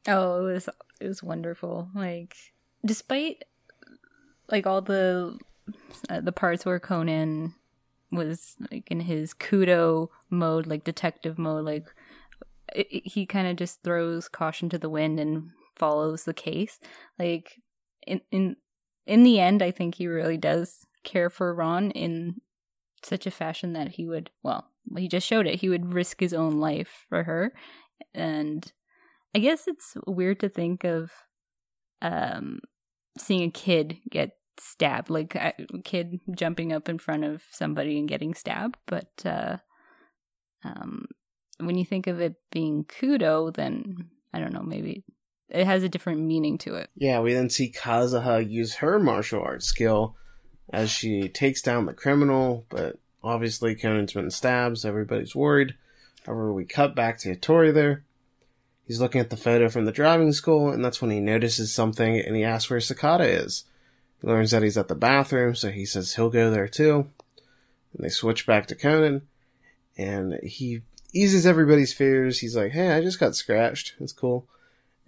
Oh, 0.07 0.47
it 0.47 0.53
was 0.53 0.69
it 1.01 1.09
was 1.09 1.21
wonderful. 1.21 1.89
Like 1.97 2.37
despite 2.85 3.43
like 4.49 4.65
all 4.65 4.81
the 4.81 5.37
uh, 6.09 6.21
the 6.21 6.31
parts 6.31 6.65
where 6.65 6.79
Conan 6.79 7.55
was 8.13 8.55
like 8.71 8.89
in 8.89 9.01
his 9.01 9.35
kudo 9.35 10.11
mode, 10.31 10.69
like 10.69 10.85
detective 10.85 11.39
mode, 11.39 11.65
like 11.65 11.93
it, 12.73 12.87
it, 12.89 13.09
he 13.09 13.27
kind 13.27 13.49
of 13.49 13.57
just 13.57 13.83
throws 13.83 14.29
caution 14.29 14.69
to 14.69 14.79
the 14.79 14.89
wind 14.89 15.19
and 15.19 15.51
follows 15.77 16.25
the 16.25 16.35
case. 16.35 16.79
Like 17.19 17.61
in 18.07 18.21
in 18.31 18.57
in 19.07 19.23
the 19.23 19.41
end, 19.41 19.63
I 19.63 19.71
think 19.71 19.97
he 19.97 20.07
really 20.07 20.39
does 20.39 20.87
care 21.03 21.31
for 21.31 21.55
Ran 21.55 21.91
in 21.91 22.41
such 23.03 23.27
a 23.27 23.31
fashion 23.31 23.75
that 23.75 23.93
he 23.93 24.07
would 24.07 24.31
well, 24.43 24.69
he 24.97 25.09
just 25.09 25.27
showed 25.27 25.47
it. 25.47 25.61
He 25.61 25.69
would 25.69 25.93
risk 25.93 26.21
his 26.21 26.35
own 26.35 26.59
life 26.59 27.07
for 27.09 27.25
her. 27.25 27.53
And 28.15 28.71
I 29.35 29.39
guess 29.41 29.67
it's 29.67 29.97
weird 30.07 30.41
to 30.41 30.49
think 30.49 30.85
of 30.85 31.11
um 32.03 32.61
seeing 33.19 33.43
a 33.43 33.51
kid 33.51 33.99
get 34.11 34.33
stabbed, 34.59 35.11
like 35.11 35.35
a 35.35 35.53
kid 35.85 36.21
jumping 36.35 36.73
up 36.73 36.89
in 36.89 36.99
front 36.99 37.25
of 37.25 37.43
somebody 37.51 37.99
and 37.99 38.09
getting 38.09 38.35
stabbed. 38.35 38.77
But 38.87 39.11
uh, 39.25 39.59
um, 40.65 41.07
when 41.59 41.77
you 41.77 41.85
think 41.85 42.07
of 42.07 42.21
it 42.21 42.37
being 42.51 42.85
Kudo, 42.85 43.55
then 43.55 44.11
I 44.33 44.41
don't 44.41 44.53
know, 44.53 44.63
maybe 44.63 45.05
it 45.49 45.67
has 45.67 45.83
a 45.83 45.89
different 45.89 46.21
meaning 46.21 46.59
to 46.59 46.75
it. 46.75 46.91
Yeah, 46.97 47.21
we 47.21 47.35
then 47.35 47.51
see 47.51 47.71
Kazuha 47.71 48.49
use 48.49 48.75
her 48.77 48.99
martial 48.99 49.43
arts 49.43 49.67
skill 49.67 50.17
as 50.73 50.91
she 50.91 51.29
takes 51.29 51.63
down 51.63 51.87
the 51.87 51.93
criminal, 51.93 52.67
but 52.69 52.99
obviously 53.23 53.75
Conan's 53.75 54.13
been 54.13 54.31
stabbed, 54.31 54.79
so 54.79 54.89
everybody's 54.89 55.35
worried. 55.35 55.75
However, 56.25 56.53
we 56.53 56.65
cut 56.65 56.95
back 56.95 57.19
to 57.19 57.35
Hattori 57.35 57.73
there. 57.73 58.05
He's 58.87 59.01
looking 59.01 59.21
at 59.21 59.31
the 59.31 59.37
photo 59.37 59.69
from 59.69 59.85
the 59.85 59.93
driving 59.93 60.33
school, 60.33 60.71
and 60.71 60.85
that's 60.85 61.01
when 61.01 61.11
he 61.11 61.21
notices 61.21 61.73
something 61.73 62.21
and 62.21 62.37
he 62.37 62.45
asks 62.45 62.69
where 62.69 62.81
Sakata 62.81 63.45
is. 63.45 63.65
He 64.21 64.27
learns 64.27 64.51
that 64.51 64.63
he's 64.63 64.77
at 64.77 64.89
the 64.89 64.95
bathroom, 64.95 65.55
so 65.55 65.71
he 65.71 65.87
says 65.87 66.15
he'll 66.15 66.31
go 66.31 66.51
there 66.51 66.69
too. 66.69 67.07
And 67.93 68.05
they 68.05 68.09
switch 68.09 68.47
back 68.47 68.67
to 68.67 68.75
Conan, 68.75 69.23
and 69.97 70.39
he 70.43 70.83
eases 71.13 71.47
everybody's 71.47 71.93
fears. 71.93 72.41
He's 72.41 72.57
like, 72.57 72.73
hey, 72.73 72.91
I 72.91 73.01
just 73.01 73.21
got 73.21 73.37
scratched. 73.37 73.95
It's 74.01 74.13
cool. 74.13 74.49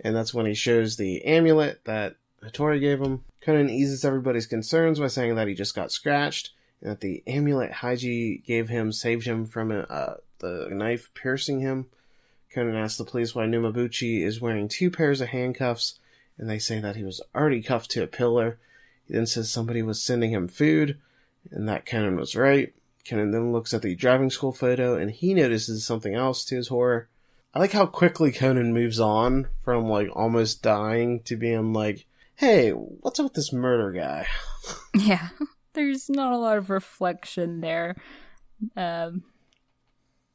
And 0.01 0.15
that's 0.15 0.35
when 0.35 0.47
he 0.47 0.55
shows 0.55 0.97
the 0.97 1.25
amulet 1.25 1.85
that 1.85 2.17
Hattori 2.43 2.81
gave 2.81 3.01
him. 3.01 3.25
Conan 3.41 3.71
eases 3.71 4.05
everybody's 4.05 4.47
concerns 4.47 4.99
by 4.99 5.07
saying 5.07 5.37
that 5.37 5.49
he 5.49 5.55
just 5.55 5.75
got 5.75 5.93
scratched, 5.93 6.51
and 6.81 6.91
that 6.91 7.01
the 7.01 7.23
amulet 7.27 7.71
Heiji 7.71 8.45
gave 8.45 8.69
him 8.69 8.93
saved 8.93 9.25
him 9.25 9.47
from 9.47 9.87
uh, 9.89 10.15
the 10.39 10.69
knife 10.71 11.11
piercing 11.15 11.61
him. 11.61 11.87
Conan 12.53 12.77
asks 12.77 12.99
the 12.99 13.05
police 13.05 13.35
why 13.35 13.47
Numabuchi 13.47 14.23
is 14.23 14.41
wearing 14.41 14.69
two 14.69 14.91
pairs 14.91 15.21
of 15.21 15.29
handcuffs, 15.29 15.99
and 16.39 16.49
they 16.49 16.59
say 16.59 16.81
that 16.81 16.97
he 16.97 17.05
was 17.05 17.21
already 17.35 17.63
cuffed 17.63 17.91
to 17.93 18.03
a 18.03 18.07
pillar. 18.07 18.59
He 19.07 19.15
then 19.15 19.27
says 19.27 19.51
somebody 19.51 19.83
was 19.83 20.03
sending 20.03 20.31
him 20.31 20.49
food, 20.49 20.99
and 21.51 21.69
that 21.69 21.87
Conan 21.87 22.17
was 22.17 22.37
right. 22.37 22.75
Conan 23.09 23.31
then 23.31 23.53
looks 23.53 23.73
at 23.73 23.83
the 23.83 23.95
driving 23.95 24.31
school 24.31 24.53
photo, 24.53 24.97
and 24.97 25.11
he 25.11 25.33
notices 25.35 25.87
something 25.87 26.15
else 26.15 26.45
to 26.47 26.57
his 26.57 26.69
horror. 26.69 27.09
I 27.57 27.59
like 27.59 27.73
how 27.73 27.87
quickly 27.87 28.33
Conan 28.33 28.75
moves 28.75 29.01
on 29.01 29.49
from 29.65 29.89
like 29.89 30.11
almost 30.15 30.63
dying 30.63 31.23
to 31.23 31.37
being 31.37 31.73
like, 31.73 32.05
"Hey, 32.35 32.73
what's 32.73 33.19
up 33.19 33.25
with 33.25 33.33
this 33.33 33.51
murder 33.51 33.93
guy?" 33.93 34.27
Yeah, 34.95 35.29
there's 35.73 36.11
not 36.11 36.35
a 36.35 36.37
lot 36.37 36.59
of 36.59 36.69
reflection 36.69 37.63
there, 37.63 37.97
um, 38.77 39.23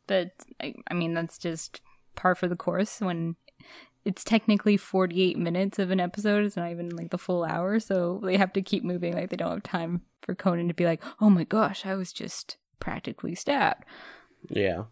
but 0.08 0.32
I, 0.60 0.74
I 0.90 0.96
mean 0.96 1.14
that's 1.14 1.38
just 1.38 1.82
par 2.16 2.34
for 2.34 2.48
the 2.48 2.56
course 2.56 3.00
when 3.02 3.36
it's 4.04 4.24
technically 4.24 4.76
48 4.76 5.38
minutes 5.38 5.78
of 5.78 5.92
an 5.92 6.00
episode. 6.00 6.44
It's 6.44 6.58
not 6.58 6.72
even 6.72 6.90
like 6.90 7.12
the 7.12 7.20
full 7.20 7.44
hour, 7.44 7.80
so 7.80 8.20
they 8.24 8.38
have 8.38 8.54
to 8.54 8.64
keep 8.64 8.84
moving. 8.84 9.14
Like 9.14 9.30
they 9.30 9.38
don't 9.38 9.52
have 9.52 9.64
time 9.64 10.02
for 10.24 10.34
Conan 10.34 10.70
to 10.70 10.74
be 10.74 10.86
like, 10.86 11.04
"Oh 11.20 11.30
my 11.30 11.44
gosh, 11.44 11.86
I 11.86 11.94
was 11.94 12.12
just 12.12 12.58
practically 12.80 13.36
stabbed." 13.36 13.86
Yeah. 14.50 14.86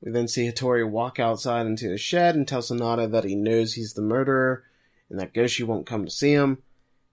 We 0.00 0.10
then 0.10 0.28
see 0.28 0.46
Hattori 0.46 0.88
walk 0.88 1.18
outside 1.18 1.66
into 1.66 1.88
the 1.88 1.98
shed 1.98 2.34
and 2.34 2.46
tell 2.46 2.62
Sonata 2.62 3.06
that 3.08 3.24
he 3.24 3.34
knows 3.34 3.74
he's 3.74 3.94
the 3.94 4.02
murderer 4.02 4.64
and 5.08 5.18
that 5.18 5.34
Goshi 5.34 5.62
won't 5.62 5.86
come 5.86 6.04
to 6.04 6.10
see 6.10 6.32
him. 6.32 6.62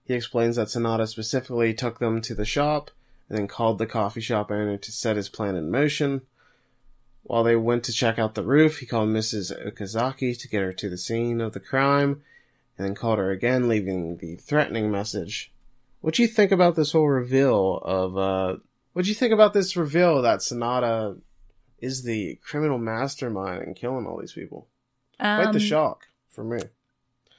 He 0.04 0.14
explains 0.14 0.56
that 0.56 0.70
Sonata 0.70 1.06
specifically 1.06 1.74
took 1.74 1.98
them 1.98 2.20
to 2.22 2.34
the 2.34 2.44
shop 2.44 2.90
and 3.28 3.38
then 3.38 3.46
called 3.46 3.78
the 3.78 3.86
coffee 3.86 4.20
shop 4.20 4.50
owner 4.50 4.76
to 4.76 4.92
set 4.92 5.16
his 5.16 5.28
plan 5.28 5.56
in 5.56 5.70
motion. 5.70 6.22
While 7.22 7.44
they 7.44 7.56
went 7.56 7.84
to 7.84 7.92
check 7.92 8.18
out 8.18 8.34
the 8.34 8.42
roof, 8.42 8.78
he 8.78 8.86
called 8.86 9.08
Mrs. 9.08 9.52
Okazaki 9.66 10.38
to 10.38 10.48
get 10.48 10.62
her 10.62 10.72
to 10.72 10.90
the 10.90 10.98
scene 10.98 11.40
of 11.40 11.52
the 11.52 11.60
crime 11.60 12.22
and 12.76 12.86
then 12.86 12.94
called 12.94 13.18
her 13.18 13.30
again, 13.30 13.68
leaving 13.68 14.16
the 14.16 14.36
threatening 14.36 14.90
message. 14.90 15.52
What 16.00 16.14
do 16.14 16.22
you 16.22 16.28
think 16.28 16.50
about 16.50 16.74
this 16.74 16.92
whole 16.92 17.08
reveal 17.08 17.78
of, 17.82 18.18
uh, 18.18 18.56
what 18.92 19.04
do 19.04 19.08
you 19.08 19.14
think 19.14 19.32
about 19.32 19.54
this 19.54 19.76
reveal 19.76 20.20
that 20.22 20.40
Sanada 20.40 21.18
is 21.82 22.04
the 22.04 22.38
criminal 22.42 22.78
mastermind 22.78 23.64
and 23.64 23.76
killing 23.76 24.06
all 24.06 24.18
these 24.18 24.32
people. 24.32 24.68
Um, 25.20 25.42
Quite 25.42 25.52
the 25.52 25.60
shock 25.60 26.06
for 26.30 26.44
me. 26.44 26.60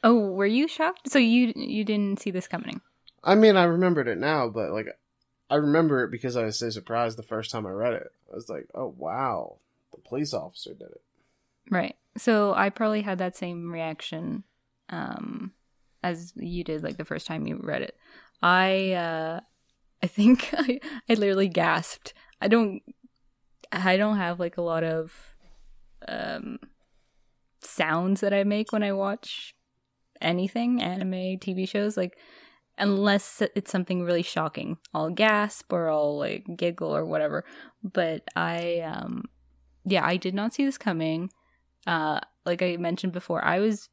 Oh, 0.03 0.31
were 0.31 0.45
you 0.45 0.67
shocked? 0.67 1.09
So 1.09 1.17
you 1.17 1.53
you 1.55 1.83
didn't 1.85 2.19
see 2.19 2.29
this 2.29 2.47
coming? 2.47 2.81
I 3.23 3.35
mean, 3.35 3.55
I 3.55 3.63
remembered 3.63 4.09
it 4.09 4.17
now, 4.17 4.49
but 4.49 4.71
like, 4.71 4.87
I 5.49 5.55
remember 5.55 6.03
it 6.03 6.11
because 6.11 6.35
I 6.35 6.43
was 6.43 6.59
so 6.59 6.69
surprised 6.69 7.17
the 7.17 7.23
first 7.23 7.51
time 7.51 7.65
I 7.65 7.71
read 7.71 7.93
it. 7.93 8.11
I 8.31 8.35
was 8.35 8.49
like, 8.49 8.67
"Oh 8.75 8.93
wow, 8.97 9.55
the 9.91 10.01
police 10.01 10.33
officer 10.33 10.73
did 10.73 10.89
it." 10.91 11.01
Right. 11.71 11.95
So 12.17 12.53
I 12.53 12.69
probably 12.69 13.01
had 13.01 13.19
that 13.19 13.37
same 13.37 13.71
reaction 13.71 14.43
um, 14.89 15.53
as 16.03 16.33
you 16.35 16.65
did, 16.65 16.83
like 16.83 16.97
the 16.97 17.05
first 17.05 17.25
time 17.25 17.47
you 17.47 17.59
read 17.63 17.81
it. 17.81 17.95
I 18.41 18.91
uh, 18.91 19.39
I 20.03 20.07
think 20.07 20.49
I 20.57 20.81
I 21.09 21.13
literally 21.13 21.47
gasped. 21.47 22.13
I 22.41 22.49
don't 22.49 22.81
I 23.73 23.97
don't 23.97 24.17
have 24.17 24.39
like 24.39 24.57
a 24.57 24.61
lot 24.61 24.83
of 24.83 25.35
um 26.07 26.59
sounds 27.61 28.21
that 28.21 28.33
I 28.33 28.43
make 28.43 28.71
when 28.71 28.83
I 28.83 28.91
watch 28.91 29.55
anything, 30.21 30.81
anime, 30.81 31.39
TV 31.39 31.67
shows, 31.67 31.97
like 31.97 32.17
unless 32.77 33.41
it's 33.55 33.71
something 33.71 34.03
really 34.03 34.23
shocking. 34.23 34.77
I'll 34.93 35.09
gasp 35.09 35.71
or 35.71 35.89
I'll 35.89 36.17
like 36.17 36.45
giggle 36.55 36.95
or 36.95 37.05
whatever. 37.05 37.45
But 37.83 38.23
I 38.35 38.79
um 38.79 39.25
yeah, 39.85 40.05
I 40.05 40.17
did 40.17 40.33
not 40.33 40.53
see 40.53 40.65
this 40.65 40.77
coming. 40.77 41.29
Uh 41.85 42.19
like 42.45 42.61
I 42.61 42.77
mentioned 42.77 43.13
before, 43.13 43.43
I 43.43 43.59
was 43.59 43.89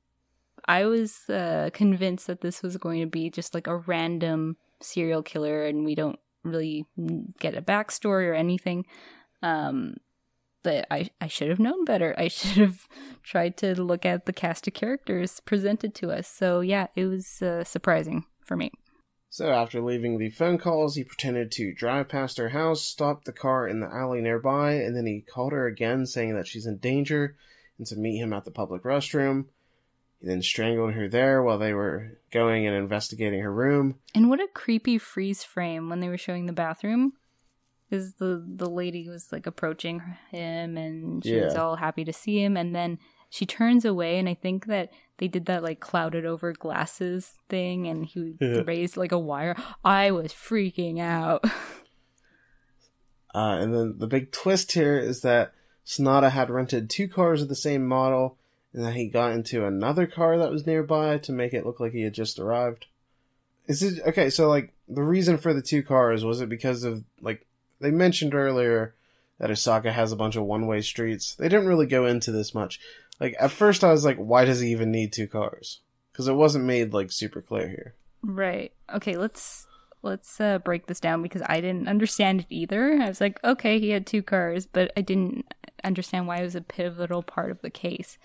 I 0.67 0.85
was 0.85 1.29
uh 1.29 1.71
convinced 1.73 2.27
that 2.27 2.41
this 2.41 2.63
was 2.63 2.77
going 2.77 3.01
to 3.01 3.07
be 3.07 3.31
just 3.31 3.55
like 3.55 3.67
a 3.67 3.77
random 3.77 4.57
serial 4.83 5.23
killer 5.23 5.65
and 5.67 5.85
we 5.85 5.95
don't 5.95 6.19
really 6.43 6.87
get 7.39 7.57
a 7.57 7.63
backstory 7.63 8.29
or 8.29 8.35
anything. 8.35 8.85
Um, 9.43 9.97
but 10.63 10.87
I, 10.91 11.09
I 11.21 11.29
should 11.29 11.49
have 11.49 11.59
known 11.59 11.85
better. 11.85 12.15
I 12.19 12.29
should 12.29 12.59
have 12.59 12.89
tried 13.23 13.57
to 13.59 13.81
look 13.81 14.05
at 14.05 14.27
the 14.27 14.33
cast 14.33 14.67
of 14.67 14.75
characters 14.75 15.41
presented 15.41 15.95
to 15.97 16.11
us. 16.11 16.29
So 16.29 16.61
yeah, 16.61 16.89
it 16.97 17.07
was 17.07 17.43
uh, 17.43 17.65
surprising 17.65 18.25
for 18.45 18.57
me. 18.57 18.73
So 19.33 19.49
after 19.49 19.81
leaving 19.81 20.19
the 20.19 20.31
phone 20.31 20.59
calls, 20.59 20.97
he 20.97 21.05
pretended 21.05 21.53
to 21.53 21.73
drive 21.73 22.09
past 22.09 22.39
her 22.39 22.49
house, 22.49 22.83
stopped 22.83 23.27
the 23.27 23.33
car 23.33 23.69
in 23.69 23.79
the 23.79 23.87
alley 23.87 24.21
nearby, 24.21 24.73
and 24.73 24.97
then 24.97 25.07
he 25.07 25.21
called 25.21 25.53
her 25.53 25.69
again, 25.69 26.05
saying 26.05 26.35
that 26.35 26.49
she's 26.49 26.67
in 26.67 26.79
danger 26.79 27.37
and 27.79 27.87
to 27.87 27.97
meet 27.97 28.19
him 28.19 28.33
at 28.33 28.45
the 28.45 28.51
public 28.51 28.83
restroom. 28.83 29.45
He 30.21 30.27
then 30.27 30.43
strangled 30.43 30.95
her 30.95 31.09
there 31.09 31.45
while 31.45 31.59
they 31.59 31.73
were 31.73 32.19
going 32.33 32.67
and 32.67 32.77
investigating 32.77 33.41
her 33.41 33.53
room. 33.53 34.01
And 34.17 34.29
what 34.29 34.41
a 34.41 34.49
creepy 34.53 34.99
freeze 34.99 35.45
frame 35.45 35.89
when 35.89 36.01
they 36.01 36.09
were 36.09 36.19
showing 36.19 36.47
the 36.47 36.53
bathroom 36.53 37.13
because 37.91 38.15
the 38.15 38.45
the 38.47 38.69
lady 38.69 39.09
was 39.09 39.33
like 39.33 39.47
approaching 39.47 40.01
him 40.31 40.77
and 40.77 41.25
she 41.25 41.37
yeah. 41.37 41.45
was 41.45 41.57
all 41.57 41.77
happy 41.77 42.05
to 42.05 42.13
see 42.13 42.43
him 42.43 42.57
and 42.57 42.75
then 42.75 42.99
she 43.29 43.45
turns 43.45 43.85
away 43.85 44.19
and 44.19 44.29
i 44.29 44.35
think 44.35 44.67
that 44.67 44.93
they 45.19 45.29
did 45.29 45.47
that 45.47 45.63
like 45.63 45.81
clouded 45.81 46.25
over 46.25 46.53
glasses 46.53 47.35
thing 47.49 47.87
and 47.87 48.07
he 48.07 48.35
yeah. 48.41 48.63
raised 48.67 48.97
like 48.97 49.13
a 49.13 49.19
wire 49.19 49.57
i 49.85 50.11
was 50.11 50.33
freaking 50.33 51.01
out 51.01 51.45
uh, 53.35 53.59
and 53.61 53.75
then 53.75 53.97
the 53.99 54.07
big 54.07 54.31
twist 54.33 54.73
here 54.73 54.99
is 54.99 55.23
that 55.23 55.53
Sanada 55.87 56.31
had 56.31 56.51
rented 56.51 56.89
two 56.89 57.09
cars 57.09 57.43
of 57.43 57.49
the 57.49 57.55
same 57.57 57.85
model 57.87 58.37
and 58.73 58.85
that 58.85 58.95
he 58.95 59.09
got 59.09 59.33
into 59.33 59.67
another 59.67 60.07
car 60.07 60.39
that 60.39 60.53
was 60.53 60.67
nearby 60.67 61.19
to 61.19 61.33
make 61.33 61.53
it 61.53 61.67
look 61.67 61.81
like 61.81 61.93
he 61.93 62.03
had 62.03 62.13
just 62.13 62.39
arrived 62.39 62.87
is 63.67 63.83
it 63.83 64.01
okay 64.07 64.31
so 64.31 64.49
like 64.49 64.73
the 64.89 65.03
reason 65.03 65.37
for 65.37 65.53
the 65.53 65.63
two 65.63 65.83
cars 65.83 66.25
was 66.25 66.41
it 66.41 66.49
because 66.49 66.85
of 66.85 67.03
like 67.21 67.47
they 67.81 67.91
mentioned 67.91 68.35
earlier 68.35 68.95
that 69.39 69.51
Osaka 69.51 69.93
has 69.93 70.13
a 70.13 70.17
bunch 70.17 70.37
of 70.37 70.45
one 70.45 70.67
way 70.67 70.81
streets. 70.83 71.35
They 71.35 71.49
didn't 71.49 71.67
really 71.67 71.87
go 71.87 72.07
into 72.07 72.31
this 72.31 72.55
much. 72.55 72.79
Like 73.19 73.35
at 73.41 73.51
first, 73.51 73.83
I 73.83 73.91
was 73.91 74.05
like, 74.05 74.17
why 74.19 74.45
does 74.45 74.61
he 74.61 74.71
even 74.71 74.91
need 74.91 75.13
two 75.13 75.27
cars? 75.27 75.81
Because 76.13 76.29
it 76.29 76.35
wasn't 76.35 76.65
made 76.65 76.93
like 76.93 77.11
super 77.11 77.41
clear 77.41 77.69
here. 77.69 77.95
Right. 78.23 78.73
Okay. 78.95 79.17
Let's 79.17 79.67
let's 80.03 80.41
uh, 80.41 80.59
break 80.59 80.87
this 80.87 81.01
down 81.01 81.23
because 81.23 81.43
I 81.47 81.61
didn't 81.61 81.89
understand 81.89 82.41
it 82.41 82.47
either. 82.51 82.99
I 83.01 83.09
was 83.09 83.21
like, 83.21 83.43
okay, 83.45 83.79
he 83.79 83.91
had 83.91 84.07
two 84.07 84.23
cars, 84.23 84.67
but 84.67 84.93
I 84.97 85.01
didn't 85.01 85.47
understand 85.85 86.27
why 86.27 86.39
it 86.39 86.45
was 86.45 86.57
a 86.57 86.61
pivotal 86.61 87.23
part 87.23 87.51
of 87.51 87.61
the 87.63 87.71
case. 87.71 88.19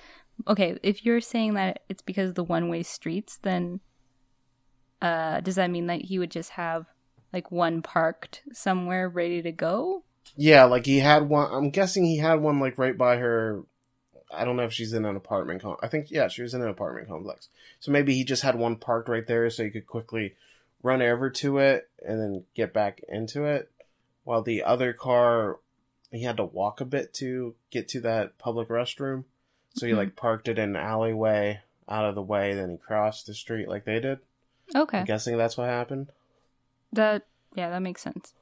Okay, 0.48 0.78
if 0.84 1.06
you're 1.06 1.22
saying 1.22 1.54
that 1.54 1.84
it's 1.88 2.02
because 2.02 2.30
of 2.30 2.36
the 2.36 2.44
one 2.44 2.70
way 2.70 2.84
streets, 2.84 3.40
then 3.42 3.80
uh, 5.02 5.40
does 5.42 5.56
that 5.56 5.72
mean 5.72 5.88
that 5.88 6.02
he 6.02 6.20
would 6.20 6.32
just 6.32 6.52
have 6.52 6.88
like 7.36 7.52
one 7.52 7.82
parked 7.82 8.42
somewhere 8.54 9.10
ready 9.10 9.42
to 9.42 9.52
go? 9.52 10.04
Yeah, 10.38 10.64
like 10.64 10.86
he 10.86 11.00
had 11.00 11.28
one. 11.28 11.52
I'm 11.52 11.70
guessing 11.70 12.06
he 12.06 12.18
had 12.18 12.40
one 12.40 12.62
like 12.62 12.78
right 12.78 12.98
by 12.98 13.18
her. 13.18 13.64
I 14.34 14.46
don't 14.46 14.56
know 14.56 14.64
if 14.64 14.74
she's 14.74 14.94
in 14.94 15.06
an 15.06 15.18
apartment. 15.18 15.62
Com- 15.62 15.78
I 15.84 15.88
think 15.88 16.10
yeah, 16.10 16.30
she 16.30 16.42
was 16.42 16.54
in 16.54 16.62
an 16.62 16.70
apartment 16.70 17.10
complex. 17.10 17.50
So 17.82 17.92
maybe 17.92 18.16
he 18.16 18.24
just 18.24 18.42
had 18.42 18.56
one 18.56 18.78
parked 18.78 19.10
right 19.10 19.28
there, 19.28 19.50
so 19.50 19.66
he 19.66 19.70
could 19.70 19.86
quickly 19.86 20.36
run 20.82 21.02
over 21.02 21.30
to 21.30 21.58
it 21.58 21.90
and 22.06 22.20
then 22.20 22.44
get 22.56 22.74
back 22.74 23.02
into 23.10 23.44
it. 23.44 23.70
While 24.24 24.42
the 24.42 24.64
other 24.64 24.94
car, 24.94 25.60
he 26.12 26.24
had 26.24 26.38
to 26.38 26.46
walk 26.46 26.80
a 26.80 26.86
bit 26.86 27.14
to 27.16 27.56
get 27.70 27.90
to 27.90 28.00
that 28.02 28.38
public 28.38 28.70
restroom. 28.70 29.26
So 29.76 29.86
he 29.86 29.92
mm-hmm. 29.92 30.00
like 30.00 30.16
parked 30.16 30.48
it 30.48 30.58
in 30.58 30.70
an 30.70 30.76
alleyway 30.78 31.60
out 31.90 32.06
of 32.06 32.16
the 32.16 32.22
way, 32.22 32.54
then 32.54 32.72
he 32.72 32.78
crossed 32.78 33.28
the 33.28 33.34
street 33.34 33.68
like 33.68 33.84
they 33.84 34.00
did. 34.00 34.20
Okay. 34.74 35.00
I'm 35.00 35.06
guessing 35.06 35.38
that's 35.38 35.58
what 35.58 35.68
happened. 35.68 36.08
That 36.96 37.26
yeah, 37.56 37.70
that 37.70 37.82
makes 37.82 38.02
sense. 38.02 38.34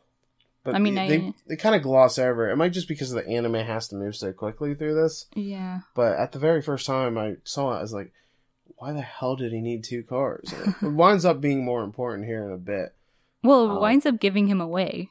But 0.63 0.75
I 0.75 0.79
mean, 0.79 0.95
they 0.95 1.01
I- 1.01 1.07
they, 1.09 1.33
they 1.49 1.55
kind 1.57 1.75
of 1.75 1.81
gloss 1.83 2.17
over. 2.17 2.49
it. 2.49 2.55
Might 2.55 2.71
just 2.71 2.87
because 2.87 3.11
the 3.11 3.27
anime 3.27 3.55
has 3.55 3.89
to 3.89 3.95
move 3.95 4.15
so 4.15 4.31
quickly 4.31 4.73
through 4.75 4.95
this. 4.95 5.25
Yeah. 5.35 5.81
But 5.93 6.17
at 6.17 6.31
the 6.31 6.39
very 6.39 6.61
first 6.61 6.85
time 6.87 7.17
I 7.17 7.35
saw 7.43 7.73
it, 7.73 7.79
I 7.79 7.81
was 7.81 7.91
like, 7.93 8.13
"Why 8.77 8.93
the 8.93 9.01
hell 9.01 9.35
did 9.35 9.51
he 9.51 9.59
need 9.59 9.83
two 9.83 10.03
cars?" 10.03 10.53
it 10.81 10.81
winds 10.93 11.25
up 11.25 11.41
being 11.41 11.65
more 11.65 11.83
important 11.83 12.25
here 12.25 12.45
in 12.45 12.53
a 12.53 12.57
bit. 12.57 12.95
Well, 13.43 13.65
it 13.65 13.73
Um, 13.75 13.81
winds 13.81 14.05
up 14.05 14.21
giving 14.21 14.47
him 14.47 14.61
away, 14.61 15.09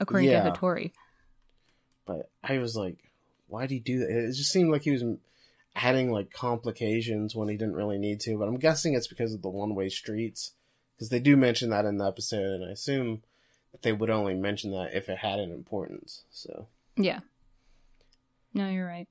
according 0.00 0.30
yeah. 0.30 0.44
to 0.44 0.50
Hattori. 0.52 0.92
But 2.06 2.30
I 2.44 2.58
was 2.58 2.76
like, 2.76 2.98
"Why 3.48 3.62
did 3.62 3.70
he 3.74 3.80
do 3.80 3.98
that?" 4.00 4.08
It 4.10 4.34
just 4.34 4.52
seemed 4.52 4.70
like 4.70 4.82
he 4.82 4.92
was 4.92 5.02
adding 5.74 6.10
like 6.12 6.30
complications 6.30 7.34
when 7.34 7.48
he 7.48 7.56
didn't 7.56 7.74
really 7.74 7.98
need 7.98 8.20
to. 8.20 8.38
But 8.38 8.46
I'm 8.48 8.58
guessing 8.58 8.94
it's 8.94 9.08
because 9.08 9.34
of 9.34 9.42
the 9.42 9.48
one 9.50 9.74
way 9.74 9.88
streets 9.88 10.52
because 11.02 11.10
they 11.10 11.18
do 11.18 11.36
mention 11.36 11.70
that 11.70 11.84
in 11.84 11.96
the 11.96 12.06
episode, 12.06 12.60
and 12.60 12.64
I 12.64 12.70
assume 12.70 13.22
that 13.72 13.82
they 13.82 13.92
would 13.92 14.08
only 14.08 14.34
mention 14.34 14.70
that 14.70 14.94
if 14.94 15.08
it 15.08 15.18
had 15.18 15.40
an 15.40 15.50
importance. 15.50 16.22
So. 16.30 16.68
Yeah. 16.96 17.18
No, 18.54 18.68
you're 18.68 18.86
right. 18.86 19.08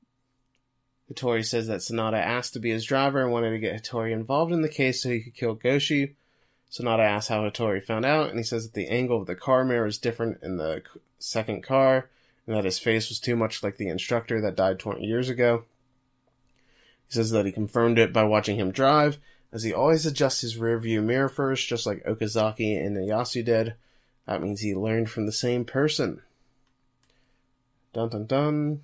Hattori 1.12 1.46
says 1.46 1.68
that 1.68 1.82
Sonata 1.82 2.16
asked 2.16 2.54
to 2.54 2.60
be 2.60 2.70
his 2.70 2.86
driver 2.86 3.22
and 3.22 3.34
wanted 3.34 3.50
to 3.50 3.60
get 3.60 3.76
Hattori 3.84 4.14
involved 4.14 4.54
in 4.54 4.62
the 4.62 4.70
case 4.70 5.04
so 5.04 5.10
he 5.10 5.20
could 5.20 5.34
kill 5.34 5.54
Goshi. 5.54 6.16
Sonata 6.70 7.04
asks 7.04 7.28
how 7.28 7.42
Hattori 7.42 7.84
found 7.84 8.06
out, 8.06 8.30
and 8.30 8.40
he 8.40 8.44
says 8.46 8.64
that 8.64 8.74
the 8.74 8.88
angle 8.88 9.20
of 9.20 9.28
the 9.28 9.36
car 9.36 9.66
mirror 9.66 9.86
is 9.86 9.98
different 9.98 10.42
in 10.42 10.56
the 10.56 10.84
second 11.20 11.62
car, 11.62 12.10
and 12.48 12.56
that 12.56 12.64
his 12.64 12.80
face 12.80 13.10
was 13.10 13.20
too 13.20 13.36
much 13.36 13.64
like 13.64 13.76
the 13.76 13.90
instructor 13.90 14.40
that 14.40 14.56
died 14.56 14.80
20 14.80 15.06
years 15.06 15.28
ago. 15.28 15.66
He 17.10 17.16
says 17.16 17.32
that 17.32 17.46
he 17.46 17.52
confirmed 17.52 18.00
it 18.00 18.14
by 18.14 18.24
watching 18.24 18.56
him 18.56 18.72
drive, 18.72 19.18
as 19.54 19.64
he 19.64 19.74
always 19.74 20.06
adjusts 20.06 20.42
his 20.42 20.58
rearview 20.58 21.04
mirror 21.04 21.30
first, 21.30 21.68
just 21.68 21.86
like 21.86 22.04
Okazaki 22.06 22.78
and 22.84 22.96
Yasu 22.98 23.44
did. 23.44 23.76
That 24.28 24.42
means 24.42 24.62
he 24.62 24.74
learned 24.76 25.10
from 25.10 25.26
the 25.26 25.32
same 25.32 25.66
person. 25.66 26.22
Dun 27.94 28.10
dun 28.10 28.26
dun. 28.26 28.82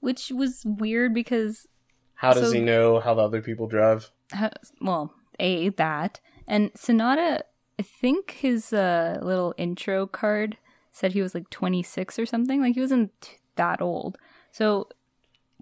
Which 0.00 0.30
was 0.30 0.62
weird 0.64 1.14
because, 1.14 1.66
How 2.14 2.32
does 2.34 2.48
So- 2.50 2.52
he 2.52 2.60
know 2.60 3.00
how 3.00 3.14
the 3.14 3.22
other 3.22 3.40
people 3.42 3.66
drive? 3.66 4.10
ha- 4.32 4.50
well, 4.80 5.14
a 5.40 5.70
that 5.70 6.20
and 6.46 6.70
Sonata. 6.74 7.44
I 7.78 7.82
think 7.82 8.32
his 8.32 8.72
uh, 8.72 9.18
little 9.22 9.54
intro 9.56 10.06
card 10.06 10.56
said 10.92 11.12
he 11.14 11.22
was 11.22 11.34
like 11.34 11.48
26 11.50 12.18
or 12.18 12.26
something. 12.26 12.60
Like 12.60 12.74
he 12.74 12.80
wasn't 12.80 13.38
that 13.56 13.80
old. 13.80 14.18
So 14.52 14.88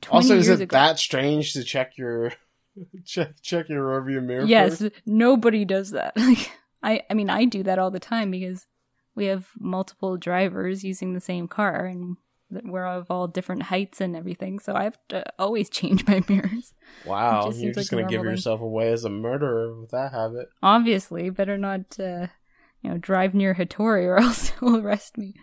20 0.03 0.17
Also, 0.25 0.37
is 0.37 0.49
it 0.49 0.61
ago. 0.65 0.77
that 0.77 0.99
strange 0.99 1.53
to 1.53 1.63
check 1.63 1.97
your 1.97 2.33
check 3.05 3.35
check 3.43 3.69
your 3.69 3.85
rearview 3.85 4.23
mirror? 4.23 4.45
yes, 4.45 4.81
first? 4.81 4.95
nobody 5.07 5.65
does 5.65 5.91
that. 5.91 6.13
Like 6.21 6.51
I, 6.83 7.03
I 7.11 7.15
mean, 7.15 7.29
I 7.29 7.45
do 7.45 7.63
that 7.65 7.79
all 7.79 7.91
the 7.91 8.01
time 8.01 8.31
because 8.31 8.67
we 9.15 9.27
have 9.27 9.49
multiple 9.59 10.17
drivers 10.17 10.83
using 10.83 11.13
the 11.13 11.21
same 11.21 11.47
car 11.47 11.85
and 11.85 12.17
we're 12.51 12.87
of 12.87 13.11
all 13.11 13.29
different 13.29 13.65
heights 13.65 14.01
and 14.01 14.17
everything. 14.17 14.59
So 14.59 14.75
I 14.75 14.85
have 14.85 14.99
to 15.09 15.25
always 15.39 15.69
change 15.79 16.07
my 16.07 16.23
mirrors. 16.29 16.73
Wow, 17.05 17.47
just 17.47 17.61
you're 17.61 17.73
just 17.73 17.93
like 17.93 18.01
gonna 18.01 18.11
give 18.11 18.23
thing. 18.23 18.31
yourself 18.31 18.61
away 18.61 18.93
as 18.93 19.05
a 19.05 19.11
murderer 19.11 19.79
with 19.79 19.91
that 19.91 20.13
habit. 20.13 20.49
Obviously, 20.63 21.31
better 21.31 21.59
not, 21.59 21.99
uh, 21.99 22.29
you 22.83 22.91
know, 22.91 22.99
drive 22.99 23.35
near 23.35 23.55
Hattori 23.55 24.05
or 24.05 24.19
else 24.19 24.51
he'll 24.61 24.79
arrest 24.79 25.19
me. 25.19 25.35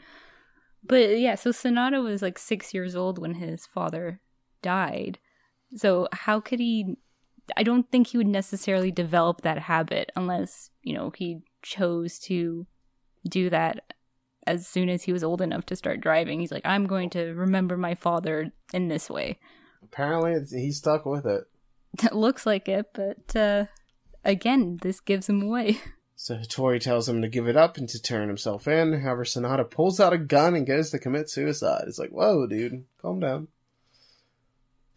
But 0.84 1.20
yeah, 1.20 1.36
so 1.36 1.52
Sonata 1.52 2.02
was 2.02 2.22
like 2.22 2.40
six 2.40 2.74
years 2.74 2.96
old 2.96 3.20
when 3.20 3.36
his 3.36 3.66
father 3.66 4.22
died. 4.62 5.20
So 5.76 6.08
how 6.14 6.40
could 6.40 6.60
he? 6.60 6.98
I 7.56 7.64
don't 7.64 7.90
think 7.92 8.08
he 8.08 8.18
would 8.18 8.28
necessarily 8.28 8.92
develop 8.92 9.42
that 9.42 9.60
habit 9.60 10.12
unless 10.16 10.70
you 10.82 10.94
know 10.94 11.12
he 11.16 11.42
chose 11.62 12.20
to 12.20 12.68
do 13.28 13.50
that 13.50 13.94
as 14.46 14.66
soon 14.66 14.90
as 14.90 15.04
he 15.04 15.14
was 15.14 15.24
old 15.24 15.42
enough 15.42 15.66
to 15.68 15.76
start 15.76 16.02
driving. 16.02 16.40
He's 16.40 16.52
like, 16.52 16.66
I'm 16.66 16.88
going 16.88 17.10
to 17.12 17.34
remember 17.34 17.78
my 17.78 17.96
father 17.96 18.52
in 18.74 18.88
this 18.88 19.10
way. 19.10 19.40
Apparently, 19.84 20.34
he 20.60 20.72
stuck 20.72 21.06
with 21.06 21.26
it. 21.26 21.44
It 22.04 22.14
looks 22.14 22.46
like 22.46 22.68
it, 22.70 22.88
but 22.94 23.36
uh, 23.36 23.66
again, 24.24 24.80
this 24.82 25.00
gives 25.00 25.30
him 25.30 25.42
away. 25.42 25.80
So 26.20 26.34
Hattori 26.36 26.82
tells 26.82 27.08
him 27.08 27.22
to 27.22 27.28
give 27.28 27.48
it 27.48 27.56
up 27.56 27.78
and 27.78 27.88
to 27.90 28.02
turn 28.02 28.28
himself 28.28 28.68
in. 28.68 29.02
However, 29.02 29.24
Sonata 29.24 29.64
pulls 29.64 30.00
out 30.00 30.14
a 30.14 30.18
gun 30.18 30.56
and 30.56 30.66
goes 30.66 30.90
to 30.90 30.98
commit 30.98 31.30
suicide. 31.30 31.84
It's 31.86 32.00
like, 32.00 32.10
whoa, 32.10 32.48
dude, 32.48 32.86
calm 33.00 33.20
down. 33.20 33.50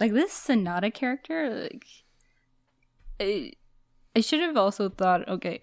like 0.01 0.15
this 0.15 0.33
Sonata 0.33 0.91
character, 0.91 1.61
like 1.63 1.85
I, 3.21 3.53
I 4.17 4.21
should 4.21 4.41
have 4.41 4.57
also 4.57 4.89
thought, 4.89 5.29
okay, 5.29 5.61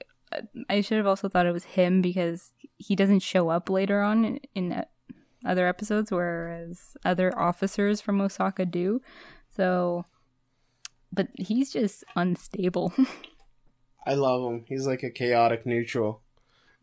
I 0.69 0.81
should 0.81 0.97
have 0.97 1.07
also 1.07 1.27
thought 1.27 1.45
it 1.45 1.51
was 1.51 1.63
him 1.63 2.01
because 2.01 2.51
he 2.77 2.95
doesn't 2.95 3.19
show 3.19 3.49
up 3.49 3.69
later 3.69 4.01
on 4.01 4.23
in, 4.25 4.39
in 4.55 4.85
other 5.45 5.67
episodes, 5.67 6.11
whereas 6.11 6.95
other 7.03 7.37
officers 7.37 7.99
from 8.01 8.21
Osaka 8.21 8.65
do. 8.65 9.01
So, 9.55 10.05
but 11.11 11.29
he's 11.35 11.71
just 11.71 12.03
unstable, 12.15 12.93
I 14.07 14.13
love 14.13 14.41
him. 14.49 14.63
He's 14.67 14.87
like 14.87 15.03
a 15.03 15.09
chaotic 15.09 15.65
neutral. 15.65 16.21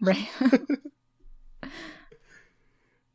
right? 0.00 0.28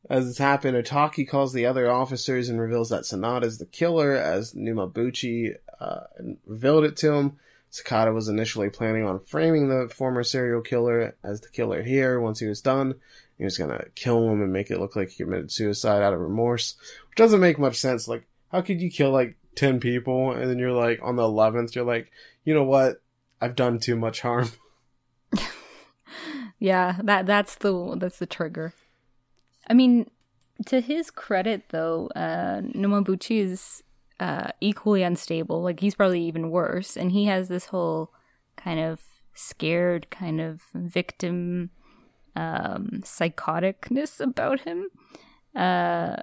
As 0.10 0.28
it's 0.28 0.40
happened, 0.40 0.76
Otaki 0.76 1.30
calls 1.30 1.54
the 1.54 1.68
other 1.68 1.92
officers 1.92 2.50
and 2.50 2.60
reveals 2.60 2.90
that 2.90 3.06
Sonata 3.06 3.46
is 3.46 3.60
the 3.60 3.68
killer, 3.68 4.16
as 4.16 4.56
Numabuchi 4.56 5.54
uh, 5.80 6.00
revealed 6.48 6.86
it 6.86 6.98
to 6.98 7.14
him. 7.14 7.38
Sakata 7.72 8.14
was 8.14 8.28
initially 8.28 8.70
planning 8.70 9.06
on 9.06 9.20
framing 9.20 9.70
the 9.70 9.90
former 9.90 10.24
serial 10.24 10.62
killer 10.62 11.16
as 11.24 11.42
the 11.42 11.50
killer 11.50 11.84
here 11.84 12.20
once 12.20 12.40
he 12.40 12.48
was 12.48 12.62
done. 12.62 12.96
He 13.38 13.44
was 13.44 13.58
gonna 13.58 13.86
kill 13.96 14.30
him 14.30 14.42
and 14.42 14.52
make 14.52 14.72
it 14.72 14.80
look 14.80 14.96
like 14.96 15.10
he 15.10 15.24
committed 15.24 15.52
suicide 15.52 16.02
out 16.02 16.14
of 16.14 16.20
remorse, 16.20 16.76
which 17.10 17.18
doesn't 17.18 17.40
make 17.40 17.60
much 17.60 17.78
sense. 17.78 18.08
Like, 18.08 18.26
how 18.52 18.62
could 18.62 18.82
you 18.82 18.90
kill 18.90 19.12
like 19.12 19.38
10 19.56 19.80
people 19.80 20.32
and 20.32 20.50
then 20.50 20.60
you're 20.60 20.72
like, 20.72 21.00
on 21.02 21.16
the 21.16 21.24
11th, 21.24 21.76
you're 21.76 21.86
like, 21.86 22.12
you 22.44 22.54
know 22.54 22.64
what? 22.64 23.02
I've 23.40 23.56
done 23.56 23.80
too 23.80 23.96
much 23.96 24.22
harm. 24.22 24.50
Yeah, 26.60 26.98
that 27.04 27.26
that's 27.26 27.56
the 27.56 27.96
that's 27.98 28.20
the 28.20 28.26
trigger. 28.26 28.74
I 29.68 29.74
mean, 29.74 30.12
to 30.66 30.82
his 30.82 31.10
credit 31.10 31.70
though, 31.70 32.08
uh 32.16 32.62
uh 34.20 34.52
equally 34.62 35.04
unstable. 35.04 35.62
Like 35.62 35.80
he's 35.80 35.96
probably 35.96 36.24
even 36.24 36.52
worse 36.52 36.98
and 36.98 37.12
he 37.12 37.26
has 37.26 37.48
this 37.48 37.68
whole 37.68 38.12
kind 38.56 38.80
of 38.80 39.02
scared 39.34 40.10
kind 40.10 40.42
of 40.42 40.62
victim 40.74 41.70
um 42.36 43.02
psychoticness 43.04 44.20
about 44.20 44.62
him. 44.62 44.88
Uh 45.56 46.18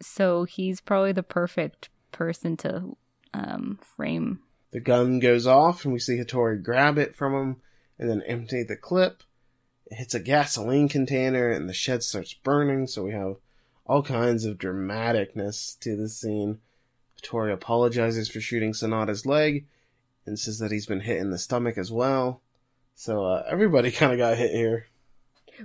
so 0.00 0.44
he's 0.44 0.80
probably 0.80 1.12
the 1.12 1.22
perfect 1.22 1.88
person 2.12 2.56
to 2.58 2.96
um 3.34 3.78
frame. 3.80 4.40
The 4.72 4.80
gun 4.80 5.20
goes 5.20 5.46
off, 5.46 5.84
and 5.84 5.92
we 5.92 6.00
see 6.00 6.18
Hattori 6.18 6.62
grab 6.62 6.98
it 6.98 7.16
from 7.16 7.34
him 7.34 7.56
and 7.98 8.10
then 8.10 8.22
empty 8.26 8.62
the 8.62 8.76
clip. 8.76 9.22
It 9.86 9.96
hits 9.96 10.14
a 10.14 10.20
gasoline 10.20 10.88
container, 10.88 11.48
and 11.48 11.68
the 11.68 11.72
shed 11.72 12.02
starts 12.02 12.34
burning. 12.34 12.86
So 12.86 13.04
we 13.04 13.12
have 13.12 13.36
all 13.86 14.02
kinds 14.02 14.44
of 14.44 14.58
dramaticness 14.58 15.78
to 15.80 15.96
the 15.96 16.08
scene. 16.08 16.58
Hattori 17.26 17.52
apologizes 17.52 18.28
for 18.28 18.40
shooting 18.40 18.72
Sonata's 18.72 19.26
leg 19.26 19.66
and 20.24 20.38
says 20.38 20.58
that 20.58 20.72
he's 20.72 20.86
been 20.86 21.00
hit 21.00 21.18
in 21.18 21.30
the 21.30 21.38
stomach 21.38 21.78
as 21.78 21.90
well. 21.92 22.40
So 22.94 23.24
uh, 23.24 23.44
everybody 23.48 23.90
kind 23.92 24.12
of 24.12 24.18
got 24.18 24.36
hit 24.36 24.50
here. 24.50 24.86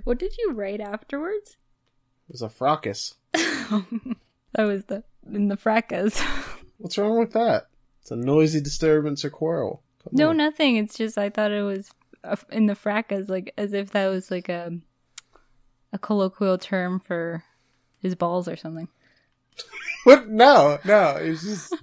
What 0.04 0.18
did 0.18 0.36
you 0.38 0.52
write 0.52 0.80
afterwards? 0.80 1.56
It 2.28 2.32
was 2.32 2.42
a 2.42 2.48
fracas. 2.48 3.14
that 3.32 3.86
was 4.56 4.84
the 4.86 5.04
in 5.30 5.48
the 5.48 5.56
fracas. 5.56 6.20
What's 6.78 6.98
wrong 6.98 7.18
with 7.18 7.32
that? 7.32 7.68
It's 8.00 8.10
a 8.10 8.16
noisy 8.16 8.60
disturbance 8.60 9.24
or 9.24 9.30
quarrel. 9.30 9.82
Come 10.02 10.12
No, 10.14 10.30
on. 10.30 10.36
nothing. 10.38 10.76
It's 10.76 10.96
just 10.96 11.18
I 11.18 11.30
thought 11.30 11.52
it 11.52 11.62
was 11.62 11.90
uh, 12.24 12.36
in 12.50 12.66
the 12.66 12.74
fracas, 12.74 13.28
like 13.28 13.52
as 13.56 13.72
if 13.72 13.90
that 13.90 14.08
was 14.08 14.30
like 14.30 14.48
a 14.48 14.78
a 15.92 15.98
colloquial 15.98 16.56
term 16.58 16.98
for 16.98 17.44
his 18.00 18.14
balls 18.14 18.48
or 18.48 18.56
something. 18.56 18.88
What? 20.04 20.28
No, 20.28 20.78
no. 20.84 21.16
It 21.16 21.28
was 21.30 21.42
just 21.42 21.76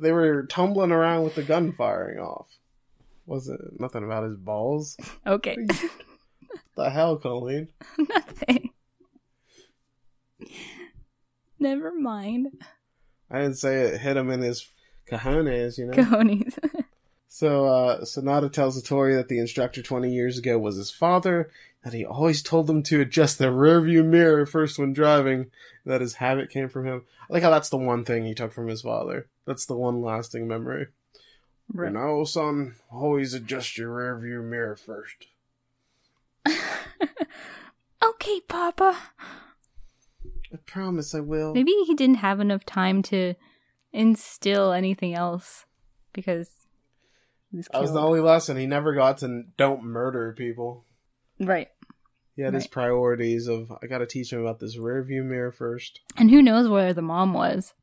they 0.00 0.12
were 0.12 0.46
tumbling 0.46 0.92
around 0.92 1.24
with 1.24 1.34
the 1.34 1.42
gun 1.42 1.72
firing 1.72 2.20
off. 2.20 2.46
Was 3.26 3.48
it 3.48 3.60
nothing 3.80 4.04
about 4.04 4.22
his 4.24 4.36
balls? 4.36 4.96
Okay, 5.26 5.56
The 6.76 6.90
hell, 6.90 7.16
Colleen? 7.16 7.68
nothing. 7.98 8.70
Never 11.58 11.92
mind. 11.92 12.48
I 13.30 13.40
didn't 13.40 13.56
say 13.56 13.80
it 13.80 14.00
hit 14.00 14.16
him 14.16 14.30
in 14.30 14.42
his 14.42 14.68
cojones, 15.10 15.78
you 15.78 15.86
know. 15.86 15.94
Cojones. 15.94 16.58
so 17.28 17.64
uh, 17.64 18.04
Sonata 18.04 18.50
tells 18.50 18.80
Hattori 18.80 19.16
that 19.16 19.28
the 19.28 19.38
instructor 19.38 19.82
20 19.82 20.12
years 20.12 20.38
ago 20.38 20.58
was 20.58 20.76
his 20.76 20.90
father. 20.90 21.50
That 21.86 21.94
he 21.94 22.04
always 22.04 22.42
told 22.42 22.66
them 22.66 22.82
to 22.82 23.00
adjust 23.00 23.38
their 23.38 23.52
rearview 23.52 24.04
mirror 24.04 24.44
first 24.44 24.76
when 24.76 24.92
driving. 24.92 25.52
That 25.84 26.00
his 26.00 26.14
habit 26.14 26.50
came 26.50 26.68
from 26.68 26.84
him. 26.84 27.04
I 27.30 27.32
like 27.32 27.44
how 27.44 27.50
that's 27.50 27.68
the 27.68 27.76
one 27.76 28.04
thing 28.04 28.24
he 28.24 28.34
took 28.34 28.52
from 28.52 28.66
his 28.66 28.82
father. 28.82 29.28
That's 29.44 29.66
the 29.66 29.76
one 29.76 30.02
lasting 30.02 30.48
memory. 30.48 30.88
You 31.72 31.90
know, 31.90 32.24
son, 32.24 32.74
always 32.90 33.34
adjust 33.34 33.78
your 33.78 33.90
rearview 33.90 34.42
mirror 34.42 34.74
first. 34.74 35.28
okay, 38.04 38.40
Papa. 38.48 38.98
I 40.52 40.56
promise 40.66 41.14
I 41.14 41.20
will. 41.20 41.54
Maybe 41.54 41.70
he 41.86 41.94
didn't 41.94 42.16
have 42.16 42.40
enough 42.40 42.66
time 42.66 43.00
to 43.04 43.34
instill 43.92 44.72
anything 44.72 45.14
else 45.14 45.66
because 46.12 46.66
was 47.52 47.68
That 47.72 47.80
was 47.80 47.92
the 47.92 48.00
only 48.00 48.20
lesson. 48.20 48.56
He 48.56 48.66
never 48.66 48.92
got 48.92 49.18
to 49.18 49.44
don't 49.56 49.84
murder 49.84 50.34
people. 50.36 50.84
right. 51.38 51.68
He 52.36 52.42
had 52.42 52.52
his 52.54 52.66
priorities 52.66 53.48
of 53.48 53.72
I 53.82 53.86
got 53.86 53.98
to 53.98 54.06
teach 54.06 54.32
him 54.32 54.40
about 54.42 54.60
this 54.60 54.76
rear 54.76 55.02
view 55.02 55.24
mirror 55.24 55.50
first. 55.50 56.00
And 56.16 56.30
who 56.30 56.42
knows 56.42 56.68
where 56.68 56.92
the 56.92 57.02
mom 57.02 57.32
was? 57.32 57.72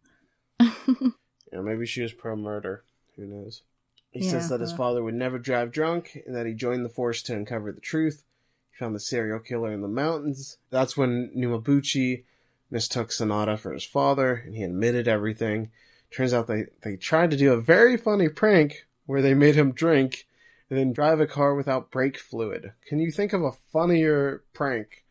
Yeah, 1.52 1.62
maybe 1.62 1.86
she 1.86 2.02
was 2.02 2.14
pro 2.14 2.36
murder. 2.36 2.84
Who 3.16 3.28
knows? 3.28 3.62
He 4.10 4.26
Yeah, 4.26 4.32
says 4.32 4.50
that 4.50 4.60
his 4.60 4.74
uh. 4.74 4.78
father 4.78 5.04
would 5.04 5.14
never 5.14 5.38
drive 5.38 5.72
drunk 5.72 6.18
and 6.26 6.36
that 6.36 6.48
he 6.48 6.54
joined 6.54 6.84
the 6.84 6.90
force 6.90 7.22
to 7.24 7.36
uncover 7.36 7.72
the 7.72 7.80
truth. 7.80 8.24
He 8.72 8.78
found 8.78 8.96
the 8.96 9.00
serial 9.00 9.38
killer 9.38 9.72
in 9.72 9.82
the 9.82 9.88
mountains. 9.88 10.58
That's 10.72 10.98
when 10.98 11.32
Numabuchi 11.38 12.24
mistook 12.72 13.12
Sonata 13.12 13.58
for 13.58 13.72
his 13.72 13.84
father 13.84 14.42
and 14.46 14.56
he 14.56 14.64
admitted 14.64 15.08
everything. 15.08 15.70
Turns 16.10 16.34
out 16.34 16.48
they, 16.48 16.66
they 16.82 16.96
tried 16.96 17.30
to 17.30 17.38
do 17.38 17.54
a 17.54 17.62
very 17.62 17.98
funny 17.98 18.30
prank 18.30 18.88
where 19.06 19.22
they 19.22 19.36
made 19.36 19.54
him 19.54 19.74
drink 19.74 20.26
and 20.70 20.80
then 20.80 20.94
drive 20.94 21.20
a 21.20 21.28
car 21.28 21.56
without 21.56 21.92
brake 21.92 22.18
fluid. 22.18 22.74
Can 22.88 23.00
you 23.00 23.12
think 23.12 23.34
of 23.34 23.44
a 23.44 23.52
funnier 23.72 24.44
prank 24.54 25.04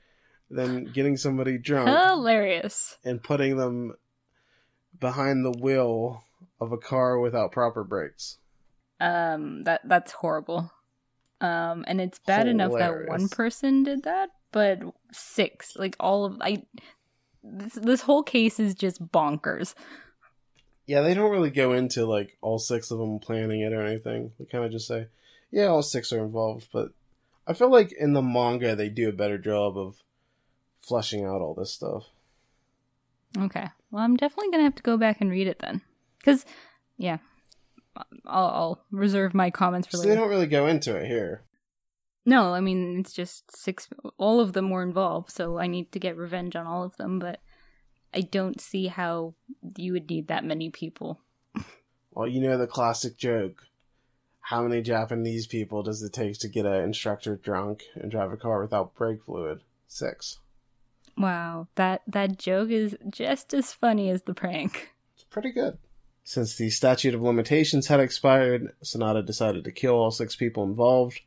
than 0.51 0.85
getting 0.85 1.17
somebody 1.17 1.59
drunk? 1.59 1.89
Hilarious. 1.89 2.99
and 3.05 3.23
putting 3.23 3.57
them 3.57 3.95
behind 4.99 5.45
the 5.45 5.59
wheel 5.59 6.25
of 6.61 6.73
a 6.73 6.79
car 6.79 7.19
without 7.19 7.53
proper 7.53 7.85
brakes. 7.85 8.39
Um, 9.01 9.65
that 9.65 9.81
that's 9.85 10.13
horrible. 10.13 10.71
Um, 11.41 11.85
and 11.89 12.01
it's 12.01 12.21
bad 12.21 12.47
enough 12.47 12.73
that 12.79 13.09
one 13.09 13.29
person 13.29 13.83
did 13.83 14.05
that, 14.05 14.31
but 14.53 14.81
six, 15.13 15.75
like 15.75 15.97
all 15.99 16.25
of 16.25 16.37
I, 16.41 16.63
this 17.43 17.75
this 17.75 18.03
whole 18.03 18.23
case 18.23 18.61
is 18.61 18.77
just 18.77 19.05
bonkers. 19.09 19.75
Yeah, 20.87 21.01
they 21.01 21.15
don't 21.15 21.33
really 21.33 21.51
go 21.51 21.73
into 21.73 22.07
like 22.07 22.37
all 22.43 22.61
six 22.61 22.93
of 22.93 22.99
them 22.99 23.19
planning 23.19 23.61
it 23.61 23.73
or 23.73 23.83
anything. 23.83 24.33
They 24.39 24.45
kind 24.45 24.65
of 24.65 24.71
just 24.71 24.87
say, 24.87 25.09
"Yeah, 25.53 25.67
all 25.67 25.83
six 25.83 26.13
are 26.13 26.25
involved." 26.25 26.69
But 26.73 26.93
I 27.47 27.53
feel 27.53 27.71
like 27.71 27.93
in 27.93 28.15
the 28.15 28.23
manga 28.23 28.75
they 28.75 28.89
do 28.89 29.09
a 29.09 29.13
better 29.13 29.39
job 29.39 29.79
of 29.79 30.03
fleshing 30.81 31.25
out 31.25 31.41
all 31.41 31.55
this 31.55 31.73
stuff. 31.73 32.07
Okay, 33.39 33.67
well, 33.91 34.03
I'm 34.03 34.17
definitely 34.17 34.51
gonna 34.51 34.65
have 34.65 34.75
to 34.75 34.83
go 34.83 34.97
back 34.97 35.21
and 35.21 35.31
read 35.31 35.47
it 35.47 35.61
then, 35.61 35.83
because 36.19 36.45
yeah, 36.99 37.19
I'll, 37.97 38.07
I'll 38.27 38.85
reserve 38.91 39.35
my 39.35 39.51
comments 39.51 39.89
for 39.89 39.97
So 39.99 40.09
they 40.09 40.15
don't 40.15 40.29
really 40.29 40.47
go 40.47 40.67
into 40.67 40.97
it 40.97 41.07
here. 41.07 41.45
No, 42.25 42.55
I 42.55 42.61
mean 42.61 43.01
it's 43.01 43.13
just 43.13 43.57
six. 43.57 43.89
All 44.17 44.41
of 44.41 44.53
them 44.53 44.71
were 44.71 44.83
involved, 44.83 45.31
so 45.31 45.59
I 45.59 45.67
need 45.67 45.93
to 45.93 45.99
get 45.99 46.17
revenge 46.17 46.55
on 46.55 46.67
all 46.67 46.85
of 46.85 46.97
them. 46.97 47.19
But 47.19 47.41
I 48.15 48.21
don't 48.21 48.61
see 48.61 48.87
how 48.87 49.35
you 49.77 49.93
would 49.93 50.09
need 50.09 50.29
that 50.29 50.45
many 50.45 50.71
people. 50.71 51.21
Well, 52.13 52.29
you 52.29 52.41
know 52.41 52.59
the 52.59 52.67
classic 52.67 53.17
joke. 53.17 53.67
How 54.53 54.65
many 54.65 54.83
Japanese 54.83 55.47
people 55.47 55.83
does 55.83 56.03
it 56.03 56.13
take 56.13 56.39
to 56.41 56.49
get 56.49 56.67
an 56.67 56.85
instructor 56.85 57.37
drunk 57.37 57.85
and 57.95 58.11
drive 58.11 58.33
a 58.33 58.37
car 58.37 58.61
without 58.61 58.95
brake 58.95 59.23
fluid? 59.23 59.63
Six. 59.89 60.41
Wow, 61.17 61.69
that 61.77 62.03
that 62.07 62.39
joke 62.39 62.69
is 62.69 62.95
just 63.09 63.55
as 63.55 63.73
funny 63.73 64.11
as 64.11 64.21
the 64.25 64.35
prank. 64.35 64.91
It's 65.15 65.25
pretty 65.25 65.53
good. 65.53 65.79
Since 66.25 66.57
the 66.57 66.69
statute 66.69 67.15
of 67.15 67.23
limitations 67.23 67.87
had 67.87 68.01
expired, 68.01 68.75
Sonata 68.83 69.23
decided 69.23 69.65
to 69.65 69.73
kill 69.73 69.95
all 69.95 70.11
six 70.11 70.37
people 70.37 70.65
involved. 70.65 71.23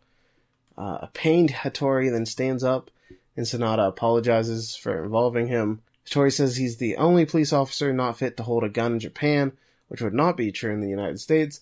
Uh, 0.78 0.99
a 1.01 1.09
pained 1.11 1.49
Hattori 1.49 2.11
then 2.11 2.28
stands 2.28 2.63
up, 2.63 2.91
and 3.36 3.47
Sonata 3.47 3.88
apologizes 3.88 4.76
for 4.76 5.03
involving 5.03 5.47
him. 5.47 5.82
Hattori 6.05 6.32
says 6.32 6.57
he's 6.57 6.78
the 6.78 6.97
only 6.97 7.26
police 7.26 7.51
officer 7.51 7.91
not 7.91 8.19
fit 8.19 8.38
to 8.38 8.43
hold 8.43 8.63
a 8.63 8.69
gun 8.69 8.93
in 8.93 8.99
Japan, 8.99 9.51
which 9.88 10.03
would 10.03 10.13
not 10.13 10.38
be 10.38 10.51
true 10.51 10.71
in 10.71 10.82
the 10.82 10.89
United 10.89 11.19
States. 11.19 11.61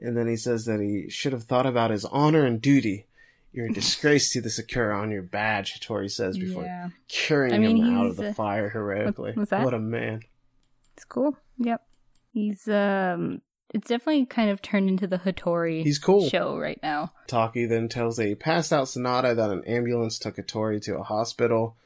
And 0.00 0.16
then 0.16 0.26
he 0.28 0.36
says 0.36 0.64
that 0.64 0.80
he 0.80 1.10
should 1.10 1.32
have 1.32 1.44
thought 1.44 1.66
about 1.66 1.90
his 1.90 2.04
honor 2.06 2.44
and 2.46 2.60
duty. 2.60 3.06
You're 3.52 3.66
a 3.66 3.72
disgrace 3.72 4.32
to 4.32 4.40
the 4.40 4.48
Sakura 4.50 4.96
on 4.98 5.10
your 5.10 5.22
badge, 5.22 5.78
Hattori 5.78 6.10
says 6.10 6.38
before 6.38 6.62
Yeah, 6.64 6.90
carrying 7.08 7.54
I 7.54 7.58
mean, 7.58 7.76
him 7.84 7.98
out 7.98 8.06
of 8.06 8.16
the 8.16 8.28
uh, 8.30 8.32
fire 8.32 8.70
heroically. 8.70 9.32
that? 9.36 9.64
What 9.64 9.74
a 9.74 9.78
man. 9.78 10.22
it's 10.94 11.04
cool. 11.04 11.36
Yep, 11.58 11.82
he's 12.32 12.68
um, 12.68 13.42
it's 13.74 13.88
definitely 13.88 14.26
kind 14.26 14.50
of 14.50 14.62
turned 14.62 14.88
into 14.88 15.06
the 15.08 15.18
Hattori 15.18 15.82
He's 15.82 15.98
cool. 15.98 16.28
show 16.28 16.58
right 16.58 16.78
now. 16.82 17.12
Taki 17.26 17.66
then 17.66 17.88
tells 17.88 18.18
a 18.20 18.34
passed 18.36 18.72
out 18.72 18.88
Sonata 18.88 19.34
that 19.34 19.50
an 19.50 19.64
ambulance 19.64 20.18
took 20.18 20.36
Hattori 20.36 20.80
to 20.84 20.98
a 20.98 21.02
hospital. 21.02 21.76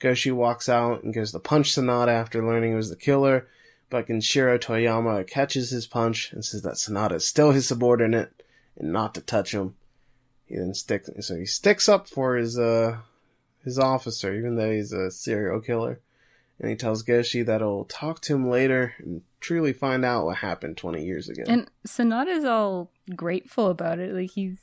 Goshi 0.00 0.30
walks 0.30 0.68
out 0.68 1.02
and 1.04 1.14
goes 1.14 1.32
to 1.32 1.38
punch 1.38 1.72
Sonata 1.72 2.12
after 2.12 2.44
learning 2.46 2.70
he 2.72 2.76
was 2.76 2.90
the 2.90 2.96
killer, 2.96 3.48
but 3.94 4.24
Shiro 4.24 4.58
Toyama 4.58 5.24
catches 5.24 5.70
his 5.70 5.86
punch 5.86 6.32
and 6.32 6.44
says 6.44 6.62
that 6.62 6.78
Sonata 6.78 7.14
is 7.14 7.24
still 7.24 7.52
his 7.52 7.68
subordinate 7.68 8.42
and 8.76 8.92
not 8.92 9.14
to 9.14 9.20
touch 9.20 9.54
him. 9.54 9.76
He 10.46 10.56
then 10.56 10.74
sticks, 10.74 11.08
so 11.20 11.36
he 11.36 11.46
sticks 11.46 11.88
up 11.88 12.08
for 12.08 12.34
his 12.34 12.58
uh 12.58 12.96
his 13.62 13.78
officer, 13.78 14.34
even 14.34 14.56
though 14.56 14.72
he's 14.72 14.92
a 14.92 15.12
serial 15.12 15.60
killer. 15.60 16.00
And 16.58 16.70
he 16.70 16.76
tells 16.76 17.02
Goshi 17.04 17.42
that 17.44 17.60
he'll 17.60 17.84
talk 17.84 18.20
to 18.22 18.34
him 18.34 18.50
later 18.50 18.94
and 18.98 19.22
truly 19.40 19.72
find 19.72 20.04
out 20.04 20.24
what 20.24 20.38
happened 20.38 20.76
20 20.76 21.04
years 21.04 21.28
ago. 21.28 21.44
And 21.46 21.70
Sonata's 21.86 22.44
all 22.44 22.90
grateful 23.14 23.68
about 23.68 24.00
it. 24.00 24.12
Like 24.12 24.32
he's 24.32 24.58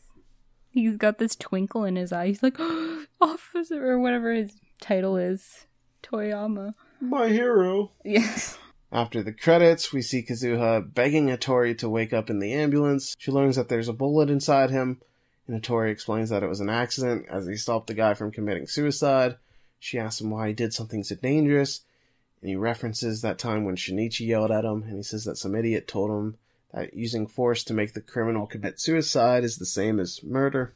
he's 0.72 0.98
got 0.98 1.20
this 1.20 1.38
twinkle 1.38 1.86
in 1.86 1.96
his 1.96 2.12
eye. 2.12 2.28
He's 2.28 2.44
like, 2.44 2.60
officer 3.22 3.92
or 3.92 3.98
whatever 3.98 4.34
his 4.34 4.60
title 4.82 5.16
is, 5.16 5.68
Toyama. 6.04 6.74
My 7.00 7.30
hero. 7.30 7.92
Yes. 8.04 8.58
After 8.92 9.24
the 9.24 9.32
credits, 9.32 9.94
we 9.94 10.02
see 10.02 10.22
Kazuha 10.22 10.94
begging 10.94 11.28
Hattori 11.28 11.78
to 11.78 11.89
wake 11.89 12.12
up 12.12 12.30
in 12.30 12.39
the 12.39 12.54
ambulance. 12.54 13.16
She 13.18 13.32
learns 13.32 13.56
that 13.56 13.70
there's 13.70 13.88
a 13.88 13.94
bullet 13.94 14.30
inside 14.30 14.70
him, 14.70 15.00
and 15.48 15.62
Hattori 15.62 15.92
explains 15.92 16.30
that 16.30 16.44
it 16.44 16.50
was 16.50 16.60
an 16.60 16.70
accident 16.70 17.26
as 17.30 17.48
he 17.48 17.56
stopped 17.56 17.88
the 17.88 17.94
guy 17.94 18.14
from 18.16 18.32
committing 18.32 18.68
suicide. 18.68 19.38
She 19.80 19.98
asks 19.98 20.20
him 20.20 20.30
why 20.30 20.50
he 20.50 20.54
did 20.54 20.74
something 20.74 21.06
so 21.06 21.16
dangerous, 21.16 21.82
and 22.42 22.50
he 22.50 22.58
references 22.58 23.22
that 23.22 23.39
time 23.39 23.64
when 23.64 23.78
Shinichi 23.78 24.28
yelled 24.28 24.52
at 24.52 24.66
him, 24.66 24.84
and 24.84 24.98
he 24.98 25.04
says 25.04 25.24
that 25.24 25.38
some 25.38 25.56
idiot 25.56 25.88
told 25.88 26.12
him 26.12 26.38
that 26.74 26.94
using 26.94 27.28
force 27.28 27.64
to 27.66 27.74
make 27.74 27.94
the 27.94 28.02
criminal 28.02 28.46
commit 28.46 28.80
suicide 28.82 29.46
is 29.46 29.58
the 29.58 29.66
same 29.66 30.02
as 30.02 30.22
murder. 30.22 30.74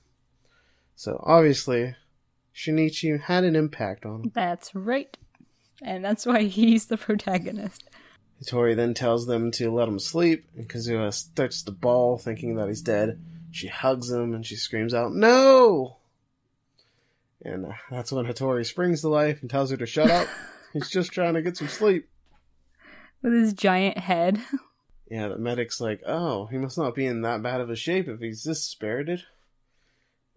So 0.96 1.22
obviously, 1.22 1.96
Shinichi 2.56 3.20
had 3.20 3.44
an 3.44 3.58
impact 3.58 4.06
on 4.06 4.24
him. 4.24 4.32
That's 4.34 4.74
right. 4.74 5.18
And 5.82 6.04
that's 6.06 6.26
why 6.26 6.44
he's 6.44 6.86
the 6.86 6.98
protagonist. 6.98 7.90
Hattori 8.44 8.76
then 8.76 8.94
tells 8.94 9.26
them 9.26 9.52
to 9.52 9.72
let 9.72 9.88
him 9.88 10.00
sleep, 10.00 10.46
and 10.56 10.68
Kazuha 10.68 11.14
starts 11.14 11.64
to 11.64 11.72
bawl, 11.72 12.18
thinking 12.18 12.56
that 12.56 12.68
he's 12.68 12.82
dead. 12.82 13.20
She 13.52 13.68
hugs 13.68 14.12
him 14.12 14.34
and 14.34 14.46
she 14.46 14.56
screams 14.56 14.94
out, 14.94 15.14
No! 15.14 15.98
And 17.42 17.68
uh, 17.68 17.74
that's 17.90 18.12
when 18.12 18.26
Hattori 18.26 18.66
springs 18.66 19.02
to 19.02 19.10
life 19.10 19.42
and 19.42 19.50
tells 19.50 19.72
her 19.72 19.78
to 19.78 19.86
shut 19.86 20.12
up. 20.12 20.28
he's 20.74 20.90
just 20.90 21.12
trying 21.12 21.36
to 21.36 21.42
get 21.42 21.56
some 21.56 21.68
sleep. 21.68 22.10
With 23.22 23.34
his 23.34 23.54
giant 23.54 23.98
head. 23.98 24.40
Yeah, 25.08 25.28
the 25.28 25.38
medic's 25.38 25.80
like, 25.80 26.02
Oh, 26.08 26.48
he 26.48 26.58
must 26.58 26.80
not 26.80 26.96
be 26.96 27.06
in 27.06 27.22
that 27.22 27.44
bad 27.44 27.62
of 27.62 27.70
a 27.70 27.76
shape 27.76 28.08
if 28.08 28.20
he's 28.20 28.44
this 28.44 28.64
spirited. 28.64 29.22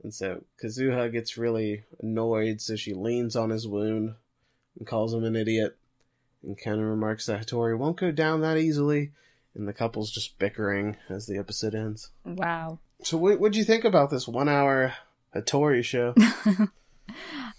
And 0.03 0.13
so 0.13 0.45
Kazuha 0.63 1.11
gets 1.11 1.39
really 1.39 1.85
annoyed, 2.01 2.61
so 2.61 2.77
she 2.77 2.93
leans 2.93 3.35
on 3.35 3.49
his 3.49 3.67
wound 3.67 4.17
and 4.79 4.87
calls 4.87 5.15
him 5.15 5.25
an 5.25 5.37
idiot. 5.37 5.78
And 6.49 6.59
kind 6.59 6.81
remarks 6.83 7.27
that 7.27 7.47
Hattori 7.47 7.77
won't 7.77 7.99
go 7.99 8.11
down 8.11 8.41
that 8.41 8.57
easily, 8.57 9.13
and 9.55 9.69
the 9.69 9.75
couple's 9.75 10.11
just 10.11 10.39
bickering 10.39 10.97
as 11.11 11.27
the 11.27 11.37
episode 11.37 11.75
ends. 11.75 12.11
Wow. 12.25 12.79
So, 13.03 13.19
what 13.19 13.39
what'd 13.39 13.55
you 13.55 13.65
think 13.65 13.85
about 13.85 14.09
this 14.09 14.27
one-hour 14.27 14.95
Hattori 15.37 15.85
show? 15.85 16.15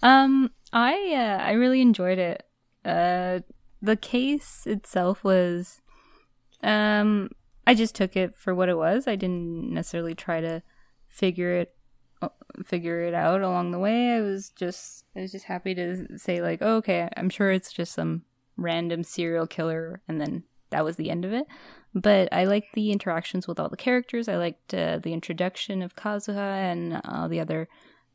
Um, 0.02 0.50
I 0.72 1.12
uh, 1.14 1.42
I 1.42 1.52
really 1.52 1.80
enjoyed 1.80 2.18
it. 2.18 2.46
Uh, 2.84 3.40
the 3.82 3.96
case 3.96 4.66
itself 4.66 5.22
was, 5.24 5.80
um, 6.62 7.30
I 7.66 7.74
just 7.74 7.94
took 7.94 8.16
it 8.16 8.34
for 8.34 8.54
what 8.54 8.68
it 8.68 8.76
was. 8.76 9.06
I 9.06 9.16
didn't 9.16 9.72
necessarily 9.72 10.14
try 10.14 10.40
to 10.40 10.62
figure 11.08 11.52
it 11.52 11.74
uh, 12.22 12.28
figure 12.64 13.02
it 13.02 13.14
out 13.14 13.42
along 13.42 13.72
the 13.72 13.78
way. 13.78 14.12
I 14.12 14.20
was 14.20 14.50
just 14.50 15.04
I 15.14 15.20
was 15.20 15.32
just 15.32 15.46
happy 15.46 15.74
to 15.74 16.18
say 16.18 16.40
like, 16.40 16.60
oh, 16.62 16.76
okay, 16.76 17.08
I'm 17.16 17.30
sure 17.30 17.50
it's 17.50 17.72
just 17.72 17.92
some 17.92 18.22
random 18.56 19.02
serial 19.04 19.46
killer, 19.46 20.02
and 20.08 20.20
then 20.20 20.44
that 20.70 20.84
was 20.84 20.96
the 20.96 21.10
end 21.10 21.24
of 21.24 21.32
it. 21.32 21.46
But 21.94 22.32
I 22.32 22.44
liked 22.44 22.74
the 22.74 22.92
interactions 22.92 23.48
with 23.48 23.58
all 23.58 23.68
the 23.68 23.76
characters. 23.76 24.28
I 24.28 24.36
liked 24.36 24.72
uh, 24.72 24.98
the 24.98 25.12
introduction 25.12 25.82
of 25.82 25.96
Kazuha 25.96 26.38
and 26.38 27.00
all 27.04 27.28
the 27.28 27.40
other 27.40 27.68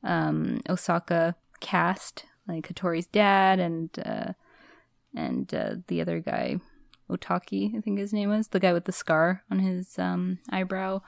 um, 0.03 0.61
Osaka 0.69 1.35
cast, 1.59 2.25
like 2.47 2.67
Hattori's 2.67 3.07
dad 3.07 3.59
and 3.59 3.89
uh, 4.05 4.33
and 5.15 5.53
uh, 5.53 5.75
the 5.87 6.01
other 6.01 6.19
guy, 6.19 6.57
Otaki, 7.09 7.77
I 7.77 7.81
think 7.81 7.97
his 7.97 8.13
name 8.13 8.29
was, 8.29 8.49
the 8.49 8.59
guy 8.59 8.73
with 8.73 8.85
the 8.85 8.91
scar 8.91 9.43
on 9.49 9.59
his 9.59 9.97
um, 9.97 10.39
eyebrow. 10.51 11.01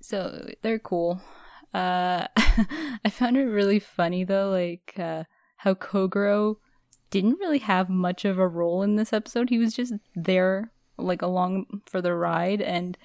So 0.00 0.48
they're 0.62 0.78
cool. 0.78 1.20
Uh, 1.74 2.26
I 2.36 3.10
found 3.10 3.36
it 3.36 3.44
really 3.44 3.78
funny 3.78 4.24
though, 4.24 4.50
like 4.50 4.94
uh, 4.98 5.24
how 5.56 5.74
Kogoro 5.74 6.56
didn't 7.10 7.38
really 7.40 7.58
have 7.58 7.88
much 7.88 8.24
of 8.24 8.38
a 8.38 8.48
role 8.48 8.82
in 8.82 8.96
this 8.96 9.12
episode. 9.12 9.50
He 9.50 9.58
was 9.58 9.74
just 9.74 9.94
there, 10.14 10.70
like 10.96 11.22
along 11.22 11.82
for 11.86 12.00
the 12.00 12.14
ride, 12.14 12.62
and 12.62 12.96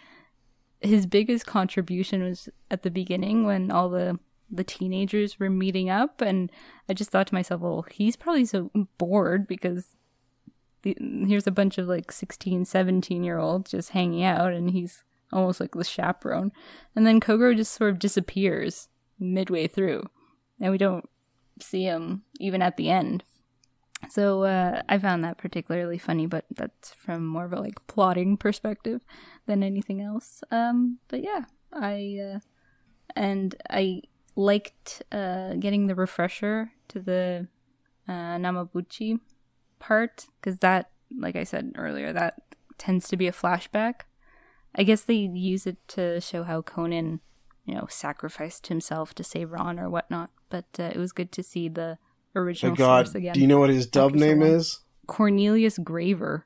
his 0.82 1.06
biggest 1.06 1.46
contribution 1.46 2.24
was 2.24 2.50
at 2.70 2.84
the 2.84 2.92
beginning 2.92 3.46
when 3.46 3.72
all 3.72 3.90
the 3.90 4.20
the 4.50 4.64
teenagers 4.64 5.40
were 5.40 5.50
meeting 5.50 5.90
up, 5.90 6.22
and 6.22 6.52
I 6.88 6.94
just 6.94 7.10
thought 7.10 7.28
to 7.28 7.34
myself, 7.34 7.62
well, 7.62 7.86
he's 7.92 8.16
probably 8.16 8.46
so 8.46 8.70
bored 8.98 9.48
because 9.48 9.96
the, 10.84 10.96
here's 11.00 11.48
a 11.48 11.52
bunch 11.52 11.78
of 11.80 11.88
like 11.88 12.12
16, 12.12 12.66
17 12.66 13.24
year 13.24 13.40
olds 13.40 13.72
just 13.72 13.90
hanging 13.90 14.24
out, 14.24 14.54
and 14.54 14.72
he's 14.72 15.04
almost 15.34 15.60
like 15.60 15.72
the 15.72 15.84
chaperone. 15.84 16.52
And 16.96 17.08
then 17.08 17.20
Kogoro 17.20 17.56
just 17.56 17.74
sort 17.74 17.90
of 17.90 18.00
disappears 18.00 18.88
midway 19.20 19.68
through, 19.68 20.04
and 20.62 20.72
we 20.72 20.78
don't 20.78 21.10
see 21.60 21.84
him 21.84 22.24
even 22.40 22.62
at 22.62 22.78
the 22.78 22.90
end. 22.90 23.24
So 24.10 24.44
uh, 24.44 24.82
I 24.88 24.98
found 24.98 25.24
that 25.24 25.38
particularly 25.38 25.98
funny, 25.98 26.26
but 26.26 26.46
that's 26.50 26.94
from 26.94 27.26
more 27.26 27.46
of 27.46 27.54
a 27.54 27.60
like 27.60 27.86
plotting 27.88 28.38
perspective 28.38 29.02
than 29.46 29.64
anything 29.64 30.02
else. 30.02 30.44
Um, 30.52 31.00
but 31.08 31.24
yeah, 31.24 31.46
I 31.74 32.36
uh, 32.36 32.40
and 33.16 33.56
I 33.70 34.02
liked 34.36 35.04
uh, 35.12 35.54
getting 35.54 35.88
the 35.88 35.96
refresher 35.96 36.72
to 36.90 37.00
the 37.00 37.48
uh, 38.08 38.38
Numabuchi 38.38 39.20
part 39.80 40.28
because 40.40 40.60
that, 40.60 40.90
like 41.18 41.36
I 41.36 41.44
said 41.44 41.74
earlier, 41.76 42.14
that 42.14 42.42
tends 42.78 43.08
to 43.10 43.18
be 43.18 43.28
a 43.28 43.32
flashback. 43.32 44.02
I 44.76 44.84
guess 44.84 45.02
they 45.02 45.14
use 45.16 45.66
it 45.66 45.78
to 45.90 46.20
show 46.20 46.44
how 46.44 46.62
Conan, 46.62 47.22
you 47.66 47.76
know, 47.76 47.88
sacrificed 47.90 48.68
himself 48.68 49.14
to 49.16 49.24
save 49.24 49.52
Ran 49.52 49.80
or 49.80 49.90
whatnot. 49.90 50.32
But 50.50 50.66
uh, 50.78 50.92
it 50.94 50.98
was 50.98 51.12
good 51.12 51.32
to 51.34 51.44
see 51.44 51.70
the 51.70 51.98
original 52.36 52.76
God, 52.76 53.08
source 53.08 53.16
again. 53.16 53.34
do 53.34 53.40
you 53.40 53.48
know 53.48 53.60
what 53.60 53.70
his 53.70 53.88
dub 53.88 54.12
so 54.12 54.18
name 54.18 54.42
is? 54.42 54.80
Cornelius 55.08 55.78
Graver. 55.78 56.46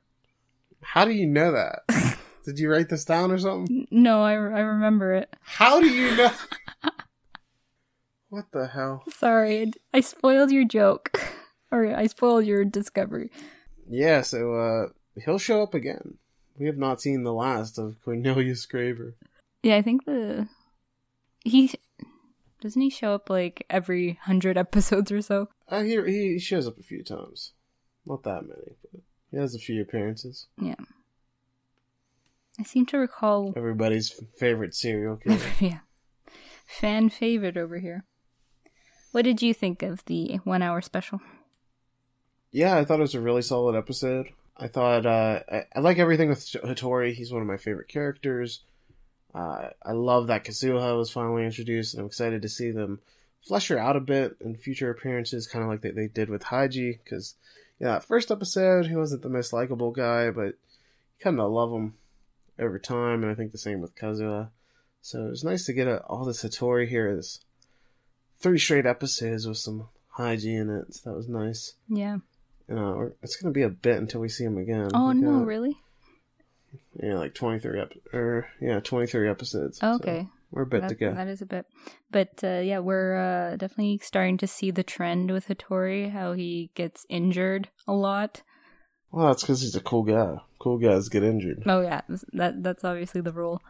How 0.82 1.04
do 1.04 1.12
you 1.12 1.26
know 1.26 1.52
that? 1.52 2.18
Did 2.44 2.58
you 2.58 2.70
write 2.70 2.88
this 2.88 3.04
down 3.04 3.30
or 3.30 3.38
something? 3.38 3.86
No, 3.90 4.22
I, 4.22 4.32
I 4.32 4.60
remember 4.60 5.14
it. 5.14 5.34
How 5.42 5.80
do 5.80 5.88
you 5.88 6.16
know? 6.16 6.32
what 8.30 8.46
the 8.52 8.66
hell? 8.66 9.04
Sorry, 9.10 9.72
I 9.92 10.00
spoiled 10.00 10.50
your 10.50 10.64
joke. 10.64 11.20
or 11.70 11.94
I 11.94 12.06
spoiled 12.06 12.46
your 12.46 12.64
discovery. 12.64 13.30
Yeah, 13.88 14.22
so 14.22 14.54
uh 14.54 14.86
he'll 15.24 15.38
show 15.38 15.62
up 15.62 15.74
again. 15.74 16.18
We 16.58 16.66
have 16.66 16.78
not 16.78 17.00
seen 17.00 17.22
the 17.22 17.32
last 17.32 17.78
of 17.78 17.96
Cornelius 18.04 18.66
Graver. 18.66 19.16
Yeah, 19.62 19.76
I 19.76 19.82
think 19.82 20.04
the 20.04 20.48
he 21.44 21.70
doesn't 22.60 22.80
he 22.82 22.90
show 22.90 23.14
up 23.14 23.30
like 23.30 23.64
every 23.70 24.18
hundred 24.22 24.56
episodes 24.66 25.10
or 25.12 25.22
so. 25.22 25.48
Uh, 25.68 25.82
he 25.82 26.00
he 26.06 26.38
shows 26.38 26.66
up 26.66 26.78
a 26.78 26.82
few 26.82 27.02
times, 27.02 27.52
not 28.06 28.22
that 28.24 28.42
many, 28.42 28.76
but 28.92 29.00
he 29.30 29.36
has 29.36 29.54
a 29.54 29.58
few 29.58 29.80
appearances. 29.82 30.46
Yeah, 30.60 30.74
I 32.58 32.62
seem 32.64 32.86
to 32.86 32.98
recall. 32.98 33.52
Everybody's 33.56 34.12
favorite 34.38 34.74
serial 34.74 35.16
killer. 35.22 35.38
yeah, 35.60 35.78
fan 36.66 37.08
favorite 37.10 37.56
over 37.56 37.78
here. 37.78 38.04
What 39.12 39.22
did 39.22 39.42
you 39.42 39.52
think 39.54 39.82
of 39.82 40.04
the 40.04 40.36
one-hour 40.44 40.80
special? 40.82 41.20
yeah, 42.52 42.76
I 42.76 42.84
thought 42.84 42.98
it 42.98 43.02
was 43.02 43.14
a 43.14 43.20
really 43.20 43.42
solid 43.42 43.76
episode. 43.76 44.28
I 44.56 44.66
thought 44.68 45.06
uh, 45.06 45.40
I, 45.50 45.64
I 45.74 45.80
like 45.80 45.98
everything 45.98 46.28
with 46.28 46.40
Hattori. 46.40 47.12
He's 47.14 47.32
one 47.32 47.42
of 47.42 47.48
my 47.48 47.56
favorite 47.56 47.88
characters. 47.88 48.62
Uh, 49.34 49.68
I 49.82 49.92
love 49.92 50.26
that 50.26 50.44
Kazuha 50.44 50.96
was 50.96 51.10
finally 51.10 51.44
introduced, 51.44 51.94
and 51.94 52.00
I'm 52.00 52.06
excited 52.06 52.42
to 52.42 52.48
see 52.48 52.70
them 52.70 53.00
flesh 53.42 53.68
her 53.68 53.78
out 53.78 53.96
a 53.96 54.00
bit 54.00 54.36
in 54.40 54.56
future 54.56 54.90
appearances, 54.90 55.46
kind 55.46 55.62
of 55.62 55.70
like 55.70 55.80
they, 55.80 55.90
they 55.90 56.08
did 56.08 56.28
with 56.28 56.42
Heiji. 56.42 56.98
Because 57.02 57.34
yeah, 57.78 57.92
that 57.92 58.04
first 58.04 58.30
episode 58.30 58.86
he 58.86 58.96
wasn't 58.96 59.22
the 59.22 59.28
most 59.28 59.52
likable 59.52 59.92
guy, 59.92 60.30
but 60.30 60.46
you 60.46 61.20
kind 61.20 61.40
of 61.40 61.50
love 61.50 61.72
him 61.72 61.94
over 62.58 62.78
time, 62.78 63.22
and 63.22 63.30
I 63.30 63.34
think 63.34 63.52
the 63.52 63.58
same 63.58 63.80
with 63.80 63.96
Kazuha. 63.96 64.48
So 65.02 65.26
it 65.26 65.30
was 65.30 65.44
nice 65.44 65.64
to 65.66 65.72
get 65.72 65.86
a, 65.86 66.02
all 66.04 66.24
this 66.24 66.42
Hattori 66.42 66.88
here. 66.88 67.14
This 67.16 67.40
three 68.38 68.58
straight 68.58 68.86
episodes 68.86 69.46
with 69.46 69.58
some 69.58 69.88
Heiji 70.16 70.60
in 70.60 70.70
it, 70.70 70.94
so 70.94 71.10
that 71.10 71.16
was 71.16 71.28
nice. 71.28 71.74
Yeah. 71.88 72.18
Uh, 72.70 73.06
it's 73.22 73.36
gonna 73.36 73.52
be 73.52 73.62
a 73.62 73.68
bit 73.68 73.96
until 73.96 74.20
we 74.20 74.28
see 74.28 74.44
him 74.44 74.58
again. 74.58 74.90
Oh 74.94 75.12
no, 75.12 75.42
really? 75.42 75.76
Yeah, 77.02 77.14
like 77.18 77.34
twenty 77.34 77.58
three 77.60 77.80
ep- 77.80 77.92
or 78.12 78.48
yeah, 78.60 78.80
twenty 78.80 79.06
three 79.06 79.28
episodes. 79.28 79.78
Oh, 79.82 79.96
So 79.98 80.02
okay. 80.02 80.28
we're 80.50 80.62
a 80.62 80.66
bit 80.66 80.88
to 80.88 80.94
go. 80.94 81.14
that 81.14 81.28
is 81.28 81.42
a 81.42 81.46
bit, 81.46 81.66
but 82.10 82.40
uh, 82.44 82.60
yeah, 82.60 82.78
we're 82.80 83.16
uh, 83.16 83.56
definitely 83.56 83.98
starting 84.02 84.36
to 84.38 84.46
see 84.46 84.70
the 84.70 84.82
trend 84.82 85.30
with 85.30 85.48
Hattori. 85.48 86.10
How 86.12 86.32
he 86.32 86.70
gets 86.74 87.06
injured 87.08 87.68
a 87.88 87.92
lot. 87.92 88.42
Well, 89.12 89.26
that's 89.28 89.42
because 89.42 89.60
he's 89.62 89.74
a 89.76 89.80
cool 89.80 90.02
guy. 90.04 90.36
Cool 90.60 90.78
guys 90.78 91.08
get 91.08 91.22
injured. 91.24 91.62
Oh 91.66 91.80
yeah, 91.80 92.02
that 92.32 92.62
that's 92.62 92.84
obviously 92.84 93.20
the 93.20 93.32
rule. 93.32 93.62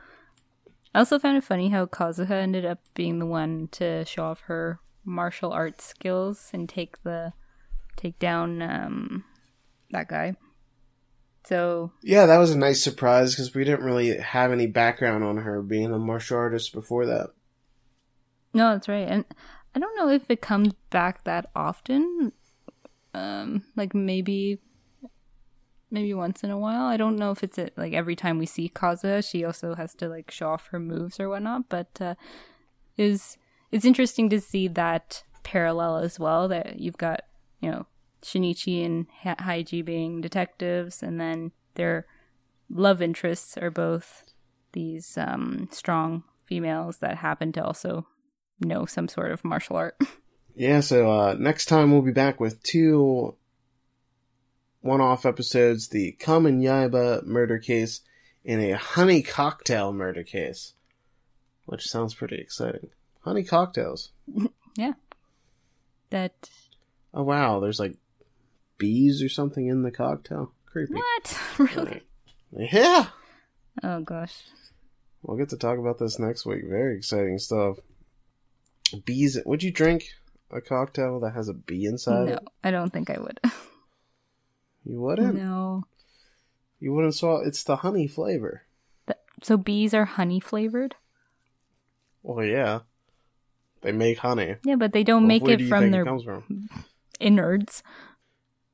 I 0.95 0.99
also 0.99 1.19
found 1.21 1.37
it 1.39 1.45
funny 1.45 1.69
how 1.69 1.87
Kazuha 1.87 2.31
ended 2.33 2.65
up 2.67 2.81
being 2.95 3.21
the 3.21 3.27
one 3.27 3.69
to 3.73 4.05
show 4.05 4.25
off 4.25 4.41
her 4.43 4.81
martial 5.05 5.53
arts 5.53 5.85
skills 5.85 6.51
and 6.53 6.69
take 6.69 7.03
the 7.05 7.33
take 7.97 8.19
down 8.19 8.61
um 8.61 9.25
that 9.93 10.09
guy. 10.09 10.35
So 11.51 11.91
Yeah, 12.01 12.27
that 12.27 12.39
was 12.39 12.53
a 12.53 12.59
nice 12.59 12.81
surprise 12.81 13.35
because 13.35 13.57
we 13.57 13.65
didn't 13.65 13.85
really 13.85 14.17
have 14.17 14.53
any 14.53 14.69
background 14.69 15.25
on 15.25 15.39
her 15.39 15.61
being 15.63 15.93
a 15.93 15.99
martial 15.99 16.39
artist 16.39 16.73
before 16.73 17.07
that. 17.07 17.31
no, 18.55 18.71
that's 18.71 18.89
right. 18.89 19.09
And 19.09 19.25
I 19.75 19.81
don't 19.81 19.97
know 19.97 20.09
if 20.09 20.31
it 20.31 20.41
comes 20.41 20.73
back 20.91 21.25
that 21.25 21.51
often. 21.57 22.31
Um 23.15 23.65
like 23.75 23.97
maybe 23.97 24.61
maybe 25.91 26.15
once 26.15 26.45
in 26.45 26.53
a 26.53 26.59
while. 26.59 26.85
I 26.85 26.97
don't 26.97 27.17
know 27.17 27.33
if 27.33 27.43
it's 27.43 27.59
a, 27.59 27.71
like 27.77 27.95
every 27.95 28.15
time 28.15 28.39
we 28.39 28.47
see 28.47 28.69
Kaza, 28.73 29.29
she 29.29 29.45
also 29.45 29.75
has 29.75 29.93
to 29.95 30.09
like 30.09 30.31
show 30.31 30.51
off 30.51 30.69
her 30.69 30.79
moves 30.79 31.19
or 31.19 31.29
whatnot. 31.29 31.69
But 31.69 32.01
uh, 32.01 32.15
is 32.97 33.37
it's 33.73 33.85
interesting 33.85 34.31
to 34.31 34.41
see 34.41 34.69
that 34.69 35.25
parallel 35.43 35.97
as 35.97 36.21
well. 36.21 36.47
That 36.47 36.79
you've 36.79 36.99
got 36.99 37.23
you 37.61 37.73
know 37.73 37.87
Shinichi 38.23 38.85
and 38.85 39.07
ha- 39.23 39.37
Heiji 39.37 39.85
being 39.85 40.21
detectives, 40.21 41.03
and 41.03 41.21
then 41.21 41.53
their 41.75 42.07
love 42.69 43.03
interests 43.03 43.57
are 43.57 43.71
both 43.71 44.25
these 44.73 45.19
um, 45.19 45.69
strong 45.73 46.25
females 46.45 46.99
that 46.99 47.17
happen 47.17 47.53
to 47.53 47.65
also 47.65 48.07
know 48.61 48.85
some 48.85 49.09
sort 49.09 49.33
of 49.33 49.45
martial 49.45 49.77
art. 49.77 49.97
Yeah, 50.57 50.81
so 50.81 51.11
uh, 51.11 51.37
next 51.39 51.67
time 51.67 51.91
we'll 51.91 52.03
be 52.03 52.11
back 52.11 52.41
with 52.41 52.63
two 52.63 53.37
one-off 54.81 55.25
episodes: 55.25 55.89
the 55.89 56.17
Kamen 56.21 56.61
Yaiba 56.61 57.25
murder 57.25 57.59
case 57.59 58.01
and 58.45 58.61
a 58.61 58.77
honey 58.77 59.23
cocktail 59.23 59.93
murder 59.93 60.23
case, 60.25 60.75
which 61.67 61.87
sounds 61.87 62.15
pretty 62.15 62.37
exciting. 62.37 62.91
Honey 63.21 63.45
cocktails. 63.45 64.11
Yeah. 64.77 64.93
That 66.11 66.51
Oh 67.13 67.23
wow, 67.23 67.61
there's 67.61 67.81
like 67.81 67.97
bees 68.81 69.23
or 69.23 69.29
something 69.29 69.69
in 69.69 69.83
the 69.83 69.93
cocktail. 69.93 70.53
Creepy. 70.67 70.95
what 70.95 71.39
really? 71.59 72.03
Yeah. 72.53 73.07
Oh 73.85 74.01
gosh. 74.01 74.43
We'll 75.23 75.37
get 75.37 75.51
to 75.51 75.57
talk 75.57 75.79
about 75.79 75.99
this 76.01 76.19
next 76.19 76.45
week. 76.47 76.63
Very 76.69 76.97
exciting 76.97 77.39
stuff. 77.39 77.79
Bees. 79.05 79.39
Would 79.47 79.63
you 79.63 79.71
drink 79.71 80.09
a 80.51 80.61
cocktail 80.61 81.21
that 81.21 81.35
has 81.35 81.49
a 81.49 81.55
bee 81.55 81.85
inside 81.85 82.27
No, 82.27 82.33
it? 82.35 82.49
I 82.65 82.71
don't 82.73 82.93
think 82.93 83.11
I 83.11 83.21
would. 83.21 83.39
You 84.83 84.99
wouldn't. 85.03 85.35
no. 85.35 85.85
You 86.81 86.95
wouldn't. 86.95 87.15
Saw 87.15 87.41
it's 87.43 87.63
the 87.63 87.77
honey 87.77 88.07
flavor. 88.09 88.63
So 89.43 89.59
bees 89.59 89.93
are 89.93 90.07
honey 90.07 90.41
flavored? 90.41 90.95
Well, 92.23 92.45
yeah. 92.47 92.81
They 93.83 93.93
make 93.93 94.19
honey. 94.19 94.57
Yeah, 94.65 94.77
but 94.77 94.93
they 94.95 95.05
don't 95.05 95.23
Well, 95.25 95.29
make 95.29 95.47
it 95.47 95.59
do 95.59 95.69
from 95.69 95.91
their 95.91 96.03
it 96.07 96.25
from? 96.25 96.71
innards. 97.21 97.83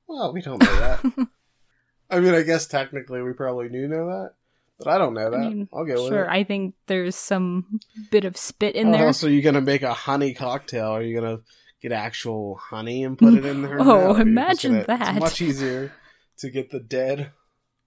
Well, 0.09 0.33
we 0.33 0.41
don't 0.41 0.63
know 0.63 0.79
that. 0.81 1.29
I 2.11 2.21
mean, 2.21 2.35
I 2.35 2.43
guess 2.43 2.67
technically 2.67 3.23
we 3.23 3.33
probably 3.33 3.69
do 3.69 3.89
know 3.89 4.07
that, 4.07 4.35
but 4.79 4.89
I 4.89 4.99
don't 4.99 5.15
know 5.15 5.31
that. 5.31 5.41
I 5.41 5.49
mean, 5.49 5.69
I'll 5.73 5.85
go 5.85 6.05
with 6.05 6.13
sure. 6.13 6.31
I 6.31 6.45
think 6.45 6.75
there's 6.87 7.17
some 7.17 7.81
bit 8.11 8.25
of 8.25 8.37
spit 8.37 8.77
in 8.77 8.89
oh, 8.89 8.93
there. 8.93 9.13
so 9.13 9.27
you're 9.27 9.43
gonna 9.43 9.61
make 9.61 9.83
a 9.83 9.93
honey 9.93 10.33
cocktail? 10.33 10.91
Are 10.91 11.03
you 11.03 11.19
gonna 11.21 11.41
get 11.83 11.93
actual 11.93 12.57
honey 12.57 13.03
and 13.03 13.19
put 13.19 13.35
it 13.35 13.45
in 13.45 13.63
there? 13.63 13.79
Oh, 13.81 14.15
imagine 14.15 14.73
gonna- 14.73 14.87
that. 14.87 15.17
It's 15.17 15.21
much 15.21 15.41
easier 15.41 15.93
to 16.39 16.51
get 16.51 16.71
the 16.71 16.81
dead 16.81 17.33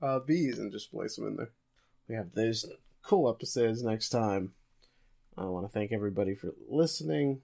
uh, 0.02 0.20
bees 0.20 0.60
and 0.60 0.72
just 0.72 0.92
place 0.92 1.16
them 1.16 1.28
in 1.28 1.36
there. 1.38 1.52
We 2.10 2.16
have 2.16 2.34
those 2.34 2.66
cool 3.04 3.30
episodes 3.30 3.84
next 3.84 4.10
time. 4.10 4.54
I 5.38 5.46
want 5.46 5.66
to 5.66 5.72
thank 5.72 5.94
everybody 5.94 6.36
for 6.36 6.54
listening. 6.68 7.42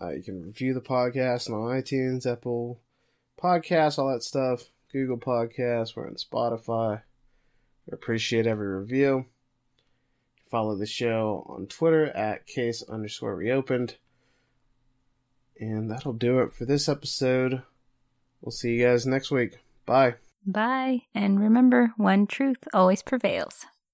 Uh, 0.00 0.10
you 0.10 0.22
can 0.22 0.42
review 0.42 0.74
the 0.74 0.80
podcast 0.80 1.48
on 1.48 1.80
iTunes, 1.80 2.30
Apple 2.30 2.80
Podcasts, 3.42 3.98
all 3.98 4.12
that 4.12 4.22
stuff. 4.22 4.64
Google 4.92 5.18
Podcasts. 5.18 5.94
We're 5.94 6.08
on 6.08 6.14
Spotify. 6.14 7.02
We 7.86 7.94
appreciate 7.94 8.46
every 8.46 8.68
review. 8.68 9.26
Follow 10.50 10.76
the 10.76 10.86
show 10.86 11.46
on 11.48 11.66
Twitter 11.66 12.06
at 12.06 12.46
case 12.46 12.82
underscore 12.82 13.36
reopened. 13.36 13.96
And 15.58 15.90
that'll 15.90 16.12
do 16.12 16.40
it 16.40 16.52
for 16.52 16.64
this 16.64 16.88
episode. 16.88 17.62
We'll 18.40 18.50
see 18.50 18.74
you 18.74 18.86
guys 18.86 19.06
next 19.06 19.30
week. 19.30 19.58
Bye. 19.86 20.14
Bye. 20.46 21.02
And 21.14 21.38
remember, 21.38 21.92
one 21.96 22.26
truth 22.26 22.66
always 22.72 23.02
prevails. 23.02 23.66